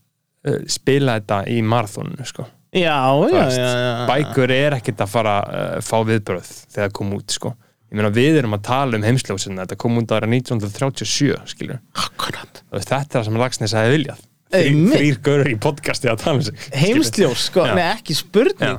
[0.48, 2.46] uh, spila þetta í marathónu sko.
[2.72, 2.96] Já,
[3.28, 4.06] já, já, já.
[4.08, 7.54] bækur er ekkert að fara að uh, fá viðbröð þegar það kom út sko.
[7.92, 13.00] meina við erum að tala um heimsljósina þetta kom út ára 1937 skilur Akkurat þetta
[13.00, 14.22] er það sem Lagsnes hefði viljað
[14.52, 14.98] Þrý- Einmitt.
[15.00, 16.54] þrír gaurur í podcasti að tala um sig.
[16.76, 17.74] Heimsljós, sko, Já.
[17.74, 18.78] nei ekki spurning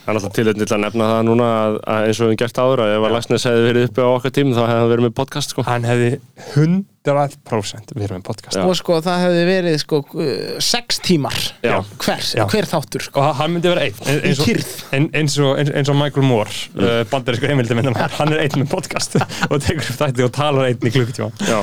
[0.00, 2.38] það er alltaf tilhætni til að nefna það núna að, að eins og við höfum
[2.40, 4.88] gert áður að ef að Lagsnes hefði verið uppi á okkar tím þá hefði hann
[4.90, 5.62] verið með podcast sko.
[5.68, 6.08] hann hefði
[7.04, 8.64] 100% verið með podcast Já.
[8.66, 11.76] Og sko, það hefði verið, sko, uh, sex tímar Já.
[12.00, 12.44] Hver, Já.
[12.50, 14.72] hver þáttur, sko og hann myndi vera einn ein- eins, og- kyrrð.
[14.96, 18.70] ein- eins, og, eins, eins og Michael Moore uh, bandarísku heimildamindar hann er einn með
[18.72, 19.16] podcast
[19.50, 21.60] og tekur upp þætti og talar einn í klukkutíma Já.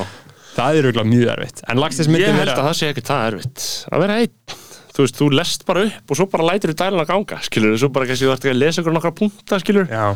[0.58, 3.06] Það er auðvitað mjög erfitt en Lagsnes myndi Ég held vera að það sé ekki
[3.08, 4.64] það erfitt að vera einn
[4.98, 7.76] Þú veist, þú lest bara upp og svo bara lætir þú dælun að ganga skilur,
[7.78, 10.06] svo bara kannski þú ert ekki að lesa ykkur nokkra punta skilur já,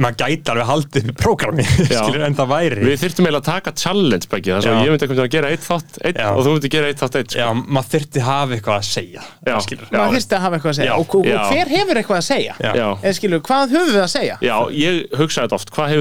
[0.00, 4.30] maður gæti alveg haldið prógrami skilur en það væri Við þyrftum eiginlega að taka challenge
[4.32, 6.28] beggi þess að ég myndi veginn að gera eitt þátt Já.
[6.32, 7.44] og þú myndi gera eitt þátt einn sko.
[7.44, 9.56] já, maður þyrfti hafa eitthvað að segja Já.
[9.68, 9.96] skilur Já.
[10.00, 10.96] Maður þyrfti að hafa eitthvað að segja Já.
[10.96, 12.56] og, og, og hver hefur eitthvað að segja?
[12.56, 12.72] Já.
[12.80, 12.88] Já.
[13.04, 14.40] Eða skilur, hvað höfum við að segja?
[14.40, 15.92] Já, ég hugsaði þetta oft, hvað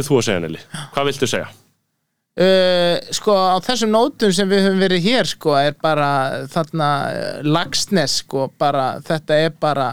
[2.40, 7.40] Uh, sko á þessum nótum sem við höfum verið hér sko er bara þarna uh,
[7.44, 9.90] lagsnes sko bara þetta er bara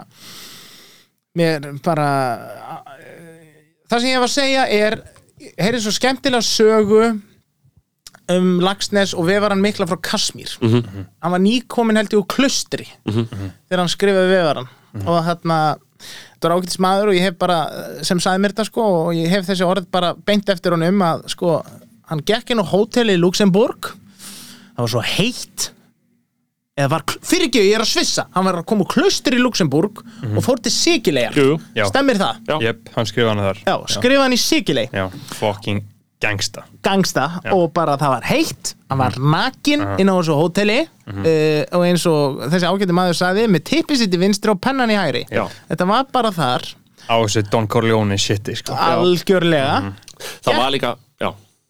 [1.35, 2.93] mér bara uh,
[3.90, 4.97] það sem ég hef að segja er
[5.59, 7.01] heyrið svo skemmtilega sögu
[8.36, 10.51] um Lagsnes og vefaran mikla frá Kasmír.
[11.23, 14.70] Hann var nýkomin held ég úr klustri þegar hann skrifaði vefaran
[15.02, 15.59] og þarna
[15.98, 17.59] þetta var ágætis maður og ég hef bara
[18.06, 21.27] sem sagði mér þetta sko og ég hef þessi orð bara beint eftir honum að
[21.35, 21.56] sko
[22.11, 23.93] hann gekk inn á hóteli í Luxemburg
[24.77, 25.70] það var svo heitt.
[26.77, 28.27] Eða var, fyrir ekki, ég er að svissa.
[28.35, 30.03] Hann var að koma úr klaustur í Luxemburg
[30.37, 31.55] og fór til Sigilegar, Jú.
[31.73, 31.87] Já.
[31.89, 32.43] stemmir það?
[32.51, 32.57] Já.
[32.66, 33.61] Jep, hann skrifa hann þar.
[33.65, 35.07] Já, skrifa hann í Sigilei já,
[35.39, 35.81] fucking
[36.20, 36.66] gangsta.
[36.85, 37.24] Gangsta
[37.55, 38.74] og bara það var heitt.
[38.91, 40.78] Hann var nakin inn á þessu hóteli.
[41.07, 44.93] Uh, og eins og þessi ágæti maður sagði með tippið sitt í vinstri og pennan
[44.93, 45.24] í hægri.
[45.33, 45.47] Já.
[45.70, 46.65] þetta var bara þar.
[47.09, 48.74] Á þessu Don Corleone shiti sko.
[48.74, 49.95] algjörlega.
[50.45, 50.59] Það Já.
[50.59, 51.06] var líka, já,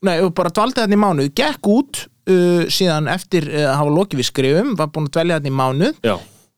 [0.05, 1.31] Nei, bara dvaldi þetta í mánuð.
[1.39, 5.39] Gekk út uh, síðan eftir uh, að hafa lokið við skrifum var búin að dvelja
[5.41, 6.03] þetta í mánuð.
[6.05, 6.17] Já,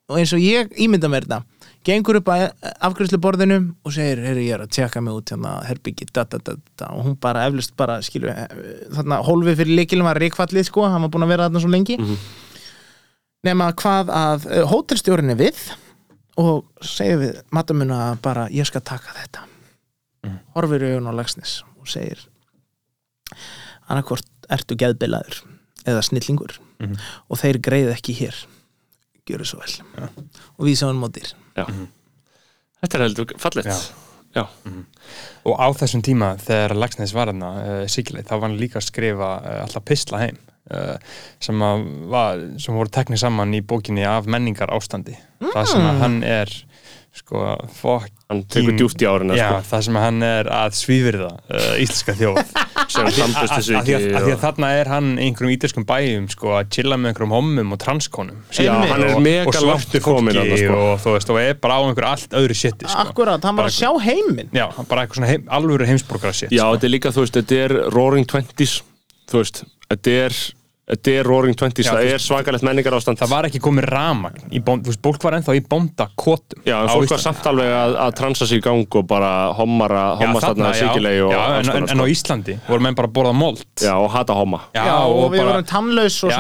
[0.08, 1.44] og eins og ég ímynda mér þetta
[1.88, 2.42] gengur upp að
[2.84, 6.56] afgræsluborðinu og segir, heyrðu ég er að tjekka mig út hérna herbyggi, da, da, da,
[6.80, 8.34] da, og hún bara eflust bara, skilur,
[8.96, 11.98] þarna hólfið fyrir leikilum var ríkfallið, sko, hann var búin að vera þarna svo lengi.
[13.46, 15.62] Nema hvað að uh, hótelstjórin er við
[16.38, 19.46] og segir við matamuna bara, ég skal taka þetta.
[20.56, 22.20] Horfir í augun á lagsnes og segir
[23.88, 25.42] annarkvort ertu geðbilaður
[25.88, 26.58] eða snillingur
[27.28, 28.36] og þeir greið ekki hér.
[29.28, 30.10] Gjöru svo vel.
[30.56, 31.64] Og við sáum mótir já.
[32.78, 33.72] Þetta er heldur fallegt.
[33.72, 34.04] Já.
[34.36, 34.44] Já,
[35.48, 38.88] og á þessum tíma þegar Lagsnes var hérna uh, Sigileit, þá var hann líka að
[38.90, 40.36] skrifa uh, alltaf pistla heim
[40.68, 40.98] uh,
[41.40, 46.02] sem, að var, sem voru teknið saman í bókinni af menningar ástandi það sem að
[46.02, 46.52] hann er
[47.16, 51.28] sko, fokk hann tekur djúpt í árina Já, sko, það sem hann er að svífyrða
[51.48, 52.40] uh, íslenska þjóð
[54.42, 58.42] þarna er hann í einhverjum ítalskum bæjum sko, að chilla með einhverjum hommum og transkonum
[58.52, 60.76] Já, hann er mega langt þarna, sko.
[60.76, 63.06] og þú veist, og er bara á einhver allt öðru shiti sko.
[63.06, 66.66] akkurat, hann var að sjá heiminn Já, bara eitthvað svona heim, alvöru heimsborgara shit Já,
[66.66, 66.76] sko.
[66.76, 68.78] þetta er líka, þú veist, þetta er Roaring Twenties
[69.28, 70.36] Þú veist, þetta er
[70.88, 73.86] Þetta er Roaring Twenties, það er svakalegt menningar ástand það var ekki komið
[74.86, 78.48] veist, bólk var ennþá í bóndakotum Já, en fólk var samt alveg að, að transa
[78.48, 81.92] sig í gang og bara hommara, hommast þarna síkilegi og já, en, alls en, konar,
[81.92, 82.08] en á sko.
[82.14, 83.64] Íslandi voru menn bara að borða mold.
[83.84, 84.62] Já, og hata homma.
[84.72, 86.32] Já, já, og, við bara, vorum tannlaus og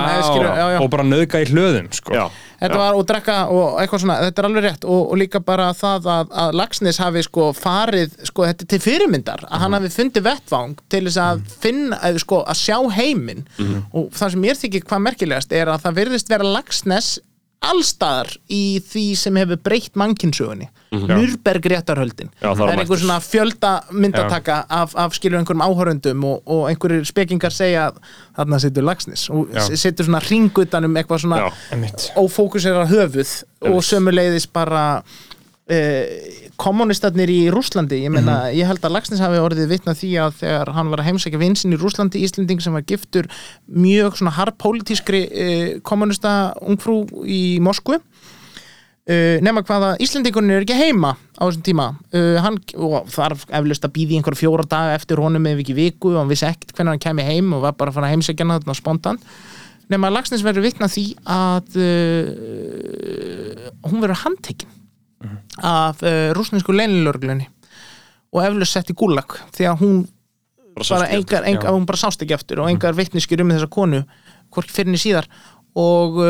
[0.78, 2.16] og bara nöðga í hlöðum sko.
[2.16, 2.24] Já,
[2.58, 4.86] Þetta var og drekka og eitthvað svona, þetta er alveg rétt.
[4.88, 9.44] Og, og líka bara það að, að Lagsnes hafi sko farið, sko þetta til fyrirmyndar
[9.46, 13.46] að hann hafi fundið vettvang til þess að finna, eða, sko að sjá heiminn.
[13.92, 17.12] Og það sem mér þykir hvað merkilegast er að það virðist vera Lagsnes
[17.68, 19.94] allstaðar í því sem hefur breytt
[20.90, 22.30] mannkinsögunni Nürberg réttarhöldin.
[22.40, 26.42] Já, þar á það er einhver svona fjölda myndataka af, af skilur einhverjum áhörundum og,
[26.46, 27.98] og einhverjir spekingar segja að
[28.38, 29.66] þarna situr Lagsnes og Já.
[29.76, 31.50] situr svona ringutan um eitthvað svona
[32.16, 33.34] ófókusera höfuð
[33.68, 36.04] og sömuleiðis bara uh,
[36.58, 38.56] kommunistarnir í Rúslandi ég meina, Mhm.
[38.58, 41.72] ég held að Lagsnes hafi orðið vitna því að þegar hann var að heimsækja vinsinn
[41.76, 43.28] í Rúslandi, Íslending sem var giftur
[43.70, 48.00] mjög svona harpolítískri uh, kommunista ungfrú í Moskvu
[49.08, 51.84] Uh, nema hvaða Íslendingunni er ekki heima á þessum tíma.
[52.12, 56.10] Uh, hann og þarf eflaust að býði einhver fjóra daga eftir honum ef ekki viku
[56.12, 58.44] og hann vissi ekkert hvernig hann kemi heim og var bara að fara að heimsækja
[58.44, 59.22] hann þarna spontan.
[59.88, 64.76] Nema að Lagsnes verður vitna því að uh, hún verður handtekinn
[65.64, 67.48] af uh, rúsnesku leinilörglunni
[68.36, 70.00] og eflaust sett í gúlag því að hún
[70.84, 74.04] bara engar, engar, hún bara sást ekki eftir og engar vitniskjur um þessa konu
[74.52, 75.32] hvorki fyrir henni síðar.
[75.72, 76.20] Og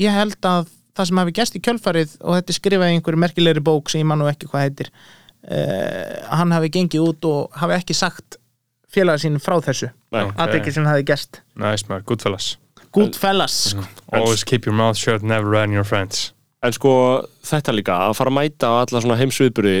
[0.00, 0.70] ég held að
[1.00, 4.02] það sem hafi gæst í kjölfarið og þetta er skrifað í einhverju merkilegri bók sem
[4.02, 8.38] ég man nú ekki hvað heitir uh, hann hafi gengið út og hafi ekki sagt
[8.90, 12.56] félaga sín frá þessu aðtekki sem hafi gæst Nice man, Goodfellas.
[12.90, 13.56] Goodfellas.
[13.70, 13.84] Sko.
[14.12, 16.32] Always keep your mouth shut, never on your friends.
[16.62, 16.92] En sko
[17.46, 19.76] þetta líka, að fara að mæta á alla svona heimsviðburi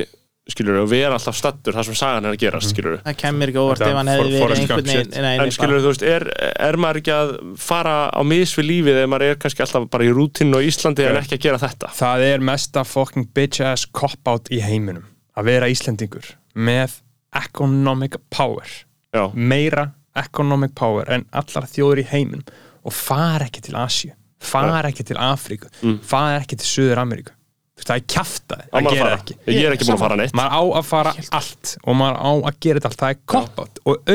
[0.50, 3.60] skilur og vera alltaf stattur þar sem sagan er að gerast skilur það kemur ekki
[3.60, 6.26] óvart ef hann hefði verið einhvern veginn En skilur þú veist, er,
[6.68, 10.08] er maður ekki að fara á mis við lífið ef maður er kannski alltaf bara
[10.08, 11.92] í rútinu á Íslandi en ekki að gera þetta?
[12.00, 15.06] Það er mesta fucking bitch ass cop-out í heiminum
[15.36, 16.98] að vera Íslendingur með
[17.36, 18.66] economic power.
[19.14, 22.48] Já, meira economic power en allar þjóður í heiminum
[22.86, 25.68] og fara ekki til Asju fara ekki til Afríku
[26.06, 27.34] fara ekki til Suður Ameríku
[27.88, 29.34] það er á að maður að gera ekki.
[29.50, 30.34] Ég er ekki búin að fara neitt.
[30.38, 33.00] Maður á að fara allt og maður á að gera þetta allt.
[33.00, 34.10] Það er cop-out og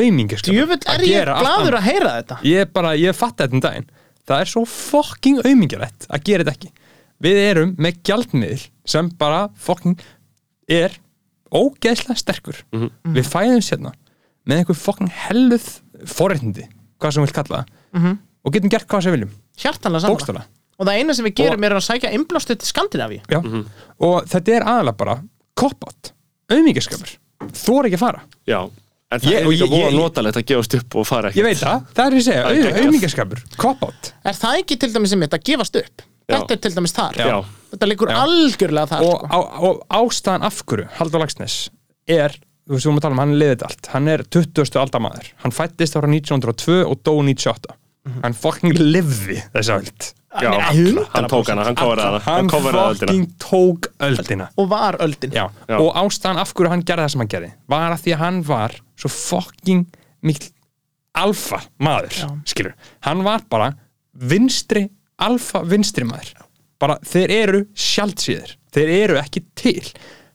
[0.46, 2.38] djöfull er ég gladur að heyra þetta.
[2.46, 3.88] Ég er bara, ég fatt þetta um daginn.
[4.26, 6.72] Það er svo fucking aumingjulegt að gera þetta ekki.
[7.26, 10.00] Við erum með gjaldmiðl sem bara fucking
[10.68, 10.98] er
[11.54, 12.62] ógeðslega sterkur.
[12.72, 12.90] Mhm.
[13.14, 13.92] við fæðum sérna
[14.46, 16.66] með einhver fucking helluð forréttindi,
[17.00, 17.66] hvað sem við vilt kalla það.
[17.96, 18.18] Mhm.
[18.44, 19.34] og getum gert hvað sem við viljum.
[20.12, 20.44] Bókstala
[20.78, 23.40] og það eina sem við gerum er að sækja innblástu til Skandinavíu Já.
[24.06, 25.14] og þetta er aðalega bara
[25.56, 26.12] cop-out,
[26.52, 27.14] aumingjskapur
[27.56, 28.60] þóra ekki að fara Já,
[29.12, 31.40] en það Ég- er og líka búin ég- notalegt að gefast upp og fara ekki
[31.42, 34.92] ég veit það, það er ég að segja, er aumingjskapur cop-out er það ekki til
[34.96, 36.34] dæmis sem þetta gefast upp Já.
[36.40, 37.36] þetta er til dæmis þar Já.
[37.72, 38.16] þetta liggur Já.
[38.24, 39.26] algjörlega þar og, sko.
[39.30, 41.56] á, og ástæðan af hverju Haldur Lagsnes
[42.08, 42.34] er
[42.66, 44.78] þú veist, við erum að tala um, hann er liðið allt hann er 20.
[44.82, 47.76] aldamaður, hann fættist ára 1902 og dó 98
[48.22, 50.08] hann fucking livði þessa öld.
[50.36, 50.50] Já,
[51.14, 54.50] hann tók hana, hann hana hann fucking tók öldina.
[54.60, 55.32] Og var öldin.
[55.32, 55.46] Já.
[55.68, 55.78] Já.
[55.80, 58.42] og ástæðan af hverju hann gerði það sem hann gerði var að því að hann
[58.50, 59.86] var svo fucking
[60.26, 60.52] mikil
[61.16, 62.28] alfa maður, Já.
[62.52, 62.74] skilur
[63.06, 63.70] hann var bara
[64.12, 64.84] vinstri
[65.16, 66.34] alfa vinstri maður.
[66.76, 69.80] Bara þeir eru sjálfsíðir þeir eru ekki til.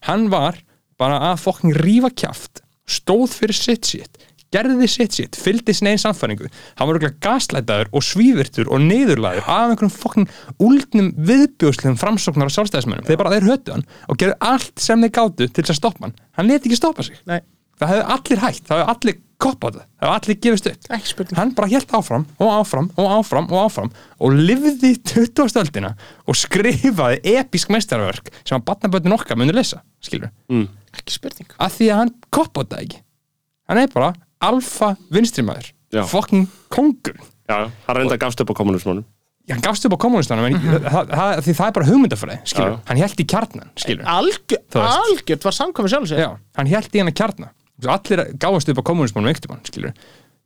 [0.08, 0.58] Hann var
[0.98, 4.18] bara að fucking rífa kjaft stóð fyrir sitt sitt
[4.52, 9.48] gerði sitt sitt, fylgdi sinni einn samfæringu hann var auðvitað gaslætaður og svívirtur og neyðurlæður
[9.48, 14.38] af einhverjum fucking úldnum viðbjóðslegum framsóknar og sjálfstæðismennum, þeir bara þeir höttu hann og gerðu
[14.52, 16.16] allt sem þeir gátu til þess að stoppa hann.
[16.38, 17.20] Hann leti ekki stoppa sig.
[17.28, 17.40] Nei,
[17.80, 20.88] það hefði allir hægt, það hefði allir koppað það það hefði allir gefist upp.
[20.96, 21.38] Ekki spurning.
[21.40, 23.92] Hann bara helt áfram og áfram og áfram og áfram
[24.22, 25.56] og lifði 20.
[25.62, 25.94] öldina
[26.28, 30.30] og skrifaði episk meistarverk sem að batnaböndin okkar muni lesa skilur,
[30.94, 31.50] ekki spurning.
[31.58, 33.02] Að því að hann koppaði það ekki.
[33.70, 34.12] Hann er bara
[34.42, 36.04] alfa vinstrimæður Já.
[36.08, 37.16] fucking kongur
[37.48, 39.04] Já, hann reynda gafst upp á kommunismónum
[39.50, 42.80] hann gafst upp á kommunistana en það, það, því það er bara hugmyndafræði skilur, Já.
[42.88, 46.22] hann held í kjarnan skilur algjört var samkvæmi sjálf sér.
[46.22, 47.50] Já, hann held í hennar kjarna.
[47.82, 49.96] Allir gáðast upp á kommunismannum einhvern tímann, skilur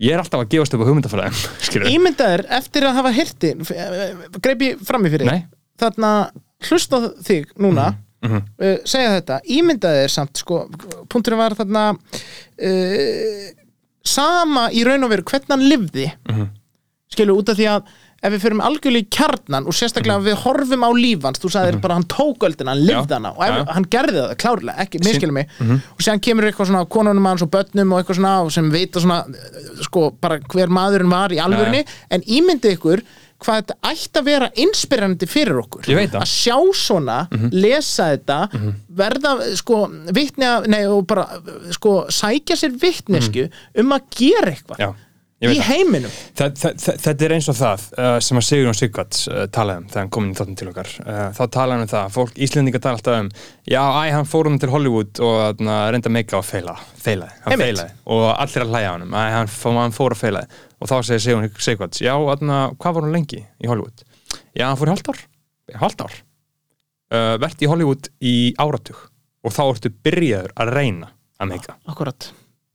[0.01, 1.36] ég er alltaf að gefast upp á hugmyndafræðum
[1.68, 3.52] skilur Ímyndaður eftir að hafa hirti
[4.40, 5.28] greipi fram í fyrir.
[5.28, 5.44] Nei.
[5.81, 6.10] þarna
[6.70, 7.93] hlusta þig núna
[8.24, 9.36] Mhm, uh, segja þetta.
[9.52, 10.62] Ímyndaður samt sko,
[11.12, 13.43] punkturinn var þarna uh,
[14.16, 16.48] sama í raun og veru hvernig hann livði Mhm.
[17.12, 17.94] skilur út af því að
[18.26, 21.94] ef við fyrir algjörlega í kjarnan og sérstaklega við horfum á lífans, þú sagðir bara
[21.98, 23.72] hann tók öldina, hann livði hana og ef, Já.
[23.76, 25.47] hann gerði það klárlega, ekki, miskilum mig.
[25.60, 25.76] Mhm.
[25.93, 29.20] og séðan kemur eitthvað svona konunum hans og börnum og eitthvað svona sem vita svona
[29.28, 33.02] eh, sko bara hver maðurinn var í alvörni en ímyndi ykkur
[33.45, 35.87] hvað þetta ætti að vera inspirandi fyrir okkur.
[35.87, 36.17] Mhm.
[36.23, 37.19] að sjá svona,
[37.53, 38.39] lesa þetta
[38.97, 41.27] verða sko að, nei og bara
[41.77, 43.49] sko sækja sér vitnesku
[43.79, 44.95] um að gera eitthvað Mhm.
[45.37, 46.11] Já, í heiminum.
[46.35, 50.13] Þetta er eins og það uh, sem að Sigurjón Sigvarts uh, talaði um þegar hann
[50.15, 50.89] kom inn í þáttum til okkar.
[51.05, 53.29] Uh, þá talaði hann um það, fólk, Íslendingar tala alltaf um
[53.69, 55.61] já, æ, hann fór um til Hollywood og
[55.93, 57.93] reynda meika og feila feilaði, hann feilaði.
[58.17, 59.53] Og allir að hlæja á hann æ, hann,
[59.83, 60.49] hann fór að feilaði
[60.81, 64.05] og þá segir Sigurjón Sigvarts já, aðna, hvað var hann lengi í Hollywood?
[64.57, 66.16] Já, hann fór hálft ár.
[67.07, 68.98] Uh, verðt í Hollywood í áratug
[69.47, 72.28] og þá ertu byrjaður að reyna að meika Akkurat.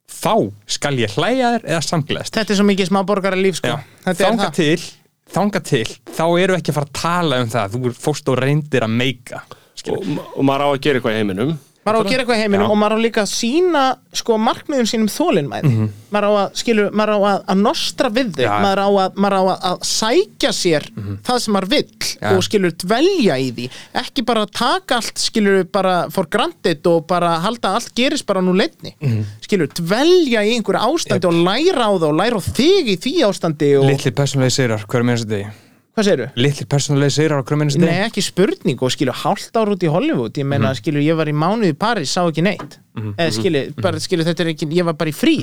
[0.07, 0.35] þá
[0.69, 3.73] skal ég hlæja þér eða samgleðast þetta er svo mikið smáborgara líf sko.
[3.73, 4.53] Já, þetta er þanga það.
[4.59, 4.85] til
[5.31, 8.85] þanga til, þá eru ekki að fara að tala um það þú fórst og reyndir
[8.87, 12.21] að meika og, og maður á að gera eitthvað í heiminum maður á að gera
[12.23, 12.71] eitthvað heiminum Já.
[12.71, 13.83] og maður á líka að sína
[14.13, 15.71] sko markmiðum sínum þólinmæði
[16.13, 18.51] maður á að, skilur, maður á að, að nostra við þau, Já.
[18.61, 20.85] maður á að, maður á að, að sækja sér
[21.25, 22.27] það sem maður vill Já.
[22.35, 23.65] og skilur dvelja í því.
[24.03, 28.53] Ekki bara taka allt skilur bara for granted og bara halda allt gerist bara nú
[28.57, 28.93] leitni
[29.41, 33.15] skilur dvelja í einhverju ástandi og læra á það og læra á þig í því
[33.31, 35.51] ástandi og Litli persónulegi sigrar, hver með þessu degi?
[35.95, 36.27] Hvað segirðu?
[36.39, 39.83] Litli persónulegi sigrar á hver með þessu Nei, ekki spurning og skilur hálft ár út
[39.83, 40.37] í Hollywood.
[40.39, 42.77] Ég meina, skilur, ég var í mánuði í Paris sá ekki neitt.
[42.95, 45.35] Eða skilur, bara, skilur, þetta er ekki ég var bara í frí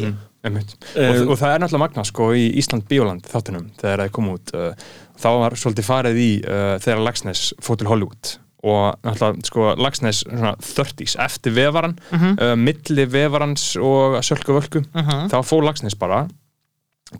[0.44, 0.74] Einmitt.
[0.94, 4.52] og, og það er náttúrulega magna sko í Ísland Bíóland þáttunum þegar það kom út
[4.56, 8.34] uh, þá var svolítið farið í uh, þegar Lagsnes fór til Hollywood.
[8.68, 15.38] Og náttúrulega sko Lagsnes svona 30s eftir vefaran uh, milli vefarans og Sölku Völku þá
[15.44, 16.26] fór Lagsnes bara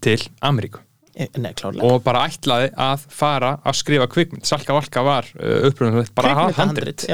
[0.05, 0.85] til Ameríku
[1.19, 1.87] Nei, klárlega.
[1.89, 4.47] Og bara ætlaði að fara að skrifa kvikmynd.
[4.47, 7.07] Salka Valka var uh, uppröðunum bara að hafa handrit.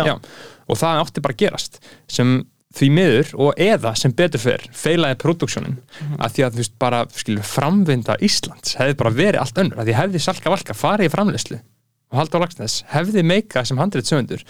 [0.68, 1.80] og það átti bara að gerast.
[2.10, 2.34] Sem
[2.74, 5.76] því miður og eða sem betur fyrr feilaði produksjónin.
[6.00, 6.16] Mhm.
[6.18, 9.78] að því að þú veist bara skilur framvinda Íslands hefði bara verið allt önnur.
[9.78, 11.60] Að því hefði Salka Valka farið í framleyslu
[12.14, 14.42] og Haldur Lagsnes hefði meikað sem handrit sögundur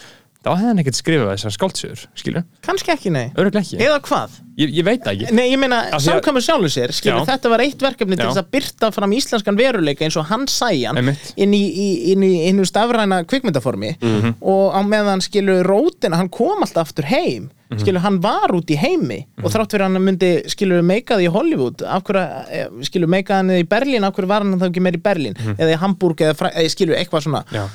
[0.44, 4.34] þá hefði hann ekkert skrifað þessar skáldsögur skilur, kannski ekki, nei öruglega ekki eða hvað?
[4.60, 7.22] ég, ég veit það ekki Nei, ég meina, Af því að- samkvæmur sjálfur sér skilur,
[7.24, 7.30] Já.
[7.32, 8.30] þetta var eitt verkefni til Já.
[8.30, 11.32] þess að byrta fram íslenskan veruleika eins og hann sæjan Einmitt.
[11.36, 14.34] inn í, í, inn í innu stafræna kvikmyndaformi Mhm.
[14.42, 17.80] og á meðan skilur rótina, hann kom alltaf aftur heim Mhm.
[17.80, 21.32] skilur, hann var út í heimi og þrátt fyrir hann myndi, skilur, meika því í
[21.32, 24.80] Hollywood af hverju, eh, skilur, meika hann í Berlín af hverju var hann þá ekki
[24.82, 27.54] meir í Berlín eða í Hamburg eða, fræ, eða skilur, eitthvað svona Mhm.
[27.54, 27.68] Já.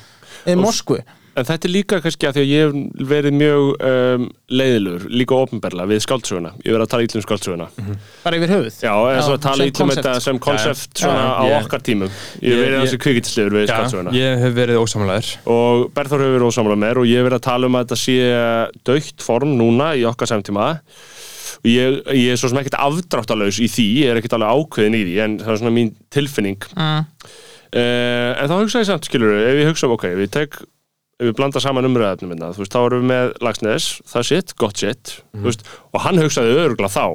[0.45, 1.01] eða Moskvu
[1.39, 4.25] En þetta er líka kannski að því að ég hef verið mjög um,
[4.59, 6.51] leiðilegur, líka ofnberla við skáldsöguna.
[6.59, 7.67] Ég hef verið að tala illum skáldsöguna.
[8.23, 9.99] bara yfir höfuð Já, eða svo að tala concept.
[9.99, 12.09] þetta sem konsept svona Já, á ég- okkar tímum.
[12.09, 14.11] Ég hef ég- verið ég- þessi kvikindislegur við Já, skáldsöguna.
[14.19, 17.47] ég hef verið ósamlegaður Og Berþór hefur verið ósamlega með og ég hef verið að
[17.49, 18.17] tala um að þetta sé
[18.85, 20.67] dögt form núna í okkar samtíma.
[21.59, 24.95] Og ég, ég er svo sem ekkert afdráttalauðs í því, ég er ekkert alveg ákveðin
[24.95, 26.59] í því, en það er svona mín tilfinning.
[26.75, 27.05] Mm.
[27.69, 30.55] Uh, en þá hugsa ég samt, skilur ef ég hugsa, ok, ef við tek
[31.19, 34.27] ef við blanda saman umræðefnum minna, þú veist, þá erum við með Lagsnes, það er
[34.29, 37.05] sitt, gott sitt þú veist, og hann hugsaði örugla þá.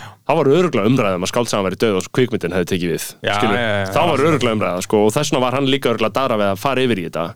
[0.00, 3.56] Þá var örugla umræðum að skáldsagan væri döð og kvikmyndin hefði tekið við Já, skilur,
[3.58, 6.38] já, já, þá var örugla umræða, sko, og þess vegna var hann líka örugla dara
[6.40, 7.26] við að fara yfir í þetta.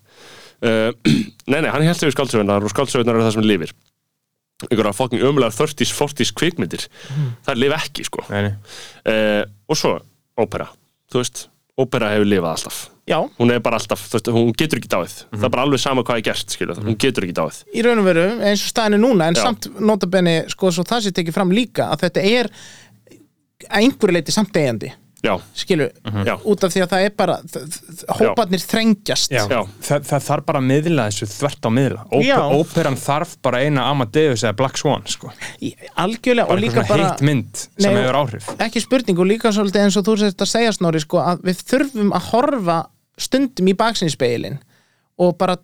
[0.64, 1.10] Uh,
[1.51, 3.74] nei, nei, hann held sig við skáldsögunar og skáldsögunar eru það sem lifir.
[4.70, 6.86] Einhverja fokking ömulegar 30s, 40s kvikmyndir.
[7.44, 8.24] Það lif ekki, sko.
[8.30, 8.56] Nei, nei.
[9.10, 9.98] uh, og svo,
[10.40, 10.70] ópera.
[11.12, 11.46] Þú veist,
[11.76, 15.14] ópera hefur lifað alltaf Já, hún er bara alltaf, þú veist, hún getur ekki dáið
[15.35, 18.01] það er bara alveg sama hvað er gert, skilur hún getur ekki dáið í raun
[18.01, 19.43] og veru eins og staðinu núna en Já.
[19.44, 22.48] samt notabenni sko svo það sé tekið fram líka að þetta er
[23.68, 24.89] að einhverju leiti samt eigandi
[25.24, 25.86] já, skilu,
[26.24, 26.35] Já.
[26.44, 27.36] út af því að það er bara
[28.18, 29.44] hóparnir þrengjast Já.
[29.48, 29.60] Já.
[29.86, 32.02] Það, það þarf bara að miðla þessu þvert á miðla.
[32.59, 35.32] Óperan þarf bara eina Amadeus eða Black Swan sko.
[35.64, 39.52] Í- algjörlega bara og líka bara heitt mynd sem hefur áhrif ekki spurning og líka
[39.56, 42.78] svolítið eins og þú sést að segja snorri sko að við þurfum að horfa
[43.20, 44.59] stundum í baksinnspeilin
[45.23, 45.59] og bara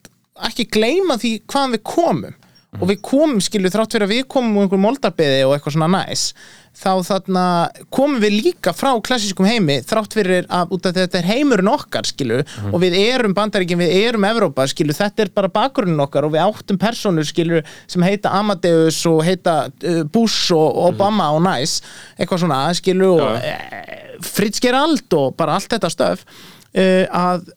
[0.47, 2.37] ekki gleyma því hvaðan við komum.
[2.79, 5.89] Og við komum skilu þrátt fyrir að við komum úr einhver moldarbeði og eitthvað svona
[5.91, 6.29] næs
[6.77, 7.45] þá þarna
[7.91, 12.07] komum við líka frá klassískum heimi þrátt fyrir að út af þetta er heimurinn okkar
[12.07, 12.39] skilu
[12.71, 16.45] og við erum bandaríkin, við erum Evrópa skilu, þetta er bara bakgrunin okkar og við
[16.45, 21.81] áttum personur skilu sem heita Amadeus og heita uh, Bush og Obama og næs
[22.17, 23.59] eitthvað svona skilu og Já.
[23.59, 26.25] uh, Fritz Gerald og bara allt þetta stöf
[26.77, 27.51] uh, að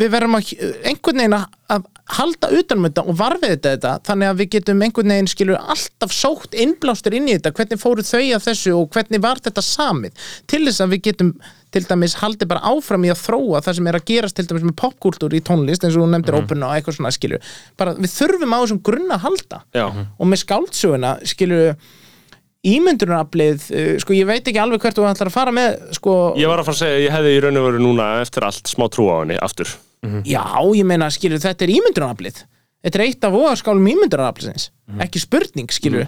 [0.00, 0.52] við verðum að
[0.88, 5.12] einhvern veginn að, halda utanum þetta og varfið þetta, þetta þannig að við getum einhvern
[5.14, 9.22] veginn skilur alltaf sótt innblástur inn í þetta, hvernig fóru þau að þessu og hvernig
[9.22, 10.24] var þetta samið?
[10.50, 11.30] Til þess að við getum
[11.70, 14.66] til dæmis haldið bara áfram í að þróa það sem er að gerast til dæmis
[14.66, 16.48] með popkúltúr í tónlist eins og þú nefndir mm.
[16.48, 17.52] óperuna og eitthvað svona skilur.
[17.78, 19.60] Bara við þurfum á þessum grunna að halda.
[19.78, 21.76] Já, og með skáldsöguna skilur
[22.66, 26.50] ímyndunaraflið, uh, sko ég veit ekki alveg hvert þú ætlar að fara með sko, ég
[26.50, 28.86] var að fara að segja ég hefði í raun og veru núna eftir allt smá
[28.92, 29.72] trú á henni, aftur.
[30.24, 30.44] Já,
[30.76, 32.44] ég meina, skilur, þetta er ímyndunaraflið.
[32.80, 34.70] Þetta er eitt af voðaskálum ímyndunarafliðsins
[35.04, 36.06] Ekki spurning, skilur.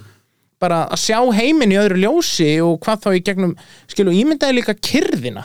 [0.62, 3.52] Bara að sjá heiminn í öðru ljósi og hvað þá í gegnum,
[3.90, 5.44] skilur, ímyndaði líka kyrðina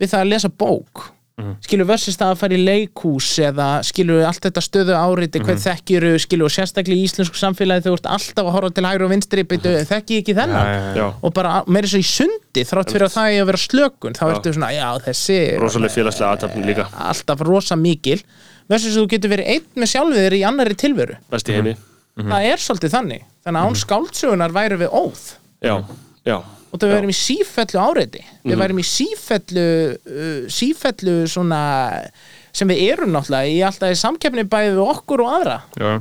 [0.00, 1.04] við það að lesa bók
[1.64, 6.12] skilur, versus það að fara í leikhús eða skilur allt þetta stöðu áriti hvað þekkjuru,
[6.22, 9.44] skilur, og sérstaklega í íslensku samfélagi þau ert alltaf að horfa til hægri og vinstri
[9.50, 10.70] byrju, þekki ég ekki þennan?
[10.70, 11.00] Já, já.
[11.00, 14.18] já, og bara meira svo í sundi þrátt fyrir að það er að vera slökun
[14.18, 16.88] þá ertu svona, já, þessi rosalega félagslega aðtapn líka.
[17.10, 18.20] alltaf rosa mikil.
[18.70, 21.18] Versus þú getur verið einn með sjálfið þér í annari tilveru.
[21.34, 21.74] Best í heimi,
[22.16, 23.26] það er svolítið þannig.
[23.44, 25.24] Þannig að án skáldsögunar væri við óð.
[25.60, 25.74] Já,
[26.24, 26.38] já
[26.74, 28.20] og það værim í sífellu áreiti.
[28.42, 31.60] Við værim í sífellu uh, sífellu svona
[32.54, 35.58] sem við erum náttúrulega í alltaf í samkeppni bæði við okkur og aðra.
[35.78, 35.92] Já.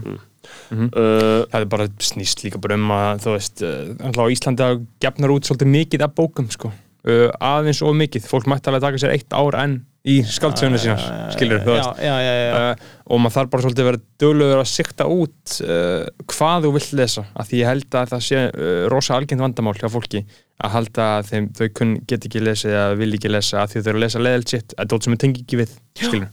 [0.73, 4.65] uh, það er bara snýst líka bara um að þú veist, uh, alltaf á Íslandi
[4.65, 6.73] að gefnar út svolítið mikið af bókum sko.
[7.05, 11.03] uh, aðeins og mikið, fólk mætti alveg taka sér eitt ár enn í skáldsöguna sínar
[11.31, 11.99] skilur, þú veist.
[12.03, 12.55] já, já, já.
[12.59, 16.71] uh, og maður þarf bara svolítið að vera duglegur að sikta út uh, hvað þú
[16.75, 20.25] vilt lesa af því ég held að það sé uh, rosa algjönd vandamál hjá fólki
[20.63, 23.83] að halda að þeim, þau kun, get ekki lesið eða vil ekki lesa af því
[23.83, 26.27] þau eru að lesa leðilt sitt að dótt sem þau tengi ekki við skilur,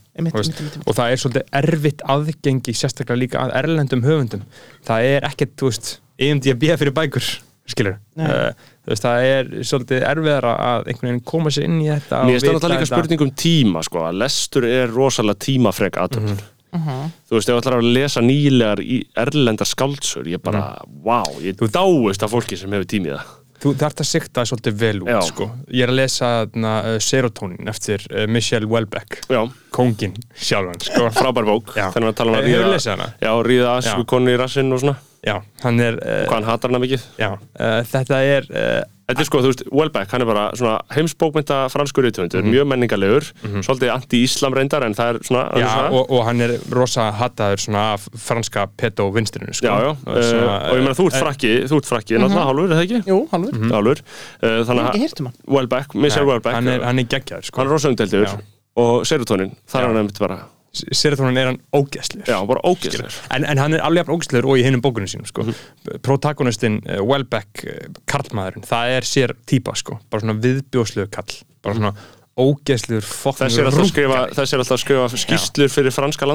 [0.84, 4.44] og það er svolítið erfitt aðgengi sérstaklega líka að erlendum höfundum.
[4.86, 7.30] Það er ekkert, þú veist, EMDB fyrir bækur
[7.70, 8.51] skilur uh,
[8.91, 12.65] veist, það er svolítið erfiðara að einhvern veginn koma sér inn í þetta Mér finnst
[12.65, 16.41] það líka spurning um tíma sko, lestur er rosalega tímafrek aðtöfn
[16.71, 17.11] Mhm.
[17.27, 21.59] Þú veist, ef þú ætlar að lesa nýlegar í erlenda skáldsur, ég bara, vá, ég
[21.59, 23.33] dáist af fólki sem hefur tímið það.
[23.61, 25.51] Þú þarft að sikta svolítið vel út sko.
[25.69, 29.43] Ég er að lesa na, uh, Serotonin eftir uh, Michelle Welbeck Já,
[29.75, 31.11] Kóngin sjálfan sko.
[31.12, 33.11] frábær bók, þannig að tala um að ríða?
[33.21, 36.70] Já, ríða asku konu í rassinn og svona Já, hann er uh, Hvað hann hatar
[36.72, 38.80] hana mikið já, uh, Þetta er uh,
[39.10, 42.52] Þetta er sko, þú veist, Welbeck, hann er bara svona heimsbókmynda franskur rithöfundur, Mhm.
[42.55, 43.24] mjög menningalegur,
[43.66, 47.09] svolítið anti-íslam reyndar, en það er svona, er já, svona og, og hann er rosa
[47.18, 49.66] hataður svona af franska pedo-vinstrinu sko.
[49.66, 52.70] Já, já, Og svona, og ég meina þú ert frakki, þú ert frakki, náttúrulega hálfur,
[52.70, 53.02] er það ekki?
[53.10, 53.74] Jú, halvur, Mhm.
[53.74, 53.98] Hálfur,
[54.47, 57.56] uh, þannig að hann Welbeck, nei, Welbeck, hann er, hann er geggjaður sko.
[57.59, 58.38] hann er rosa umdeldur
[58.76, 59.82] og serotonin, það Já.
[59.82, 60.38] er hann einmitt bara,
[60.70, 63.16] Serotonin er hann ógeðslegur já, bara ógeðslegur.
[63.34, 65.42] en, en hann er alveg jafn ógeðslegur og í hinnum bókunum sínum sko.
[65.48, 65.98] Mhm.
[66.06, 69.98] protagonistin uh, Welbeck, uh, karlmaðurinn það er sér típa sko.
[70.10, 71.92] bara svona viðbjóðslegu kall bara svona
[72.40, 76.30] ógeðslegur Þessi er alltaf að skrifa, þessi er alltaf að skrifa skýslur fyrir franska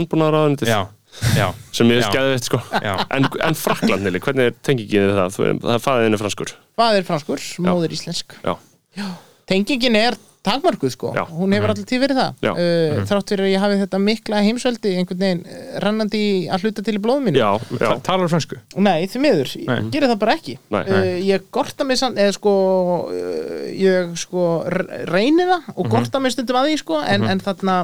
[1.35, 2.59] já, sem ég skæði þetta sko.
[2.83, 5.37] já En, en Frakland, Nili, hvernig er tengingin við það?
[5.63, 6.53] Það er fæðinu franskur.
[6.75, 8.55] Faðir franskur, móðir íslensk Já.
[9.47, 11.09] Tengingin er takmarkuð sko.
[11.17, 11.23] Já.
[11.30, 12.45] Hún hefur alltaf tíð verið það.
[12.45, 16.65] Uh, Þrátt fyrir að ég hafi þetta mikla heimsveldi einhvern veginn eh, rennandi í að
[16.67, 19.76] hluta til í blóðum mínu Já, já, Ta- talar fransku Nei, því miður, Nei.
[19.81, 20.57] ég gerir það bara ekki.
[20.76, 20.81] Nei.
[20.85, 22.55] uh, Ég gorta mig samt eða sko,
[23.09, 25.76] uh, ég sko r- reyni það Mhm.
[25.81, 27.77] og gorta mig stundum að því sko en, en þarna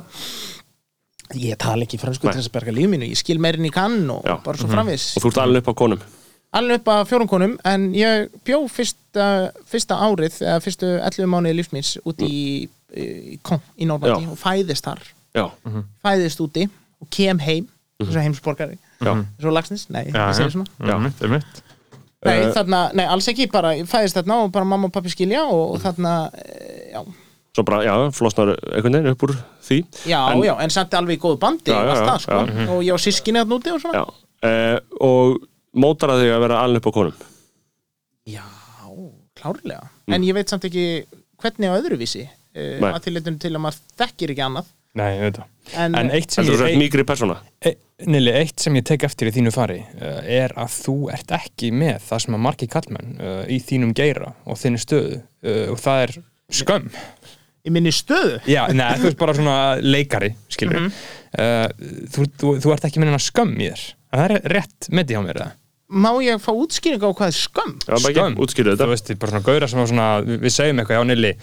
[1.39, 2.33] ég tala ekki fransku Nei.
[2.33, 3.07] til þess að berga líf mínu.
[3.07, 4.35] Ég skil meirinn í kann og Já.
[4.43, 6.01] bara svo framvis og þú ert alveg upp á konum.
[6.53, 9.25] Alveg upp að fjórum konum en ég bjó fyrsta,
[9.71, 13.05] fyrsta árið eða fyrstu 11 mánuði lífsmins út í, í
[13.79, 14.31] í Normandi Já.
[14.33, 15.03] og fæðist þar
[15.37, 15.45] Já,
[16.03, 16.65] fæðist úti
[17.01, 17.69] og kem heim
[18.01, 20.53] þess að heimsborgari já, svo lagsnes, nei, Já, ég segi já.
[20.57, 20.97] svona.
[20.99, 21.61] Mm, er mitt.
[22.21, 25.09] Nei, Eh, þarna, nei, alls ekki, bara ég fæðist þarna og bara mamma og pappi
[25.09, 26.99] skilja og, og þarna, eh, já,
[27.55, 29.33] svo bara, já, flosnar einhvern veginn upp úr
[29.65, 29.79] því.
[30.05, 32.67] já, En- já, en samt alveg í góðu bandi Já, já, já, það, sko, já.
[32.75, 34.03] og ég á sískinni þarna úti og svona.
[34.03, 34.05] Já,
[34.45, 35.41] uh, og
[35.77, 37.23] mótar að þig að vera alveg upp á konum.
[38.31, 38.43] Já,
[39.39, 39.81] klárlega,
[40.11, 40.85] en ég veit samt ekki
[41.41, 45.21] hvernig á öðruvísi, uh, að til leitunum til að maður þekkir ekki annað, Nei, ég
[45.23, 45.51] veit það.
[45.79, 47.37] En, En eitt sem ég, mýgri persóna?
[47.63, 47.71] e,
[48.11, 51.69] Nili, eitt sem ég tek eftir í þínu fari uh, er að þú ert ekki
[51.71, 55.79] með það sem að margi kallmenn uh, í þínum geira og þinni stöðu uh, og
[55.79, 56.13] það er
[56.59, 56.89] skömm.
[57.63, 60.91] Í minni stöðu, Já, neða, þú ert bara svona leikari skilur Mhm.
[61.39, 61.67] uh,
[62.11, 63.85] þú, þú, þú ert ekki með hennar skömm í þér.
[64.11, 65.51] Það er rétt með því hjá mér eða?
[65.91, 67.73] Má ég fá útskýringu á hvað er skömm?
[67.83, 68.31] Já, bara Skömm.
[68.35, 68.89] ekki, útskýrðu þú þetta.
[68.91, 71.33] veist, bara svona gauðra sem var svona við, við segjum eitthvað, já Nili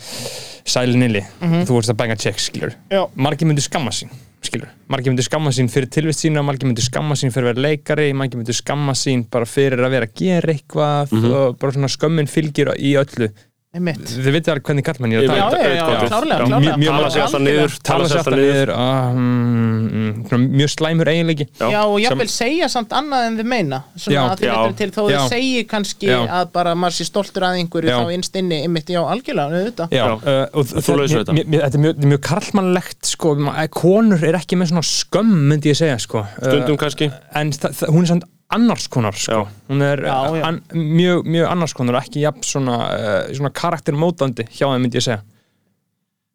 [0.69, 3.03] sæli Nili, þú vorst að bænga check, skilur Já.
[3.17, 4.11] margir myndu skamma sín
[4.45, 7.65] skilur, margir myndu skamma sín fyrir tilvist sína margir myndu skamma sín fyrir að vera
[7.69, 11.91] leikari margir myndu skamma sín bara fyrir að vera að gera eitthvað og bara svona
[11.91, 13.33] skömmin fylgir í öllu.
[13.69, 16.45] Þið vitið alveg hvernig kallmenn ég er Ég að tala já, já, klárlega,
[16.89, 18.71] Tala sig alltaf niður, tala sér alltaf niður.
[18.73, 23.81] ah, mm, mjög slæmur eiginleiki Já, og Sem- jafnvel segja samt annað en þið meina
[23.93, 24.23] svona Já.
[24.25, 24.55] að þið Já.
[24.57, 26.17] veitum til þó þið segi kannski Já.
[26.39, 27.99] að bara maður sé stoltur að einhverju Já.
[28.01, 30.17] þá innst inni, einmitt, já, algjörlega, auðvitað Já, Já.
[30.17, 31.37] uh, og þú lausar þetta?
[31.53, 33.37] þetta er mjög, mjög karlmannlegt sko,
[33.77, 36.25] konur er ekki með svona skömm myndi ég segja sko.
[36.25, 37.13] Uh, Stundum kannski.
[37.37, 37.53] en
[37.93, 38.25] hún er samt
[38.55, 39.47] annars konar sko.
[39.69, 40.45] Hún er Já, já.
[40.47, 45.01] An, mjög, mjög annars konar og ekki jafn svona, uh, svona karaktermótandi hjá þeim myndi
[45.01, 45.21] ég segja.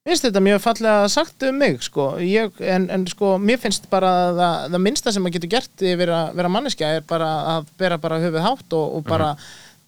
[0.04, 2.08] Mér finnst þetta mjög fallega sagt um mig sko.
[2.20, 5.84] ég, en, en sko, mér finnst bara að það, það minnsta sem maður getur gert
[5.94, 9.30] yfir að vera manneskja er bara að bera bara höfuð hátt og, og bara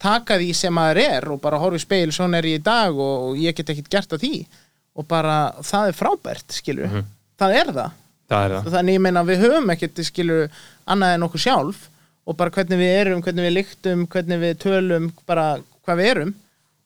[0.00, 2.96] taka því sem maður er og bara horfa í speil, svona er ég í dag
[2.96, 4.46] og, og ég get ekkert gert að því.
[4.96, 7.02] Og bara það er frábært, skilur
[7.36, 8.00] það er það,
[8.32, 8.70] það er það.
[8.78, 10.48] Þannig ég meina við höfum ekkert skilur
[10.88, 11.84] annað en okkur sjálf
[12.26, 15.46] og bara hvernig við erum, hvernig við lyktum hvernig við tölum, bara
[15.86, 16.34] hvað við erum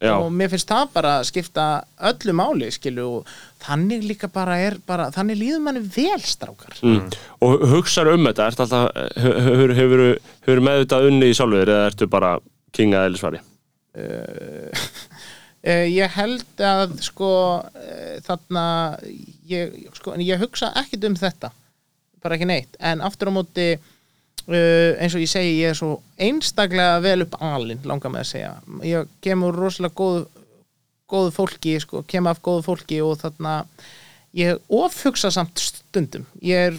[0.01, 0.15] Já.
[0.17, 1.65] og mér finnst það bara að skipta
[2.09, 7.11] öllu máli skilu og þannig líka bara er bara, þannig líður manni vel strákar Mm.
[7.45, 8.87] Og hugsaðu um þetta, ert alltaf,
[9.21, 10.03] hefur, hefur,
[10.47, 12.33] hefur meðvitað unni í sjálfur eða ertu bara
[12.73, 13.43] king að eðlisvari?
[14.01, 14.89] uh,
[16.01, 17.31] ég held að sko
[17.61, 18.65] uh, þarna
[19.51, 21.53] ég, sko, ég hugsa ekkit um þetta
[22.25, 23.75] bara ekki neitt, en aftur á móti
[24.49, 28.31] uh, eins og ég segi ég er svo einstaklega vel upp alinn langar með að
[28.33, 28.53] segja,
[28.87, 30.21] ég kemur rosalega góð,
[31.11, 33.61] góðu fólki sko, kemur af góðu fólki og þarna
[34.37, 36.27] ég ofhugsa samt stundum.
[36.45, 36.77] Ég er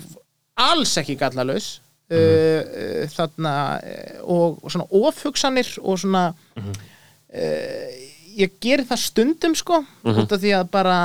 [0.62, 1.74] alls ekki gallalaus
[2.12, 8.00] uh, uh, þarna uh, og svona ofhugsanir og svona uh,
[8.32, 10.98] ég geri það stundum sko út af því að bara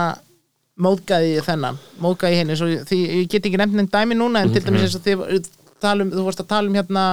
[0.76, 4.84] móðgæði þennan, móðgæði henni því ég get ekki nefnt nefn dæmi núna en til dæmis
[4.84, 7.06] eins og þið talum, þú vorst að tala um hérna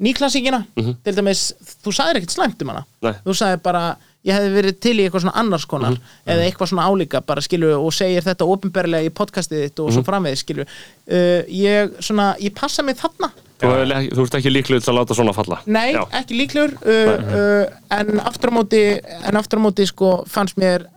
[0.00, 0.62] nýklassíkina,
[1.04, 1.50] til dæmis
[1.84, 2.86] þú sagðir ekkert slæmt um hana.
[3.04, 3.12] Nei.
[3.26, 3.82] þú sagðir bara,
[4.24, 7.74] ég hefði verið til í eitthvað svona annars konar eða eitthvað svona álíka bara skilju
[7.76, 12.56] og segir þetta ofinberlega í podcastið þitt og svo framvegis skilju uh, ég svona, ég
[12.56, 13.30] passa mig þarna.
[13.60, 13.74] Þú,
[14.16, 15.60] þú ert ekki líklega til að láta svona falla.
[15.68, 16.00] Nei, Já.
[16.16, 20.88] ekki líklegur uh, uh, en aftur á móti en aftur á móti sko fannst mér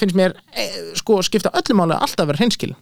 [0.00, 2.74] finnst mér eh, sko skipta öllu máli að alltaf vera hreinskil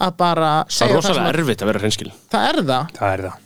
[0.00, 2.60] að bara Það segja er það, rosalega sem að, erfitt að vera hreinskil það er
[2.72, 2.90] það.
[2.98, 3.38] Það er það.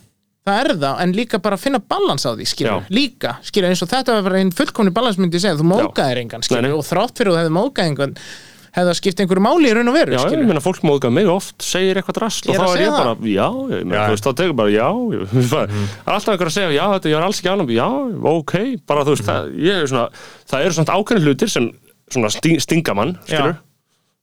[0.45, 2.93] Það er það, en líka bara finna balans á því skilur, Já.
[2.93, 6.21] líka, skilur, eins og þetta var bara einn fullkomni balans myndi ég segja, þú mókaðir
[6.21, 8.13] engan skilur, Nei, og þrátt fyrir að þú hefði mókað engan
[8.75, 11.15] hefði það skipt einhverju máli í raun og veru Já, ég skilur, meina fólk móðgað
[11.17, 13.97] mig oft, segir eitthvað drast Ég og er þá er ég bara, já, ég meina,
[13.97, 14.05] Já.
[14.05, 17.13] þú veist, þá tegur bara, já, ég, það er alltaf einhver að segja, já, þetta,
[17.15, 17.87] ég er alls ekki ánum, já,
[18.35, 18.55] ok,
[18.93, 20.07] bara þú veist, það, ég er svona,
[20.53, 21.71] það eru svona ákveðin hlutir sem
[22.13, 23.63] svona sting, stinga mann, skilur, Nei,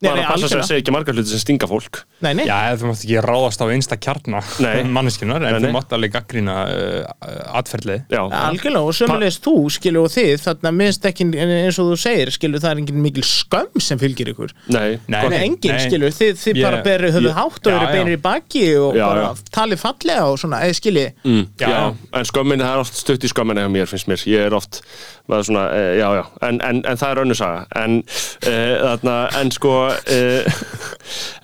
[0.02, 0.62] nei, að passa algjörlega.
[0.64, 3.20] að segja ekki margar hlutir sem stinga fólk, nei, nei, Já, eða þú mátt ekki
[3.26, 4.84] ráðast á einsta kjarna Nei.
[4.98, 5.68] manneskinnar, en Nei, nei.
[5.70, 10.72] þú mátt alveg gaggrína uh, atferðlið já, Algjörlega og sömulegis þú skilur og þið þarna
[10.80, 14.56] minnst ekki eins og þú segir skilur það er engin mikil skömm sem fylgir ykkur
[14.74, 14.98] nei.
[15.12, 18.66] Nei, engin skilur, þið, þið Ég- bara berið höfuð hátt og eru beinir í baki
[18.82, 19.46] og Já, bara já.
[19.60, 23.30] talið fallega og svona, eða skilji Mm, Já, en skömmin, það er oft stutt í
[23.30, 24.82] skömminni hjá mér, finnst mér, ég er oft
[25.30, 29.16] maður svona, e, já, já, en, en, en það er önnur saga, en e, þarna,
[29.42, 29.74] en sko
[30.06, 30.22] e,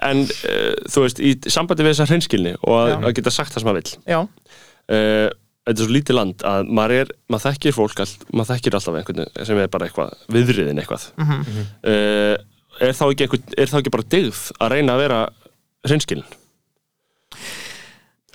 [0.10, 3.72] en þú veist, í sambandi við þessa hreinskilni og að, að geta sagt það sem
[3.72, 3.91] maður
[4.88, 4.99] e,
[5.68, 8.99] þetta er svo lítið land að maður er, maður þekkir fólk all, maður þekkir alltaf
[9.02, 11.10] einhvern sem er bara eitthvað viðriðin eitthvað.
[11.20, 11.66] Mhm.
[11.84, 11.98] e,
[12.80, 15.24] er, þá einhvern, er þá ekki bara dyggð að reyna að vera
[15.88, 16.28] hreinskilin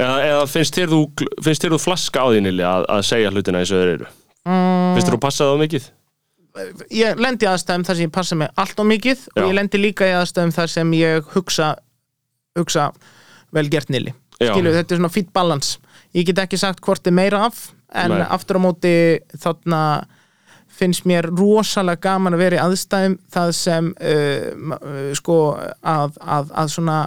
[0.00, 1.00] eða, eða finnst þér þú
[1.44, 4.10] finnst þér þú flaska á Nili að, að segja hlutina eins og þeir eru
[4.42, 4.96] Mm.
[4.96, 5.90] finnst þú passa það mikið
[6.92, 9.36] ég lendi aðstæðum þar sem ég passa mig allt og mikið Já.
[9.36, 11.68] og ég lendi líka í aðstæðum þar sem ég hugsa
[12.58, 12.88] hugsa
[13.54, 14.50] vel gert nili Já.
[14.50, 15.76] skilju, þetta er svona fýtt balans
[16.16, 18.26] ég get ekki sagt hvort er meira af en Nei.
[18.34, 18.94] aftur á móti
[19.38, 19.80] þarna
[20.72, 26.50] finnst mér rosalega gaman að vera í aðstæðum það sem uh, uh, sko að, að,
[26.50, 27.00] að svona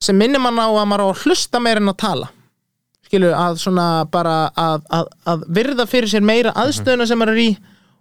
[0.00, 2.30] sem minnir mann á að maður á að hlusta meira en að tala
[3.10, 7.42] skilur að svona bara að, að, að virða fyrir sér meira aðstöðuna sem maður er
[7.42, 7.50] í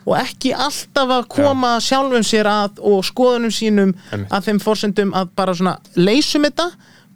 [0.06, 4.30] og ekki alltaf að koma sjálfum sér að og skoðunum sínum Einmitt.
[4.31, 6.69] að þeim fórsendum að bara svona leysum þetta,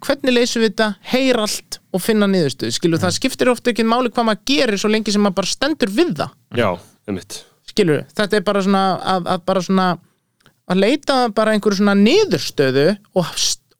[0.04, 0.90] hvernig leysum við þetta?
[1.14, 4.92] Heyr allt og finna niðurstöð skilur, það skiptir ofta ekki máli hvað maður gerir svo
[4.92, 6.36] lengi sem maður bara stendur við það.
[6.60, 6.68] Já,
[7.08, 7.40] um mitt
[7.70, 8.82] skilur, þetta er bara svona
[9.14, 9.86] að, að bara svona
[10.70, 13.30] að leita bara einhverju svona niðurstöðu og,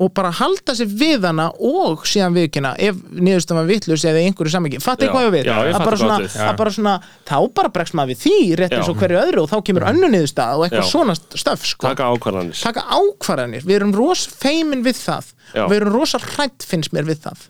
[0.02, 4.50] og bara halda sér við hana og síðan viðkynna ef niðurstöðum var vitlaus eða einhverju
[5.06, 5.46] Já, ég hvað við?
[5.46, 6.16] já, að, bara svona,
[6.48, 6.94] að bara svona
[7.28, 10.10] þá bara bregst maður við því rétt eins og hverju öðru og þá kemur önnu
[10.10, 10.90] niðurstað og eitthvað Já.
[10.90, 11.86] svona stöf sko.
[11.86, 12.58] taka ákvarðanir.
[12.58, 15.30] Taka ákvarðanir, við erum ros feimin við það.
[15.54, 15.62] Já.
[15.62, 17.46] og við erum rosa hrætt finnst mér við það.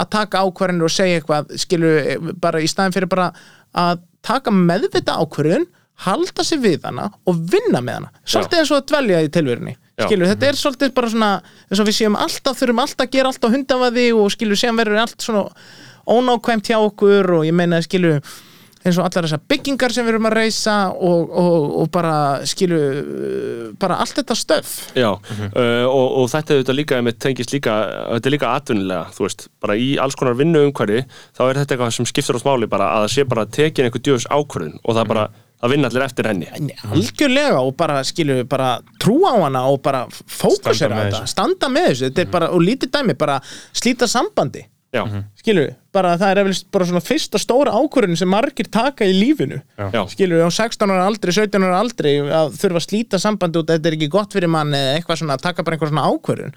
[0.00, 3.32] Að taka ákvarðanir og segja eitthvað skilur bara í staðin fyrir bara
[3.74, 5.66] að taka meðvita ákvarðun
[6.06, 8.12] halda sig við hana og vinna með hana.
[8.24, 9.74] Svolítið eins og að dvelja í tilverunni.
[10.06, 11.30] Skilur, þetta er svolítið bara svona
[11.68, 14.80] eins og við séum alltaf, þurfum alltaf að gera allt á hundavaði og skilur, séum
[14.80, 15.48] verður allt svona
[16.10, 18.22] ónákvæmt hjá okkur og ég meina skilur
[18.80, 22.14] eins og allar þessar byggingar sem við erum að reysa og, og, og bara
[22.48, 25.10] skilur bara allt þetta stöf já.
[25.12, 27.76] Uh, og, og þetta er þetta líka einmitt tengist líka,
[28.14, 31.04] þetta er líka atvinnilega þú veist, bara í alls konar vinnu umhverfi
[31.36, 34.04] þá er þetta eitthvað sem skiptir átt máli bara að það sé bara tekin einhver
[34.06, 35.28] djöfus ákvörðun og það bara,
[35.60, 36.48] það vinna allir eftir henni.
[36.56, 38.72] En algjörlega og bara skilur bara
[39.02, 42.50] trúa á hana og bara fókusera á með þetta, standa með þessu þetta er bara,
[42.54, 43.40] og lítið dæmi, bara
[43.72, 44.64] slíta sambandi
[44.94, 45.02] já,
[45.38, 49.60] skilur, bara það er eflust bara svona fyrsta stóra ákvörðin sem margir taka í lífinu.
[49.78, 53.70] Já, skilur, á 16 ára aldrei, 17 ára aldrei að þurfa að slíta sambandi út
[53.70, 56.56] þetta er ekki gott fyrir mann eða eitthvað svona, taka bara einhver svona ákvörðun.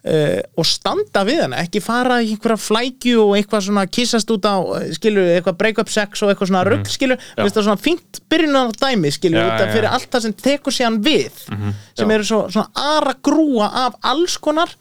[0.00, 4.48] Uh, og standa við hana, ekki fara í einhverja flækju og eitthvað svona kissast út
[4.48, 7.82] á, eh, skilur, eitthvað break up sex og eitthvað svona rugg, skilur, mm það svona
[7.82, 9.72] fínt byrjunar dæmi, skilur, af já.
[9.74, 12.14] fyrir allt það sem tekur síðan við sem Já.
[12.14, 14.72] eru svo, svona ara grúa af alls konar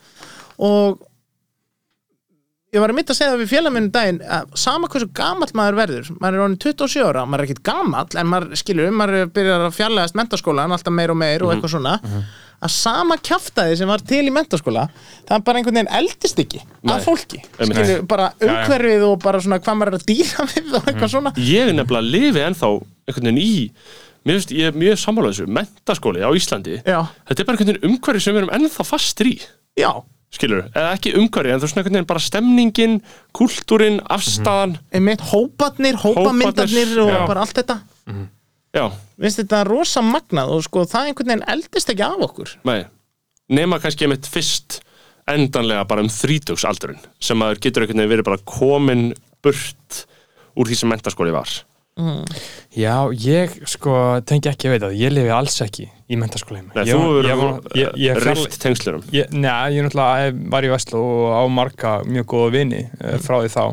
[0.56, 1.02] og
[2.74, 5.78] ég var að mitt að segja það við félagminu daginn að sama hversu gamall maður
[5.80, 9.64] verður maður er orðin 27 ára, maður er ekkit gamall en maður skilur, maður byrjar
[9.70, 11.48] að fjarlægast mentaskólan alltaf meir og meir Mhm.
[11.48, 11.96] og eitthvað svona.
[12.60, 14.90] Að sama kjaftaði sem var til í mentaskóla
[15.26, 16.60] það er bara einhvern veginn eldist ekki
[16.92, 20.84] af fólki, skilur, bara umhverfið og bara svona hvað maður er að dýra við og
[20.92, 21.32] eitthvað svona.
[21.40, 22.70] Ég nefnilega lifi ennþá
[23.08, 23.72] einhvern veginn í
[24.28, 27.08] mér finnst, ég er mjög sammála þessu mentaskóli á Íslandi Já.
[27.30, 29.40] þetta er bara einhvern veginn umhverfi sem við erum ennþá fastir í.
[29.80, 29.94] Já,
[30.34, 32.98] skilur, eða ekki umhverfi en þú veist einhvern veginn bara stemningin
[33.36, 37.24] kultúrin, afstæðan einmitt hóparnir, hópamyndarnir Hóparnir, og já.
[37.32, 37.80] bara allt þetta.
[38.78, 38.84] Já,
[39.18, 42.54] finnst þetta rosa magnað og sko það einhvern veginn eldist ekki af okkur.
[42.70, 42.84] Nei.
[43.50, 44.84] Nema kannski einmitt fyrst
[45.30, 49.10] endanlega bara um þrítugsaldurinn sem maður getur einhvern veginn verið bara komin
[49.46, 50.04] burt
[50.60, 51.50] úr því sem mentaskóli var
[52.80, 53.94] Já, ég sko
[54.30, 56.74] tengi ekki að veita það, ég lifi alls ekki í mentaskóla heima.
[56.76, 61.34] Nei, Ég þú er fjarlæg- rift tengslurum Ég, neða, ég náttúrulega var í Veslu og
[61.38, 63.64] á marga mjög góða vini uh, frá því þá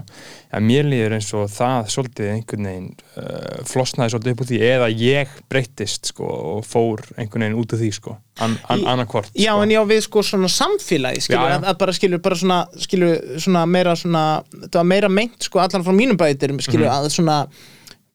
[0.56, 2.88] en mér líður eins og það svolítið einhvern veginn
[3.20, 7.72] uh, flosnaði svolítið upp úr því eða ég breyttist sko og fór einhvern veginn út
[7.76, 9.62] úr því sko an, an, Í- annarkvort Já, sko.
[9.66, 11.58] en já, við sko svona samfélagi skilur, Já, já.
[11.60, 14.26] Að, að bara skilur, bara svona skilur, svona meira svona,
[14.66, 16.96] þetta var meira meint sko allan frá mínum bætir, skilur, Mhm.
[17.00, 17.38] að svona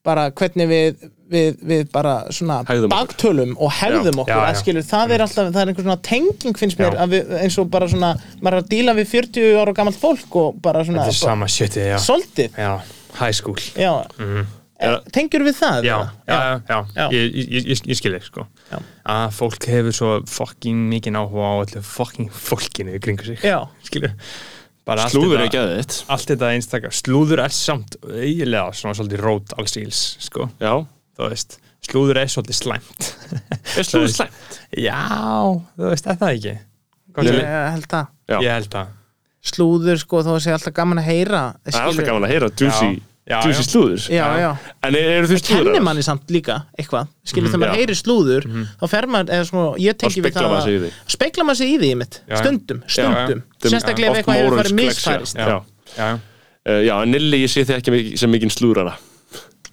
[0.06, 2.88] bara hvernig við við, við bara svona okkur.
[2.92, 4.60] bagtölum og hefðum okkur, Já, að já.
[4.60, 7.06] skilur, það er alltaf það er einhver svona tenging finnst mér Já.
[7.14, 8.10] við, eins og bara svona,
[8.42, 11.48] maður er að díla við 40 ára gamalt fólk og bara svona Þetta er sama
[11.48, 12.74] shitið, já Soltið, Já,
[13.22, 14.58] high school já mm
[15.14, 15.84] Tengjur við það?
[15.86, 16.06] Já, eða?
[16.26, 17.04] já, já, Já.
[17.14, 18.80] Ég, ég, ég, ég skil þig sko Já.
[19.14, 23.60] að fólk hefur svo fucking mikið áhuga á allir fucking fólkinu í kringu sig Já.
[23.86, 24.16] skilur
[24.88, 29.78] bara slúður að þitt allt þetta einstakar, slúður er samt eiginlega svona svolítið rót alls
[29.82, 30.74] íls sko, já,
[31.18, 33.12] þú veist slúður er svolítið slæmt.
[33.78, 34.58] Er slúður slæmt?
[34.78, 34.98] Já,
[35.78, 36.56] þú veist, er það ekki?
[37.12, 37.38] Hvað Ég
[37.76, 37.96] held
[38.46, 38.98] ég held að.
[39.52, 42.50] Slúður sko, þó að sé alltaf gaman að heyra það er alltaf gaman að heyra
[42.62, 42.90] juicy,
[43.32, 43.40] Já.
[43.68, 44.50] slúður Já, já
[44.88, 47.64] en eru þið slúður kennir manni samt líka eitthvað skilur þegar Já.
[47.66, 48.50] maður heyrir slúður
[48.82, 50.92] þá fer maður, eða svona, ég tengi við það því.
[51.16, 52.36] speikla maður sig í því já.
[52.42, 53.70] stundum, stundum já.
[53.70, 55.48] sérstaklega ef eitthvað hefur farið misfærist já.
[55.48, 55.58] Já.
[55.98, 56.12] já,
[56.62, 58.92] Uh, já, en Nilli, ég sé þið ekki sem mikið slúrara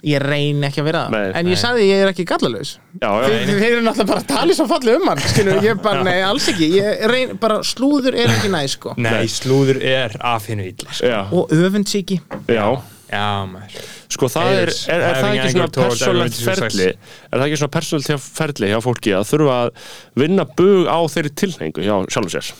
[0.09, 1.33] ég reyni ekki að vera það, Nei.
[1.37, 4.29] en ég sagði ég er ekki gallalaus já, já, Þið þið eru náttúrulega bara að
[4.31, 8.17] tala svo fallið um hann skilur, ég bara, nei, alls ekki ég reyn, bara slúður
[8.17, 11.11] er ekki næ, sko nei, slúður er af hinnu illa sko.
[11.35, 12.65] og öfundsíki já.
[13.09, 13.87] Já, maður.
[14.15, 16.89] Sko það er, er, er það ekki svona persónlegt ferli?
[17.29, 19.71] Er það ekki svona persónlegt ferli hjá fólki að þurfa að
[20.23, 22.53] vinna bug á þeirri tilhengu hjá sjálfum sér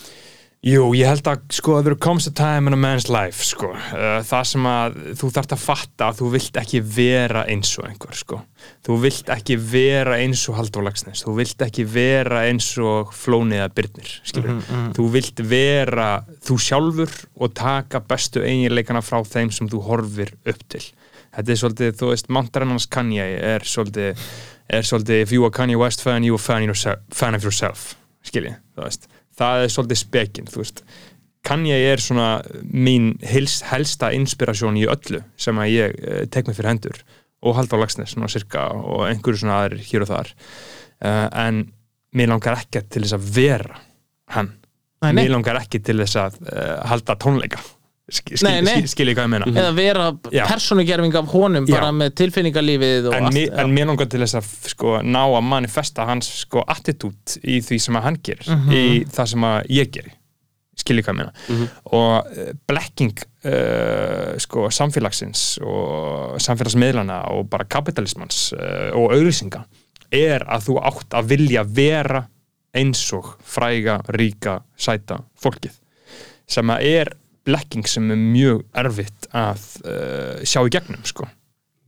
[0.60, 3.70] Jú, ég held að sko there comes a time in a man's life sko.
[3.72, 7.86] uh, það sem að þú þarft að fatta að þú vilt ekki vera eins og
[7.88, 8.42] einhver sko.
[8.84, 13.70] þú vilt ekki vera eins og Halldór Lagsnes, þú vilt ekki vera eins og Flóniða
[13.72, 14.60] Byrnir skilur,
[14.98, 16.10] þú vilt vera
[16.44, 21.62] þú sjálfur og taka bestu eiginleikana frá þeim sem þú horfir upp til þetta er
[21.62, 24.28] svolítið, þú veist, Mountainans Kanye er svolítið,
[24.68, 27.94] er svolítið if you are Kanye West fan, you are fan, yourself, fan of yourself
[28.28, 29.08] skiljið, þú veist
[29.40, 30.84] það er svolítið spekinn, þú veist.
[31.48, 36.58] Kanye er svona mín helst, helsta inspirasjón í öllu sem að ég uh, tek mig
[36.60, 37.02] fyrir hendur
[37.40, 40.34] og Halldór Lagsnes svona cirka og einhverju svona aðrir hér og þar.
[41.00, 41.62] Uh, en
[42.12, 43.80] mér langar ekki til þess að vera
[44.36, 44.52] hann,
[45.00, 45.22] Nei, nei.
[45.24, 47.62] mér langar ekki til þess að uh, halda tónleika
[48.12, 48.74] skil, Nei, nei.
[48.80, 49.48] skil, skil ég hvað ég meina.
[49.54, 50.06] Eða vera
[50.50, 51.76] persónugerfing af honum Já.
[51.78, 55.44] bara með tilfinningalífið og en, allt en mér langar til þess að sko, ná að
[55.50, 58.72] manifesta hans sko, attitút í því sem að hann gerir Mhm.
[58.74, 60.14] í það sem að ég geri.
[60.80, 61.70] Skilji hvað ég meina.
[61.92, 69.66] Og uh, blekking uh, sko, samfélagsins og samfélagsmiðlana og bara kapitalismans uh, og auðlýsinga
[70.16, 72.24] er að þú átt að vilja vera
[72.74, 75.76] eins og fræga, ríka, sæta fólkið.
[76.50, 77.12] Sem að er
[77.48, 81.28] blekking sem er mjög erfitt að uh, sjá í gegnum sko.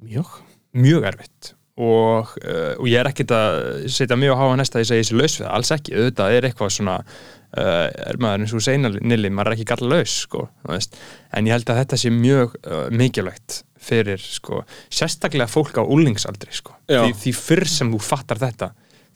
[0.05, 0.37] Mjög?
[0.77, 1.51] Mjög erfitt.
[1.81, 3.59] Og, uh, og ég er ekkert að
[3.91, 6.35] setja mjög á háa næsta að ég segi þessi laus við það, alls ekki, auðvitað
[6.35, 10.17] er eitthvað svona uh, er maður eins og segna nili, maður er ekki galla laus
[10.27, 12.55] sko, en ég held að þetta sé mjög
[12.93, 14.61] mikilvægt fyrir sko,
[14.93, 16.75] sérstaklega fólk á úlingsaldri sko.
[16.85, 18.69] Því, því fyrr sem þú fattar þetta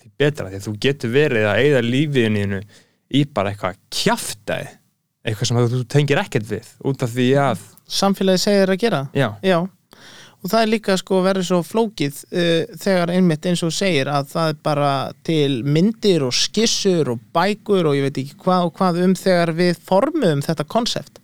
[0.05, 2.63] því betra, því að þú getur verið að eigða lífiðinu
[3.15, 4.73] í bara eitthvað kjaftaði
[5.25, 7.65] eitthvað sem þú tengir ekkert við út af því að
[7.99, 9.01] samfélagi segir að gera.
[9.15, 9.57] Já, Já,
[10.45, 14.31] og það er líka sko verið svo flókið uh, þegar einmitt eins og segir að
[14.33, 14.93] það er bara
[15.25, 19.53] til myndir og skissur og bækur og ég veit ekki hvað og hvað um þegar
[19.57, 21.21] við formum þetta konsept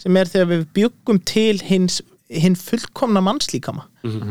[0.00, 2.00] sem er þegar við byggum til hins,
[2.32, 3.84] hinn fullkomna mannslíkama.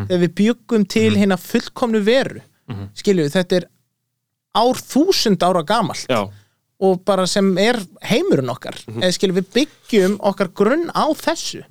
[0.10, 2.41] Þegar við byggum til hinn að fullkomnu veru.
[2.70, 2.90] Mm -hmm.
[2.94, 3.66] skilju, þetta er
[4.58, 6.06] ár þúsund ára gamalt.
[6.10, 6.30] Já,
[6.80, 8.77] og bara sem er heimurinn okkar.
[9.01, 11.64] Eða skilur við byggjum okkar grunn á þessu.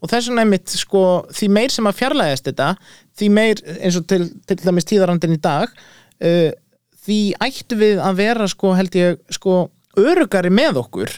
[0.00, 1.02] Og þess vegna einmitt sko
[1.32, 2.70] því meir sem að fjarlæðast þetta
[3.16, 6.50] því meir eins og til, til dæmis tíðarandin í dag uh,
[7.06, 11.14] því ættu við að vera sko held ég sko örugari með okkur.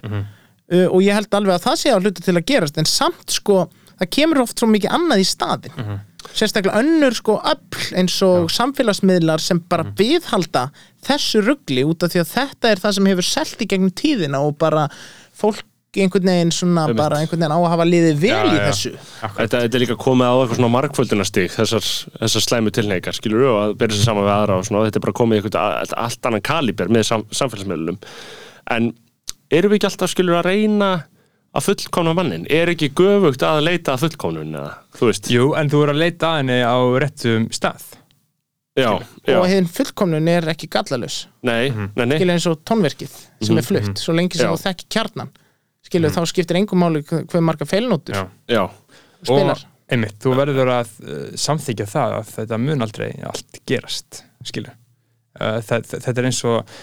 [0.69, 3.35] Uh, og ég held alveg að það sé á hluti til að gerast en samt
[3.39, 5.75] sko það kemur oft svo mikið annað í staðin
[6.35, 10.69] sérstaklega önnur sko öll eins og samfélagsmiðlar sem bara viðhalda
[11.07, 14.41] þessu ruggli út af því að þetta er það sem hefur selt í gegnum tíðina
[14.45, 14.89] og bara
[15.39, 15.65] fólk
[15.99, 16.99] einhvern veginn svona Einmitt.
[17.01, 18.65] bara einhvern veginn á að hafa liðið vel Já, í já.
[18.69, 18.91] þessu.
[19.39, 21.89] Þetta, þetta er líka komið á eitthvað svona margföldunastig þessar,
[22.21, 25.05] þessar slæmu tilneigar skilur við að bera sér saman við aðra og svona þetta er
[25.09, 27.99] bara komið í eitthvað allt, allt annan kaliber með sam, samfélagsmiðlunum.
[28.77, 28.91] En
[29.59, 30.91] erum við ekki alltaf skilur að reyna
[31.59, 32.47] að fullkomna mannin?
[32.51, 35.31] Er ekki göfugt að leita að fullkomnun eða, þú veist?
[35.33, 37.87] Jú, en þú er að leita að henni á réttum stað.
[38.79, 38.93] Já,
[39.27, 42.19] já, og hinn fullkomnun er ekki gallalus nei, nei, nei.
[42.21, 44.53] Skilur eins og tónverkið sem er flutt svo lengi sem Já.
[44.55, 45.33] þú þekki kjarnan.
[45.89, 48.63] Skilur þá skiptir engum máli hve marga feilnótur Já,
[49.25, 49.65] spilar.
[49.65, 54.77] Og einmitt, þú verður að uh, samþykja það að þetta mun aldrei allt gerast, skilur.
[55.39, 56.79] Uh, þetta, þetta er eins og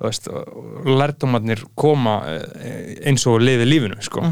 [0.00, 2.44] lærdomarnir koma uh,
[3.06, 4.22] eins og liði lífinu sko,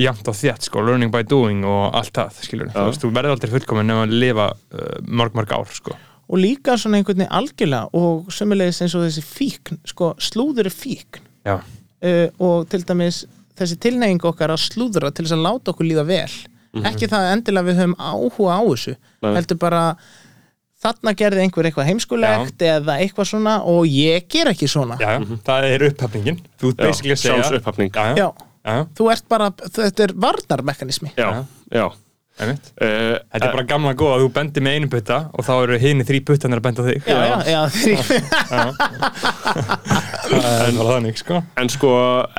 [0.00, 3.36] jafnt og þétt sko, learning by doing og allt það, skilur þú veist, þú verður
[3.36, 5.96] aldrei fullkomin nema að lifa uh, mörg, mörg ár, sko.
[6.30, 10.74] Og líka svona einhvern veginn algjörlega og sömulegis eins og þessi fíkn sko, slúður er
[10.74, 11.26] fíkn.
[11.50, 13.24] Uh, og til dæmis
[13.58, 16.32] þessi tilneying okkar að slúðra til þess að láta okkur líða vel.
[16.86, 19.32] Ekki það endilega við höfum áhuga á þessu Nei.
[19.34, 19.80] heldur bara
[20.80, 24.96] þarna gerði einhver eitthvað heimskulegt eða eitthvað svona og ég ger ekki svona.
[25.00, 25.16] Já,
[25.46, 26.38] það er upphafningin.
[26.60, 27.90] Þú ert Já, basically að segja sjálfsupphafning.
[27.94, 29.50] Já, já, Já, já, já, þú ert bara,
[29.80, 31.12] þetta er varnarmekanismi.
[31.18, 31.28] Já,
[31.72, 31.88] já.
[32.40, 32.48] Uh,
[32.80, 36.06] Þetta er bara gamla góða að þú bendir með einu putta og þá eru hini
[36.08, 37.04] þrý puttanir að benda þig.
[37.04, 37.92] Já, já, já, því,
[40.30, 41.40] Það er þannig, sko.
[41.60, 41.90] En sko,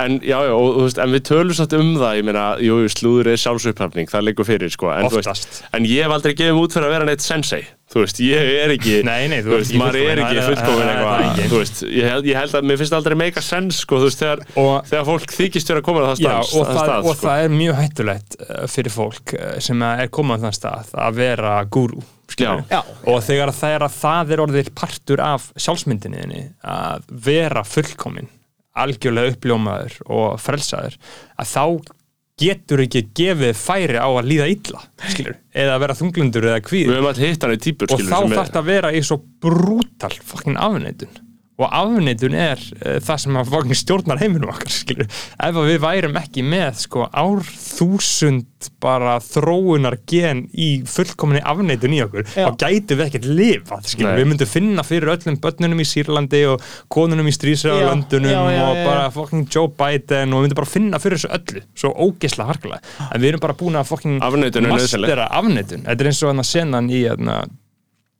[0.01, 2.79] en já, já, og, þú veist, en við tölum satt um það, ég meina, jú,
[2.93, 5.45] slúður er sjálfsupphafning, það liggur fyrir, sko, en, Oftast.
[5.45, 7.61] veist, en ég hef aldrei gefið mig út fyrir að vera neitt sensei,
[7.91, 10.87] þú veist, ég er ekki, Nei, nei, þú veist, maður er fullkominn, ekki það fullkomin
[10.87, 13.81] það það eitthvað, þú veist, ég, held- ég held að mér finnst aldrei meika sens,
[13.83, 16.65] sko, þú veist, þegar, Og- þegar fólk þykist vera að koma á það stans, og,
[16.71, 17.27] það, stað, og sko.
[17.27, 21.19] það er mjög hættulegt uh, fyrir fólk uh, sem er komað á þann stað að
[21.21, 22.63] vera gúrú skilurðu.
[22.71, 22.81] Já.
[23.11, 28.29] og þegar það er að það er orðið partur af sjálfsmyndinni þinni, að vera fullkomin
[28.79, 30.95] algjörlega uppljómaður og frelsaður
[31.35, 31.65] að þá
[32.41, 38.05] getur ekki gefið færi á að líða illa skilur, eða vera þunglundur eða kvíð og
[38.05, 43.19] þá þarf þetta að vera í svo brútal fucking afneitun og afneitun er uh, það
[43.25, 45.09] sem að fucking stjórnar heiminum okkar skilur.
[45.09, 48.47] ef að við værum ekki með sko árþúsund
[48.81, 52.47] bara þróunar gen í fullkominni afneitun í okkur Já.
[52.47, 57.29] þá gætum við ekkert lifað við myndum finna fyrir öllum börnunum í Sýrlandi og konunum
[57.29, 57.35] í
[58.53, 61.93] já, og bara fucking Joe Biden og við myndum bara finna fyrir þessu öllu svo
[62.07, 65.09] ógeðslega harkulega en við erum bara búin að fucking Afneitun nauðsynleg.
[65.09, 67.41] mastera afneitun þetta er eins og hann að senan í hérna,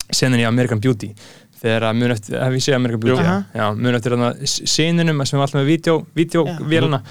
[0.10, 1.14] senan í American Beauty
[1.62, 3.28] þegar að mun eftir, hef ég American Beauty.
[3.28, 3.38] Jú.
[3.60, 4.16] já, mun eftir
[4.48, 7.02] seninum sem var alltaf með vídeo, vídeovélina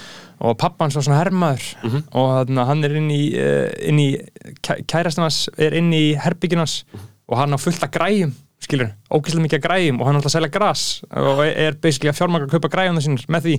[0.40, 1.66] og pappan svo svona hermaður.
[1.84, 2.04] Mhm.
[2.12, 4.10] og þarna, hann er inn í, uh, inn í
[4.62, 6.84] kærastan hans er inn í herbyggjunans
[7.28, 10.30] og hann á fullt að græjum skilur, ógeðslega mikið að græjum og hann er alltaf
[10.30, 10.82] að selja gras
[11.16, 13.54] og er basically að fjármaka að kaupa græjum þessum með því.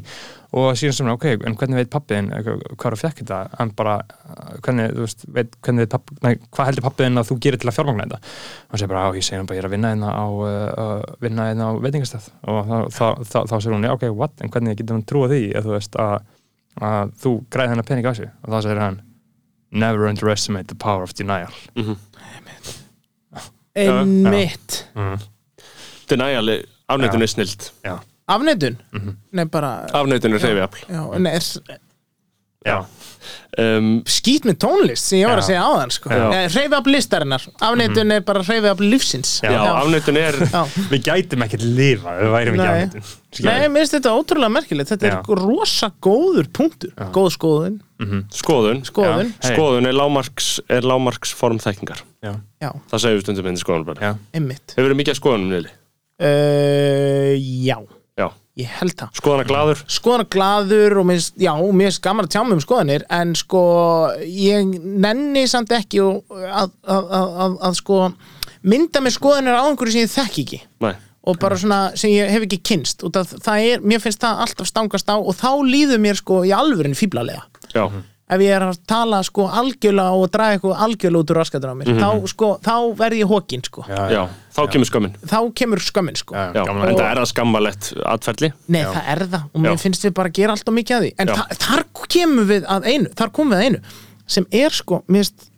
[0.61, 3.95] Og síðan sem, ok, en hvernig veit pappiðin hvað er að fjekk þetta, hann bara
[4.61, 7.71] hvernig, þú veist, veit, hvernig veit pappi nei, hvað heldur pappiðin að þú gerir til
[7.71, 8.33] að fjármagna þetta?
[8.67, 10.25] Og hann segir bara, á, ég segir hann bara, ég er að vinna hérna á,
[10.27, 12.27] uh, vinna hérna á veitingastað.
[12.51, 14.35] Og þá, þá, þá, segir hún, já, ok, what?
[14.43, 16.17] En hvernig getur hann trúa því, að þú veist að,
[16.91, 19.01] að þú græði hennar pening á sig og þá segir hann,
[19.71, 21.51] never underestimate the power of denial
[23.75, 24.85] einmitt.
[26.09, 26.49] Denial,
[26.91, 28.75] afneitun er snild, já, afneitun?
[29.31, 30.85] Nei bara afneitun er hreyfiafl.
[30.91, 31.77] já, nei, er, já,
[33.61, 35.47] Um, skýt með tónlist sem ég var að Já.
[35.51, 36.09] segja áðan sko.
[36.09, 36.47] Já.
[36.55, 40.61] reyfi af listarinnar afneitun er bara reyfi af lífsins já, afneitun er, Já.
[40.89, 42.85] við gætum ekkert lifa ef við værum ekki Nei.
[42.87, 45.17] afnýtun Nei, mér finnst þetta ótrúlega merkilegt Þetta Já.
[45.19, 47.77] er rosa góður punktur Góð skoðun,
[48.39, 49.53] skoðun, skoðun Hey.
[49.55, 52.01] skoðun er lámarks, er lámarks form þekkingar.
[52.23, 52.33] já,
[52.63, 55.71] Já, Það segir við stundum inn í skoðunum já, Hefur verið mikið að skoðunum niður?
[56.23, 58.00] uh, Já, Já.
[58.59, 59.83] Ég held það Skoðana glaður?
[59.91, 63.61] Skoðan glaður og mér, já, mér finnst gaman að tjá mig um skoðanir En sko,
[64.27, 66.19] ég nenni samt ekki að,
[66.51, 68.01] að, að, að, að sko
[68.61, 70.93] mynda með skoðanir á einhverju sem ég þekki ekki Nei.
[71.25, 74.43] og bara svona sem ég hef ekki kynst og það, það er, mér finnst það
[74.45, 77.87] alltaf stangast á og þá líður mér sko í alvörin fíblalega Já.
[78.31, 81.75] Ef ég er að tala sko algjörlega og draga eitthvað algjörlega út úr raskatur á
[81.75, 83.83] mér þá, sko, þá verð ég hókin sko.
[83.89, 84.21] Já,
[84.55, 85.15] þá kemur skömmin.
[85.27, 86.35] Þá kemur skömmin sko.
[86.37, 88.51] Já, Já, gaman en að- það er það skammalett atferli?
[88.67, 89.43] Nei, það er það.
[89.53, 89.81] Og mér Já.
[89.83, 91.13] finnst við bara að gera alltaf mikið að því.
[91.19, 91.33] En Já.
[91.35, 91.85] þa þar
[92.15, 93.81] kemur við að einu þar komum við að einu
[94.27, 95.49] sem er sko, finnst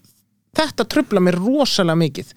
[0.57, 2.33] þetta trubla mér rosalega mikið.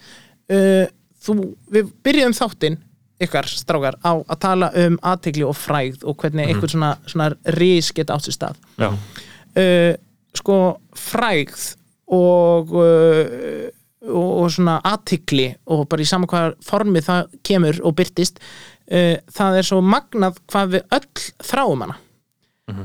[0.52, 0.86] Uh,
[1.24, 2.78] þú, við byrjuðum þáttinn
[3.24, 7.88] ykkar strákar á að tala um aðtegli og frægð og hvernig einhvern svona, svona ris
[7.96, 8.58] geta átt sér stað.
[8.76, 9.94] Já, uh,
[10.38, 10.60] sko
[10.96, 11.66] frægð
[12.14, 13.66] og, uh,
[14.06, 19.16] og, og svona aðtikli og bara í saman hvað formi það kemur og byrtist uh,
[19.38, 22.00] það er svo magnað hvað við öll þráum hana.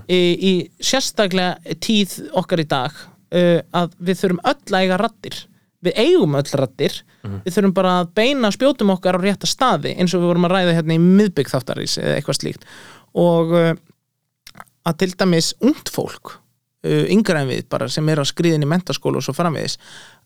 [0.05, 2.91] Í, í sérstaklega tíð okkar í dag
[3.33, 5.39] uh, að við þurfum öll að eiga rattir
[5.81, 10.13] við eigum öll rattir við þurfum bara að beina spjótum okkar á rétta staði eins
[10.13, 12.67] og við vorum að ræða hérna í miðbygg þáttarís eða eitthvað slíkt.
[13.17, 13.73] Og uh,
[14.87, 16.40] að til dæmis ungt fólk uh,
[16.83, 19.77] yngra en við bara sem er á skriðin í mentaskóla og svo framvegis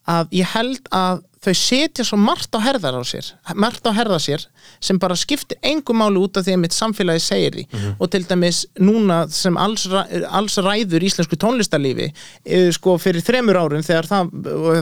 [0.05, 3.27] að ég held að þau setja svo margt á herðar á sér
[3.57, 4.45] margt á herðar sér
[4.83, 7.63] sem bara skiptir engum máli út af því að mitt samfélagi segir því.
[8.01, 9.85] Og til dæmis núna sem alls,
[10.29, 14.31] alls ræður íslensku tónlistarlífi eh, sko fyrir þremur árum þegar það,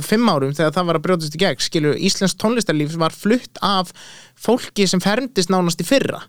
[0.08, 3.92] fimm árum þegar það var að brjótast í gegn skilur, íslensk tónlistarlíf var flutt af
[4.44, 6.20] fólki sem fermdist nánast í fyrra.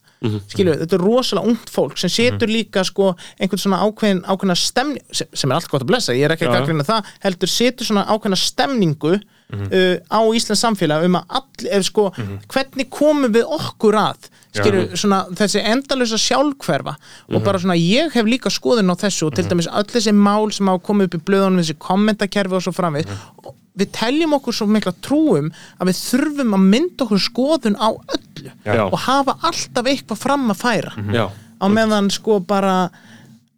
[0.49, 5.03] Skilur, þetta er rosalega ungt fólk sem setur líka sko einhvern svona ákveðin, ákveðina stemning
[5.13, 6.61] sem, sem er allt gott að blessa, ég er ekki að Já.
[6.61, 11.85] gaggrina það heldur setur svona ákveðina stemningu uh, á Íslands samfélag um að all, ef,
[11.91, 12.07] sko,
[12.55, 16.95] hvernig komum við okkur að skilur, svona þessi endalösa sjálfhverfa
[17.35, 20.49] og bara svona ég hef líka skoðun á þessu og til dæmis öll þessi mál
[20.55, 23.11] sem hafa komið upp í blöðunum þessi kommentakerfi og svo framvið
[23.45, 25.49] og við teljum okkur svo mikla trúum
[25.81, 28.85] að við þurfum að mynda okkur skoðun á öllu Já.
[28.87, 30.93] og hafa alltaf eitthvað fram að færa.
[31.15, 32.77] Já, á meðan sko bara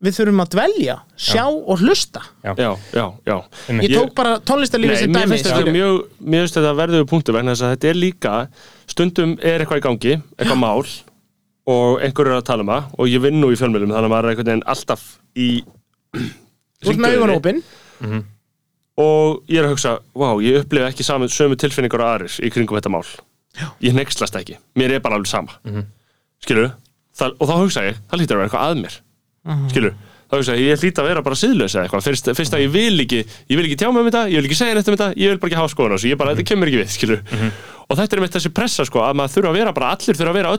[0.07, 2.21] við þurfum að dvelja, sjá og hlusta.
[2.45, 2.53] Já,
[2.93, 3.37] já, já.
[3.81, 5.77] ég tók bara tónlistarlífi sem mér dæmi finnst þetta skilur.
[5.77, 8.35] mjög mér finnst þetta verðuðu punktu vegna þess að þetta er líka
[8.93, 10.85] stundum er eitthvað í gangi, eitthvað mál
[11.67, 14.13] og einhver er að tala um það og ég vinn nú í fjölmjölum þannig að
[14.13, 15.49] maður er einhvern veginn alltaf í
[16.87, 17.39] ert með augun hringiðunni.
[17.41, 17.63] opinn
[18.97, 22.51] og ég er að hugsa, vá, ég upplifi ekki saman, sömu tilfinningar og aðrir í
[22.53, 23.05] kringum þetta mál.
[23.57, 23.71] Já.
[23.81, 25.53] ég nexlast ekki, mér er bara alveg sama.
[25.67, 25.87] Mm
[26.45, 26.67] skilur
[27.17, 28.95] og þá hugsa ég, það lítur að vera eitthvað að mér.
[29.49, 29.95] Mm skilur,
[30.29, 32.71] þá hugsa ég, ég hlýt að vera bara síðlaus eða eitthvað, fyrst, fyrst að ég
[32.75, 34.97] vil ekki ég vil ekki tjá mig um þetta, ég vil ekki segja neitt um
[34.99, 36.91] þetta ég vil bara ekki hafa skoðun á þessu, ég bara, þetta kemur ekki við
[36.93, 37.21] skilur
[37.87, 40.33] og þetta er með þessi pressa sko að maður þurfa að vera bara, allir þurfa
[40.35, 40.53] að vera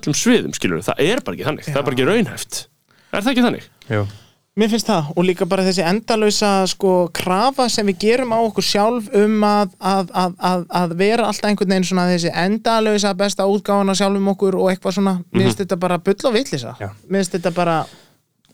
[4.58, 4.60] á.
[4.60, 8.66] Mér finnst það og líka bara þessi endalösa sko krafa sem við gerum á okkur
[8.66, 13.46] sjálf um að, að, að, að, að vera alltaf einhvern veginn svona þessi endalösa besta
[13.46, 17.38] útgáfana sjálfum okkur og eitthvað svona, mér finnst þetta bara bull og villisa, mér finnst
[17.38, 17.78] þetta bara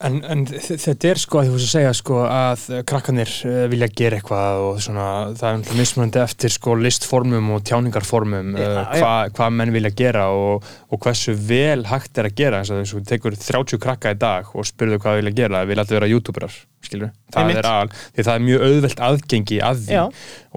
[0.04, 3.54] En, en þetta er sko að þú veist að segja sko að eh, krakkarnir uh,
[3.72, 5.06] vilja gera eitthvað og svona
[5.38, 8.84] það er náttúrulega mismunandi eftir sko listformum og tjáningarformum Já, já.
[9.00, 12.84] hvað hva menn vilja gera og, og hversu vel hægt er að gera eins og
[12.92, 16.12] þú tekur 30 krakka í dag og spurðu hvað vilja gera, það vilja alltaf vera
[16.12, 17.60] youtuberar skilur, það Einmitt.
[17.64, 20.04] er al því það er mjög auðvelt aðgengi að því Já.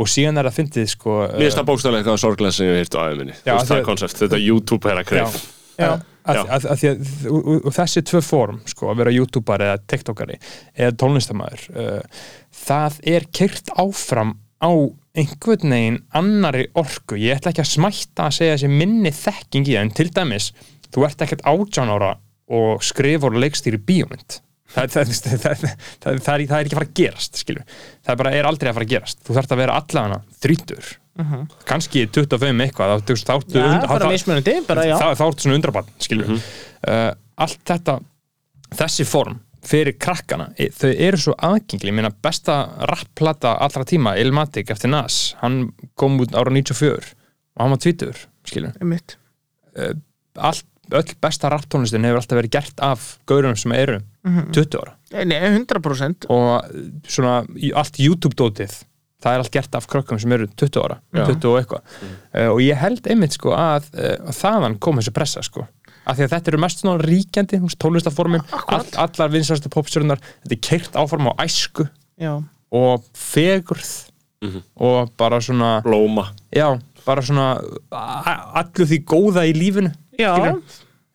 [0.02, 2.82] og síðan er að fyndið sko Mér finnst það bókstæðlega eitthvað sorglega sem ég hef
[2.82, 5.38] heyrt á aðeins Já, minni, það því- er koncept, þetta YouTube er að kreif
[5.76, 5.90] Já.
[6.26, 6.84] Að, að, að,
[7.30, 10.38] og, og- og þessi tvö form sko, að vera youtuber eða tiktokari
[10.74, 12.22] eða tónlistamæður uh,
[12.66, 14.70] það er kyrt áfram á
[15.16, 17.14] einhvern veginn annari orku.
[17.20, 20.50] Ég ætla ekki að smætta að segja þessi minni þekking í það, en til dæmis
[20.92, 22.10] þú ert ekkert átján ára
[22.56, 24.40] og skrifur leikstýri bíómynd.
[24.74, 27.64] Það, það, það, það, það, það, er, það er ekki að fara að gerast skilur.
[28.04, 29.22] það bara er aldrei að fara að gerast.
[29.24, 30.90] Þú þarft að vera allavega þrítur
[31.68, 33.00] kannski 25 eitthvað
[35.08, 37.98] þá, ertu svona undrabann skilur uh, allt þetta
[38.76, 42.60] þessi form fyrir krakkana e- þau eru svo aðgengli, meina besta
[42.90, 47.14] rapplata allra tíma, Ilmatic eftir Nas hann kom út ára 94
[47.56, 48.16] og hann var tvítur,
[48.80, 49.16] Einmitt.
[50.36, 54.00] allt, öll besta rapptónlistin hefur alltaf verið gert af gaurum sem eru
[54.52, 54.92] 20 ára.
[55.24, 56.70] Nei, 100% og
[57.08, 57.40] svona
[57.74, 58.82] allt YouTube-dótið
[59.26, 61.94] það er allt gert af krökkum sem eru 20 ára 20 og eitthvað.
[62.32, 65.66] Uh, og ég held einmitt sko að uh, þaðan kom þessi pressa sko.
[66.06, 70.60] Af því að þetta eru mest svona ríkjandi tónlistaformin, all, allar vinsarstu popstjörnar þetta er
[70.62, 71.88] keirt áform á æsku
[72.22, 72.36] Já,
[72.70, 73.90] og fegurð
[74.78, 76.28] og bara svona Blóma.
[76.54, 77.56] Já, bara svona
[77.90, 80.30] a- allu því góða í lífinu já.
[80.36, 80.62] skilurðu.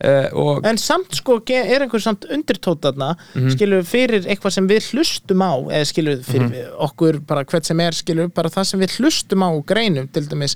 [0.04, 3.50] Uh, En samt sko er einhver samt undirtótaðna Mhm.
[3.56, 6.76] skilur fyrir eitthvað sem við hlustum á eða skilur fyrir Mhm.
[6.80, 10.24] okkur bara hvert sem er skilur bara það sem við hlustum á og greinum til
[10.28, 10.56] dæmis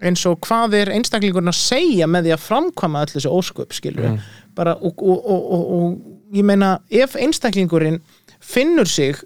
[0.00, 4.04] eins og hvað er einstaklingurinn að segja með því að framkvæma öll þessi ósköp skilur
[4.12, 4.18] Mhm.
[4.54, 5.98] bara og, og, og, og, og
[6.34, 8.00] ég meina ef einstaklingurinn
[8.40, 9.16] finnur sig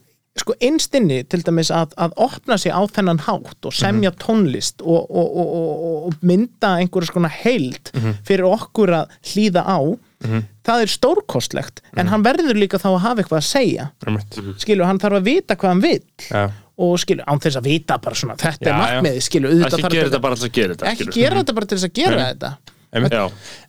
[0.41, 5.05] sko innstinni til dæmis að, að opna sig á þennan hátt og semja tónlist og,
[5.11, 7.93] og, og, og, og mynda einhverja skona heild
[8.25, 9.79] fyrir okkur að hlýða á
[10.63, 13.87] það er stórkostlegt en hann verður líka þá að hafa eitthvað að segja.
[14.63, 16.05] Skilur, hann þarf að vita hvað hann vill.
[16.31, 16.45] Já.
[16.83, 18.79] og skilur, án þess að vita bara svona þetta Já, er já.
[18.81, 19.83] markmiði, skilur, auðvitað
[20.89, 22.53] Ekki gera þetta bara til að gera þetta
[22.93, 23.23] Já,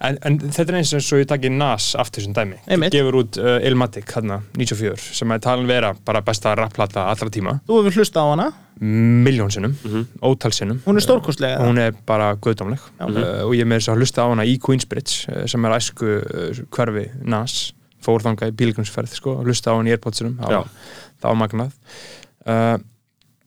[0.04, 2.58] En, en þetta er eins og svo ég takki NAS aftur sem dæmi.
[2.68, 2.92] Einmitt.
[2.92, 7.54] gefur út uh, Ilmatic hérna, 94 sem er talin vera bara besta rapplata allra tíma.
[7.70, 8.50] Þú hefur hlusta á hana,
[8.84, 9.78] miljón sinnum,
[10.28, 10.82] ótal sinnum.
[10.84, 12.84] Hún er stórkostlega hún er bara guðdómleg.
[13.00, 16.10] Uh, og ég með þess að hlusta á hana í Queensbridge uh, sem er æsku
[16.20, 17.72] uh, hverfi NAS.
[18.04, 20.60] Fór þangað í bílgrunnsferð sko, hlusta á hann í Airpodsinum það Já.
[20.60, 20.74] var-
[21.24, 21.78] það var magnað.
[22.44, 22.76] Uh,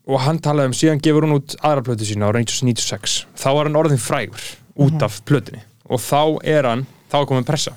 [0.08, 3.68] og hann talaði um síðan gefur hún út aðra plötu sína á 1996 þá var
[3.68, 4.40] hann orðin frægur
[4.82, 5.60] út af plötunni.
[5.90, 7.72] Og þá er hann þá er komin pressa.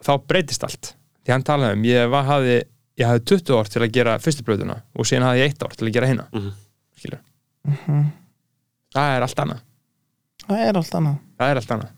[0.00, 0.92] Og þá breytist allt.
[1.24, 2.58] Því hann talaði um ég var, hafði,
[3.00, 5.76] ég hafði 20 ár til að gera fyrstu plötuna og síðan hafði ég 1 ár
[5.78, 6.52] til að gera hinna mm Mhm.
[6.98, 7.20] skilur
[8.94, 9.60] það er allt annað.
[10.44, 11.14] Það er allt annað.
[11.40, 11.92] Það er allt annað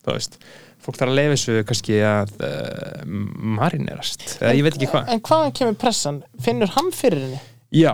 [0.00, 0.36] þú veist,
[0.80, 3.02] fólk þarf að leifa þessu kannski að uh,
[3.60, 4.22] marinerast.
[4.40, 5.10] Eða ég veit ekki hvað.
[5.12, 7.40] en hvaðan kemur pressan, finnur hann fyrir henni?
[7.76, 7.92] Já,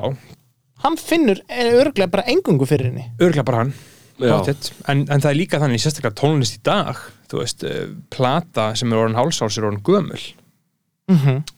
[0.84, 3.08] hann finnur örglega bara engungu fyrir henni?
[3.18, 3.74] Örgla bara hann.
[4.22, 8.92] En, en það er líka þannig sérstaklega tónlist í dag þú veist, uh, plata sem
[8.92, 10.20] er orðin hálsáls er orðin gömul.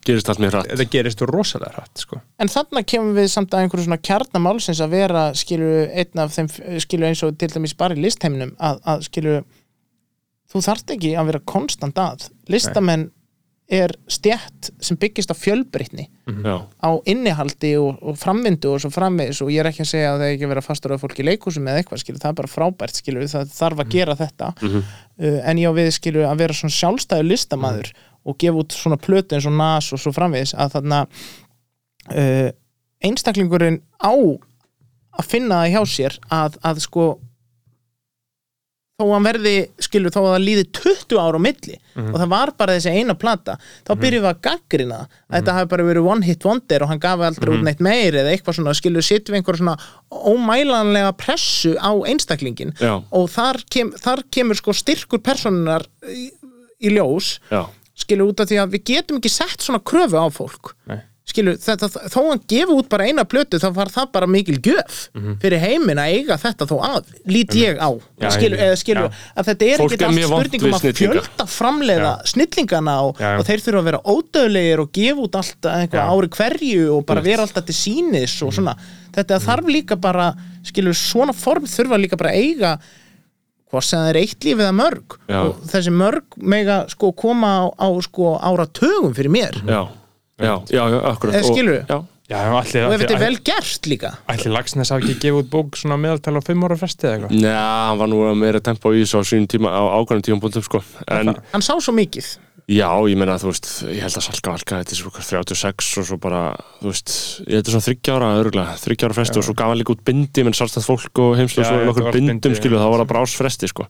[0.05, 0.67] Gerist allt mér hratt.
[0.69, 2.19] Þetta gerist rosalega hratt sko.
[2.39, 6.51] en þarna kemur við samt að einhverju svona kjarnamálsins að vera skilur einn af þeim
[6.85, 9.47] skilur eins og til dæmis bara í listheiminum að, að skilur
[10.53, 12.29] þú þarft ekki að vera konstant að.
[12.53, 13.09] Listamenn
[13.69, 19.43] er stjætt sem byggist á fjölbreytni Já, á innihaldi og, og framvindu og svo framvegis.
[19.45, 21.25] Og ég er ekki að segja að það er ekki að vera fastur af fólki
[21.25, 24.51] í leikhúsum eða eitthvað, skilur, það er bara frábært skilur, það þarf að gera þetta.
[24.65, 27.93] Uh, en ég á við skilur að vera svona sjálfstæður listamaður
[28.25, 31.05] og gefa út svona plötu eins og nas og svo framvegis að þarna
[32.17, 32.49] uh,
[33.05, 34.13] einstaklingurinn á
[35.19, 37.09] að finna það hjá sér að, að sko
[38.99, 42.31] þó að hann verði, skilur, þó að það líði 20 ára á milli og það
[42.33, 43.55] var bara þessi eina plata,
[43.87, 47.03] þá byrjum við að gaggrina að þetta hafi bara verið one hit wonder og hann
[47.05, 49.77] gaf aldrei út neitt meir eða eitthvað svona skilur, sittum við einhver svona
[50.33, 52.97] ómælanlega pressu á einstaklingin Já.
[52.99, 56.33] og þar, kem, þar kemur sko styrkur personunar í,
[56.83, 57.69] í ljós já,
[58.03, 60.75] skilur út af því að við getum ekki sett svona kröfu á fólk.
[60.91, 61.05] Nei.
[61.29, 65.01] Skilur, þetta, þó hann gefi út bara eina plötu þá var það bara mikil gjöf
[65.43, 67.91] fyrir heiminn að eiga þetta þó að lít ég á,
[68.23, 69.19] Já, skilur, ég- eða skilur já.
[69.37, 69.97] að þetta er er allt
[70.31, 75.39] spurningum að fjölda framleiða snillingana og, og þeir þurfa að vera ódöðlegir og gefa út
[75.43, 78.75] allt einhver ári hverju og bara vera alltaf til sínis og svona,
[79.15, 80.31] þetta þarf líka bara
[80.65, 82.73] skilur, svona form þurfa líka bara að eiga
[83.69, 85.15] hvað sem það er eitt líf eða mörg.
[85.29, 89.59] Og þessi mörg mega sko koma á, á sko áratögum fyrir mér.
[89.69, 89.83] Já
[90.39, 91.35] Já, já, já, akkurat.
[91.35, 91.83] Eða Og- skilurðu?
[91.89, 91.99] Já,
[92.29, 94.11] já, allir, og ef þetta er vel gert líka?
[94.29, 97.39] Allir Lagsnes hafi ekki gefið út bók svona meðaltal á 5 ára fresti eða eitthvað?
[97.41, 100.41] Njá, hann var nú að meira tempo í þessu á sínum tíma á ákvæmum tíum
[100.43, 102.37] punktum sko En hann sá svo mikið.
[102.69, 105.87] Já, ég meina þú veist, ég held að Salka Valka þetta er svo hvað, 36
[106.03, 106.41] og svo bara
[106.83, 107.09] þú veist,
[107.49, 109.95] ég þetta er svona þryggja ára örgulega, þryggja ára fresti og svo gaf hann líka
[109.97, 112.77] út bindi menn sjálfstætt fólk og heimslu Já, svo já, nokkur þetta var bindum skilu,
[112.77, 112.83] já.
[112.85, 113.87] þá var það bara ás fresti sko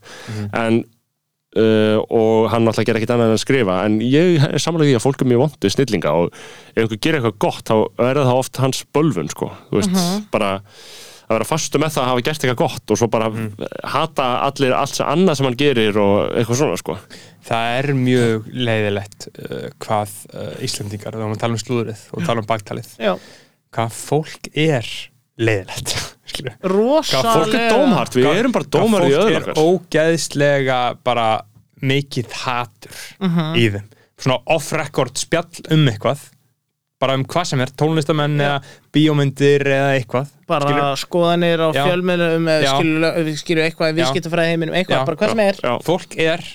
[0.54, 0.84] en
[1.56, 3.80] uh, og hann náttúrulega gera ekkit annað en að skrifa.
[3.88, 7.20] En ég er samanlega því að fólk er mjög vondið snillinga og ef einhver gerir
[7.20, 10.00] eitthvað gott þá er það oft hans bölvun sko, þú veist,
[10.34, 10.54] bara
[11.28, 13.26] að vera fastu með það að hafa gert eitthvað gott og svo bara
[13.92, 16.96] hata allir allt sem annað sem hann gerir og eitthvað svona sko.
[17.48, 22.06] Það er mjög leiðilegt uh, hvað uh, Íslandingar, þá erum við að tala um slúðrið
[22.12, 23.12] og tala um baktalið, já,
[23.76, 24.88] hvað fólk er
[25.38, 25.94] leiðilegt
[26.30, 31.28] skilur rosalega fólk er dómhart, við erum bara dómar í öðru fólk er ógeðslega bara
[31.78, 33.06] mikið hatur
[33.58, 33.86] í þeim
[34.18, 36.26] svona off-record spjall um eitthvað
[36.98, 38.56] bara um hvað sem er, tónlistamenn eða
[38.94, 41.02] bíómyndir eða eitthvað bara skilur?
[41.04, 41.82] skoðanir á Já.
[41.86, 43.98] fjölmiðlum eða skilur, skilur eitthvað í Já.
[44.00, 45.06] viðskiptafræði heiminum, eitthvað, Já.
[45.06, 45.74] bara hvað sem er Já.
[45.86, 46.48] fólk er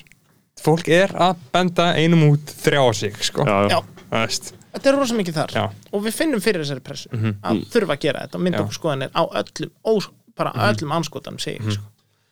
[0.64, 3.48] fólk er að benda einum út þrjá sig sko.
[3.48, 3.80] Já, já.
[3.80, 4.06] Já.
[4.14, 4.54] Það veist.
[4.74, 5.64] Þetta er rosa mikið þar Já.
[5.94, 7.34] og við finnum fyrir þessari pressu Mhm.
[7.44, 9.94] að þurfa að gera þetta og mynda okkur skoðanir á öllum, ó,
[10.36, 10.70] bara Mhm.
[10.74, 11.84] öllum anskotan segi ég sko.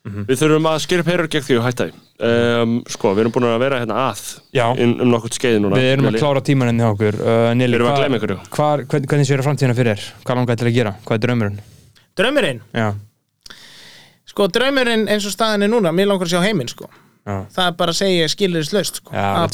[0.02, 1.92] Við þurfum að skilja perur gegn því og hætta því
[2.62, 4.74] um, Sko, við erum búin að vera hérna að Já.
[4.76, 7.86] inn, um nokkurt skeið núna við erum að klára tímaninn hjá okkur uh, Nili, Erum
[7.86, 8.38] við að hvað- gleyma einhverju?
[8.50, 10.10] hvar- hvern- hvernig séu framtíðina fyrir þér?
[10.24, 10.94] hvað langar til að gera?
[11.06, 11.58] hvað er draumurinn?
[12.16, 12.94] draumurinn, Já,
[14.26, 16.88] sko draumurinn eins og staðin er núna, mér langar að sjá heiminn sko
[17.26, 19.10] já, það er bara að segja skilurist laust sko.
[19.14, 19.46] Já,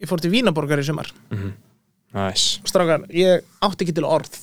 [0.00, 1.10] að ég fór til Vínaborgar í sumar.
[2.16, 2.62] Nice.
[2.66, 4.38] Strákar, ég átti ekki til orð.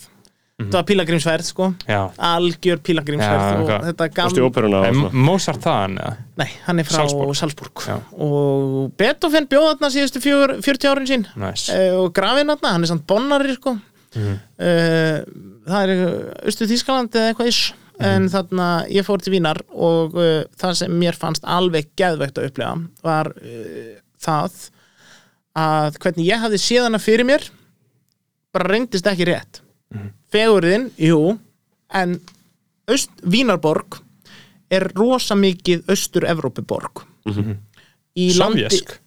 [0.57, 1.65] Þetta var pílagrímsferð sko.
[1.85, 3.83] Já, algjör og hvað?
[3.91, 5.23] þetta Fórstu í gam óperuna og svona?
[5.27, 5.97] Mozart þaðan?
[6.01, 6.13] eða?
[6.41, 7.33] nei, hann er frá Salzburg.
[7.37, 7.83] Salzburg,
[8.25, 11.27] og Beethoven bjóð þarna síðustu fjör, 40 árin sín.
[11.37, 11.69] Nice.
[11.75, 13.75] Eh, og grafinn þarna, hann er samt bonnari sko.
[14.17, 15.19] Uh,
[15.67, 16.15] það er
[16.49, 17.59] Östu Þískaland eða eitthvað is
[18.07, 22.49] en þarna ég fór til Vínar og uh, það sem mér fannst alveg geðvegt að
[22.49, 22.73] upplega
[23.05, 24.57] var uh, það
[25.57, 27.45] að hvernig ég hafði séð hana fyrir mér
[28.53, 29.61] bara reyndist ekki rétt.
[30.33, 31.37] Fegurðin, jú
[31.95, 32.17] en
[32.87, 33.99] Öst, Vínarborg
[34.71, 38.97] er rosa mikið Östur-Evrópuborg í landi Sovjesk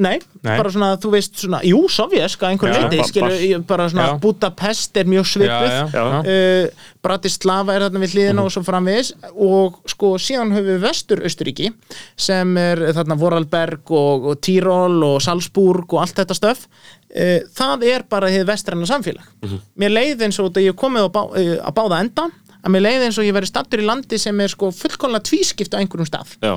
[0.00, 0.54] Nei, Nei.
[0.56, 4.14] bara svona, þú veist svona, jú, sovjesk að einhver Já, leiti, ég- bara svona Já.
[4.22, 5.94] Budapest er mjög svipuð.
[6.24, 9.12] Uh, Bratislava er þarna við hliðina og svo framvegis.
[9.36, 11.70] Og sko síðan höfum við Vestur Östuríki
[12.16, 16.64] sem er þarna Vorarlberg og, og Tyrol og Salzburg og allt þetta stöf.
[17.10, 19.28] Uh, það er bara þið vestræna samfélag.
[19.76, 22.86] Mér leið eins og þetta ég komið á, bá, uh, á báða enda að mér
[22.88, 26.08] leið eins og ég verið stattur í landi sem er sko fullkomlega tvískipt á einhverjum
[26.08, 26.34] stað.
[26.44, 26.56] Já,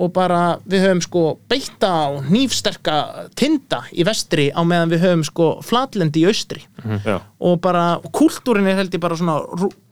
[0.00, 2.94] og bara við höfum sko beitta og nýfsterka
[3.36, 6.62] tinda í vestri á meðan við höfum sko flatlendi í austri.
[7.04, 7.18] Já.
[7.40, 9.36] Og bara kúltúrin er held ég bara svona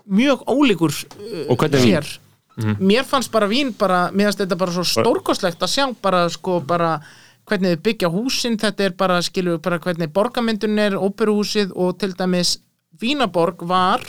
[0.09, 1.95] mjög ólíkur uh, Og hvernig er Vín?
[1.99, 2.77] hér.
[2.81, 6.57] mér fannst bara vín bara, mér fannst þetta bara svo stórkostlegt að sjá bara sko
[6.67, 6.97] bara
[7.49, 12.17] hvernig þið byggja húsin, þetta er bara skilur bara hvernig borgarmyndun er, óperuhúsið og til
[12.19, 12.57] dæmis
[12.99, 14.03] Vínaborg var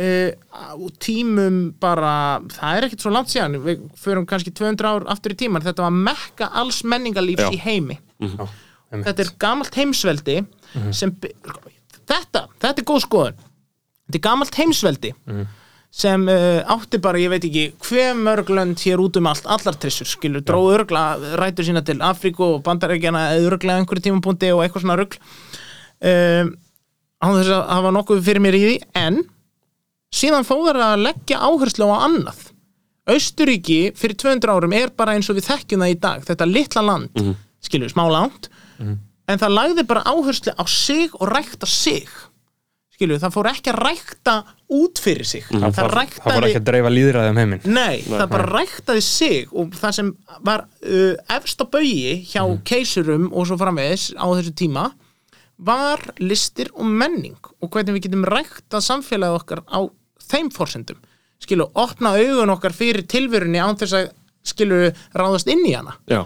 [0.00, 0.74] uh, á
[1.04, 2.14] tímum bara,
[2.56, 3.58] það er ekkert svo langt síðan.
[3.66, 7.52] Við förum kannski 200 ár aftur í tíman þetta var mekka alls menningarlífs Já.
[7.54, 7.98] í heimi.
[8.20, 8.48] Já,
[8.90, 9.06] einmitt.
[9.06, 10.36] þetta er gamalt heimsveldi
[10.96, 11.34] sem, by-
[12.10, 13.40] þetta, þetta er góð skoðun.
[14.10, 15.14] Þetta er gamalt heimsveldi
[15.90, 19.74] sem uh, átti bara, ég veit ekki hver mörg lönd hér út um allt allar
[19.82, 21.00] trissur, skilur, dróðu örgla
[21.40, 25.18] rætur sína til Afríku og bandarækjana eða örgla einhverju tímapunkti og eitthvað svona rugl.
[26.00, 26.52] Um,
[27.20, 29.18] án þess að hafa nokkuð fyrir mér í því en
[30.14, 32.40] síðan fóður að leggja áherslu á annað.
[33.10, 36.82] Austuríki fyrir 200 árum er bara eins og við þekkjum það í dag þetta litla
[36.86, 38.46] land, mm skilur, smá langt
[38.80, 42.06] en það lagði bara áherslu á sig og rækta sig.
[42.96, 44.34] Skilur, það fór ekki að rækta
[44.72, 45.44] út fyrir sig.
[45.44, 47.60] Það það fór- það fór ræktaði ekki að dreifa líðræði um heiminn.
[47.76, 50.10] Nei, það bara ræktaði sig og það sem
[50.48, 52.42] var uh, efst á baugi hjá
[52.72, 54.86] keisurum og svo framvegis á þessu tíma
[55.60, 59.84] var listir og menning og hvernig við getum ræktað samfélagið okkar á
[60.30, 61.00] þeim forsendum.
[61.40, 64.10] Skilu, opna augun okkar fyrir tilverunni án þess að
[64.50, 65.94] skilu ráðast inn í hana.
[66.10, 66.22] Já,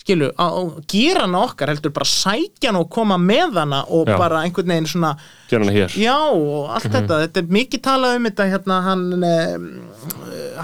[0.00, 4.16] skilu, að gera hana okkar heldur bara sækja hana og koma með hana og Já.
[4.20, 5.14] bara einhvern veginn svona
[5.50, 5.96] gera hana hér.
[6.00, 9.06] Já, og allt þetta, þetta er mikið talað um þetta hérna, hann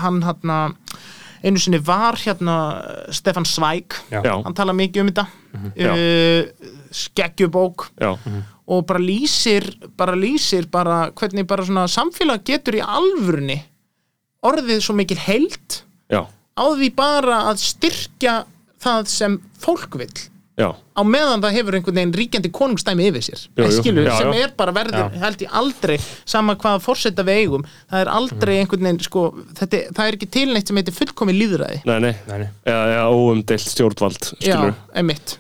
[0.05, 0.59] hann hérna
[1.41, 2.57] einu sinni var hérna
[3.17, 3.97] Stefan Zweig.
[4.13, 4.21] Já.
[4.45, 5.27] Hann talað mikið um þetta.
[5.77, 5.93] Já.
[5.95, 8.17] uh, skeggjubók já,
[8.71, 9.67] og bara lýsir
[9.99, 13.59] bara lýsir bara hvernig bara svona samfélag getur í alvörunni
[14.47, 15.81] orðið svo mikil heild
[16.11, 16.23] já,
[16.57, 18.43] á því bara að styrkja
[18.81, 20.15] það sem fólk vill.
[20.61, 20.71] Já.
[20.77, 23.43] Á meðan það hefur einhvern veginn ríkjandi konungstæmi yfir sér.
[23.57, 23.77] Jú, jú.
[23.81, 24.41] Skilur, Já, sem já.
[24.45, 25.97] er bara verður, held ég aldrei
[26.29, 27.65] sama hvaða forseta við eigum.
[27.91, 28.61] Það er aldrei Mhm.
[28.65, 29.23] einhvern veginn sko,
[29.61, 32.49] þetta, það er ekki til neitt sem heitir fullkomi líðræði Nei, nei, Nei, nei.
[32.67, 35.39] eða, eða óumdeilt stjórnvald já, skilur, einmitt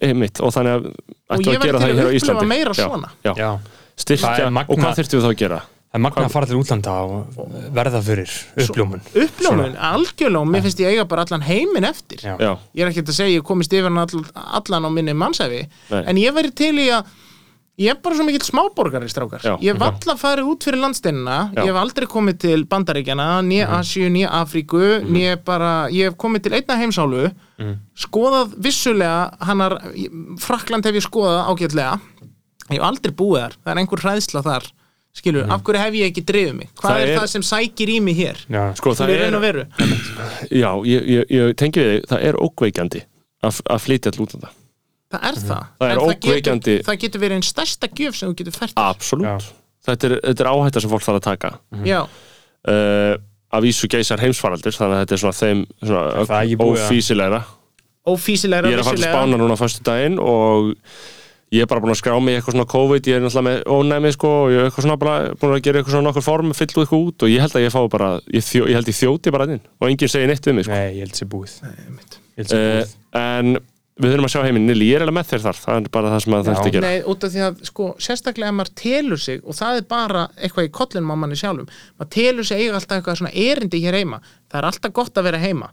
[0.00, 2.48] einmitt og þannig að ég að gera það hér á Íslandi.
[2.50, 3.12] meira já, svona.
[3.26, 3.32] Já.
[3.36, 3.50] Já,
[4.00, 5.60] styrkja, og hvað þurftum við þá að gera?
[5.90, 9.00] það er magna að fara til útlanda og verða fyrir uppljómun.
[9.24, 12.22] uppljómun, algjörlega, og mér finnst ég eiga bara allan heiminn eftir.
[12.22, 12.36] Já.
[12.38, 16.04] Já, ég er ekkert að segja, ég komist yfir allan á minni mannsæfi, Nei.
[16.04, 17.10] en ég væri til í að
[17.80, 19.44] ég er bara svo mikill smáborgari strákar.
[19.44, 19.54] Já.
[19.64, 21.38] ég hef alla farið út fyrir landsteinina.
[21.54, 21.62] Já.
[21.64, 26.46] ég hef aldrei komið til Bandaríkjana nýja Asíu, nýja Afríku nýja bara, ég hef komið
[26.46, 27.30] til einna heimsálu
[27.98, 29.78] skoðað vissulega hannar,
[30.40, 31.96] Frakland hef ég skoðað ágætlega.
[32.70, 34.70] Ég hef aldrei búið þar, það er einhver hræðsla þar
[35.16, 36.70] skilur, af hverju hef ég ekki drifið mig?
[36.78, 38.38] Hvað Það er, er- það sem sækir í mig hér?
[38.46, 39.24] Já, sko það er
[40.50, 43.02] Já, ég, ég, ég tengi við þig, það er ókveikjandi
[43.42, 44.52] að, að flytja til útlanda
[45.10, 48.38] það er það, Það er ókveikjandi- getur, það getur verið einn stærsta gjöf sem þú
[48.42, 49.48] getur fært Absolutt.
[49.86, 51.50] Þetta er, þetta er áhætta sem fólk þarf að taka.
[51.88, 53.14] Já, uh,
[53.50, 57.40] af vísu geisar heimsfaraldur þannig að þetta er svona þeim Það svona ófísilegra
[58.10, 60.70] ófísilegra ég er að fara til spána núna fyrstu daginn og
[61.50, 64.12] ég er bara búin að skrá mig eitthvað svona COVID ég er náttúrulega með ónæmi
[64.14, 66.70] sko og ég er eitthvað svona bara búin að gera eitthvað svona nokkur form fyll
[66.70, 68.98] út eitthvað út og ég held að ég fái bara ég, þjó, ég held ég
[69.00, 70.78] þjóti bara inn og enginn segir neitt við mig sko.
[70.78, 71.56] Nei, ég held sér búið.
[71.66, 72.18] Einmitt.
[72.38, 72.94] Ég held sér uh, búið.
[73.24, 73.52] en
[74.00, 74.66] við þurfum að sjá heiminn.
[74.70, 75.58] Nili, ég er alveg með þér þar.
[75.64, 76.88] Það er bara það sem það þarfst að gera.
[76.90, 80.24] Nei, út af því að sko, sérstaklega ef maður telur sig og það er bara
[80.40, 81.68] eitthvað í kollinum á manni sjálfum
[82.00, 84.20] maður telur sig eiga alltaf eitthvað svona erindi hér heima.
[84.50, 85.70] Það er alltaf gott að vera heima.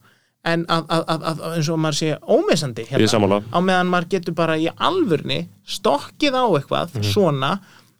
[0.47, 2.09] En að, að, að, að eins og maður sé
[3.03, 3.39] er sammála.
[3.51, 7.03] á meðan maður getur bara í alvörni stokkið á eitthvað Mhm.
[7.13, 7.49] svona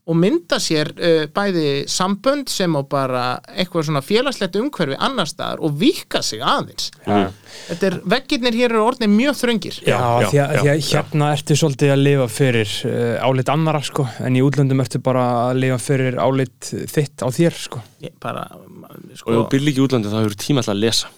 [0.08, 5.64] og mynda sér uh, bæði sambönd sem á bara eitthvað svona félagslegt umhverfi annar staðar
[5.66, 6.90] og vika sig aðeins.
[7.04, 9.82] Þetta er, veggirnir hér eru orðnir mjög þröngir.
[9.84, 10.88] Já, já, því að, já, því að já.
[10.94, 15.28] hérna ertu svolítið að lifa fyrir uh, álit annara sko, en í útlöndum ertu bara
[15.50, 17.84] að lifa fyrir álit þitt á þér sko.
[18.08, 20.84] Ég bara, og ef sko, þú byrði ekki í útlandi þá hefur tíma alltaf að
[20.86, 21.14] lesa.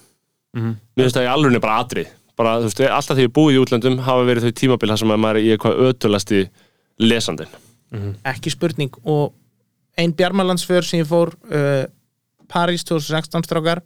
[0.58, 2.14] Mér finnst það í alveg bara atrið.
[2.40, 5.12] Bara, þú veist, alltaf þegar ég búið í útlandum hafa verið þau tímabil þar sem
[5.12, 6.46] að maður er í eitthvað ötulasti
[7.92, 8.94] lesandinn ekki spurning.
[9.04, 9.34] Og
[9.98, 11.86] ein bjarmalandsför sem ég fór uh,
[12.48, 13.82] París 2016 strákar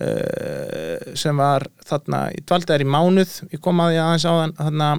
[0.00, 3.34] uh, sem var þarna, ég dvaldi þær í mánuð.
[3.52, 4.92] Ég kom að því aðeins á þann þarna,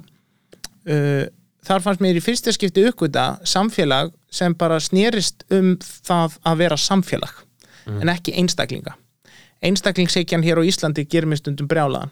[0.89, 1.23] uh,
[1.65, 6.77] þar fannst mér í fyrsta skipti uppgöta samfélag sem bara snerist um það að vera
[6.77, 7.41] samfélag
[7.85, 8.95] en ekki einstaklinga.
[9.65, 12.11] Einstaklingsseikjan hér á Íslandi gerir mér stundum brjálaðan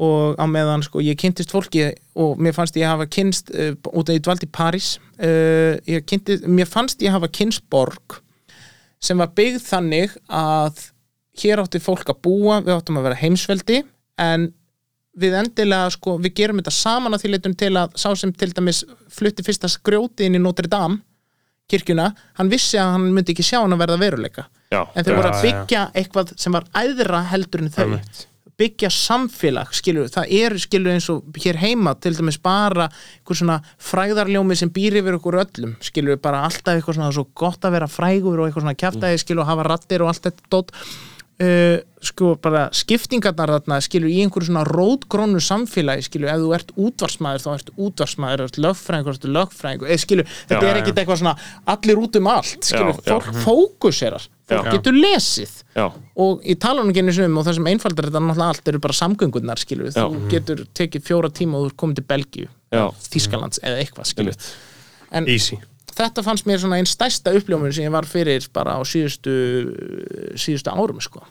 [0.00, 4.08] og á meðan sko ég kynntist fólki og mér fannst ég hafa kynst uh, út
[4.08, 8.20] af ég dvaldi í París uh, ég kynntist, mér fannst ég hafa kynst borg
[9.00, 10.86] sem var byggð þannig að
[11.40, 13.82] hér átti fólk að búa, við áttum að vera heimsveldi
[14.20, 14.50] en
[15.20, 18.50] við endilega sko, við gerum þetta saman að því leitum til að sá sem til
[18.56, 18.82] dæmis
[19.12, 21.00] flutti fyrsta skrjóti inn í Notre Dame
[21.70, 22.08] kirkjuna,
[22.38, 25.18] hann vissi að hann myndi ekki sjá hann að verða veruleika já, en þeir Já,
[25.20, 25.42] voru að já.
[25.46, 28.24] byggja eitthvað sem var æðra heldur en þau Einmitt.
[28.60, 33.60] Byggja samfélag, skilur það er skilur eins og hér heima til dæmis bara einhver svona
[33.90, 37.88] frægðarljómi sem býr yfir okkur öllum, skilur bara alltaf eitthvað svona svo gott að vera
[37.90, 40.74] frægur og eitthvað svona kjaftaði, skilur og hafa rattir og allt þetta dót.
[41.40, 46.74] Uh, sko bara skiptingarnar þarna skilur í einhverju svona rótgrónu samfélagi skilur, ef þú ert
[46.76, 49.88] útvarsmaður þá ertu útvarsmaður, ert lögfræðingur, þá ertu lögfræðingur.
[49.88, 51.32] Eða skilur, þetta Já, er ekkit eitthvað svona
[51.72, 53.14] allir út um allt, skilur, Já, já.
[53.14, 54.72] fólk fókuserar fólk Já.
[54.76, 55.52] getur lesið.
[55.76, 55.86] Já,
[56.24, 56.42] og
[57.04, 60.06] einu sinni um og það sem einfaldar þetta náttúrulega allt eru bara samgöngunar skilur þú
[60.16, 60.30] Já.
[60.34, 62.48] getur tekið fjóra tíma og þú er komin til Belgíu.
[63.10, 64.50] Þískalands eða eitthvað einmitt.
[65.10, 65.58] En Easy.
[65.90, 69.34] þetta fannst mér svona einn stærsta uppljómun sem ég var fyrir bara á síðustu
[70.38, 71.22] síðustu árum sko.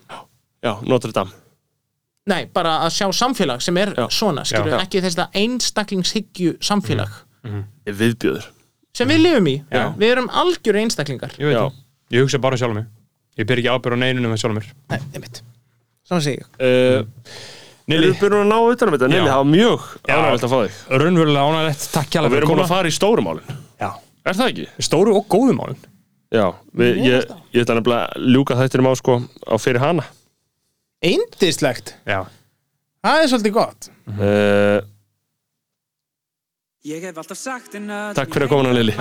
[0.63, 1.31] Já, Notre Dame.
[2.29, 4.05] Nei, bara að sjá samfélag sem er Já.
[4.11, 4.81] svona skilur, Já.
[4.83, 7.09] ekki þess að einstaklingshyggju samfélag.
[7.87, 8.49] Er viðbjöður
[8.93, 9.93] sem við lifum í, Já.
[9.95, 11.31] við erum algjör einstaklingar.
[11.39, 11.55] Ég
[12.11, 12.85] ég hugsa bara sjálf mig
[13.39, 14.67] Ég ber ekki ábyrð á neinunum með sjálf mér.
[14.91, 15.41] Nei, einmitt,
[16.07, 16.49] svona segi ég.
[16.59, 17.37] Uh,
[17.89, 19.07] Nili, Erum við byrjum að ná utan um þetta?
[19.09, 20.75] Nili, það var mjög ánægilegt að fá þig.
[21.01, 23.89] Raunverulega ánægilegt, takk Og kjærlega við erum búin að fara í stórumálin Já.
[24.27, 24.65] Er það ekki?
[24.85, 25.79] Stóru og góðu málin.
[26.29, 26.43] Já,
[26.77, 29.15] við, ég, ég ætla nefnilega að ljúka þættinum á sko
[29.49, 30.05] á fyrir hana.
[31.01, 32.19] Eindislegt, Já.
[32.99, 33.87] Það er svolítið gott.
[34.19, 34.85] Uh, Ég hef alltaf sagt en
[36.43, 38.93] öll Takk fyrir að koma, Lili.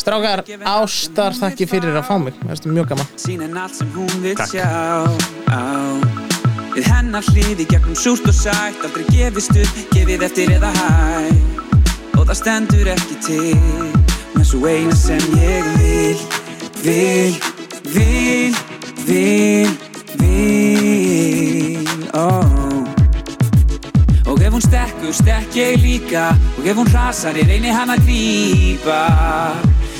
[0.00, 3.10] strákar, ástar þakki fyrir að fá mig, það er mjög gaman.
[3.20, 5.04] Sín en allt sem hún vil sjá.
[5.52, 5.60] Á.
[6.72, 10.88] Við hennar hlið í gegnum súrt og sætt Aldrei gefist upp, gefið eftir eða hæ.
[12.16, 13.60] Og það stendur ekki til
[14.40, 16.18] er svo eina sem ég vil
[16.86, 17.36] Vil,
[17.92, 18.56] vil,
[19.06, 19.76] vil,
[20.20, 21.88] vil.
[22.14, 22.65] Oh.
[24.46, 26.28] Ef hún stekkur, stekk ég líka.
[26.58, 28.98] Og ef hún hrasar, ég reyni hann að grípa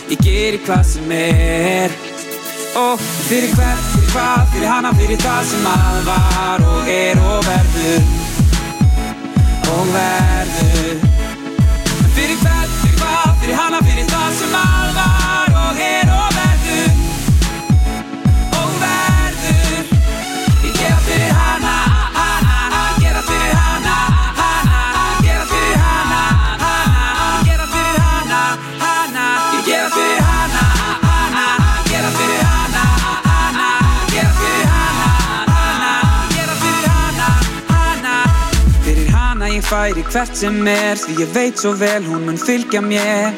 [0.07, 1.91] Ég geri hvað sem er.
[2.79, 7.43] Og fyrir hvert, fyrir hvað, fyrir hana, fyrir það sem að var Og er og
[7.49, 8.07] verður.
[9.75, 11.03] Og verður.
[12.15, 15.46] Fyrir hvert, fyrir hvað, fyrir hana, fyrir það sem að var
[39.67, 43.35] færi hvert sem er Því ég veit svo vel hún mun fylgja mér.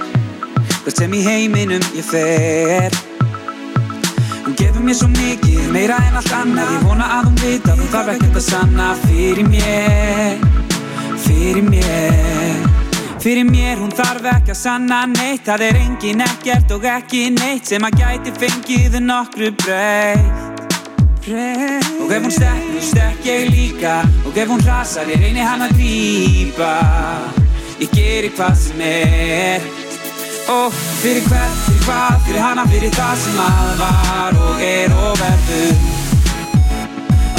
[0.84, 2.94] Hvert sem í heiminum ég fer.
[4.44, 6.74] Hún gefur mér svo mikið, meira en allt annað.
[6.76, 8.88] Ég vona að hún vita að hún þarf ekkert að sanna.
[9.06, 10.44] Fyrir mér,
[11.24, 12.66] fyrir mér
[13.18, 15.46] Fyrir mér hún þarf ekki að sanna neitt.
[15.48, 20.57] Það er engin ekkert og ekki neitt Sem að gæti fengið nokkru breytt
[21.28, 24.00] Og ef hún stekkur, stekk ég líka.
[24.26, 26.72] Og ef hún hrasar, ég reyni hann að grípa
[27.78, 29.68] Ég geri hvað sem er.
[30.48, 30.72] Og
[31.02, 34.42] fyrir hvert, fyrir hvað, fyrir hana, fyrir það sem að var.
[34.48, 35.88] Og er og verður.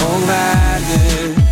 [0.06, 1.49] Og verður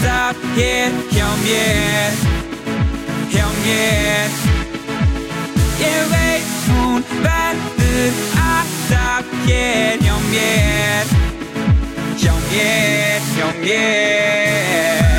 [0.00, 2.12] alltaf hér hjá mér
[3.28, 4.28] Hjá mér
[5.78, 11.04] Ég veit hún verður alltaf hér hjá mér
[12.16, 15.09] Hjá mér, hjá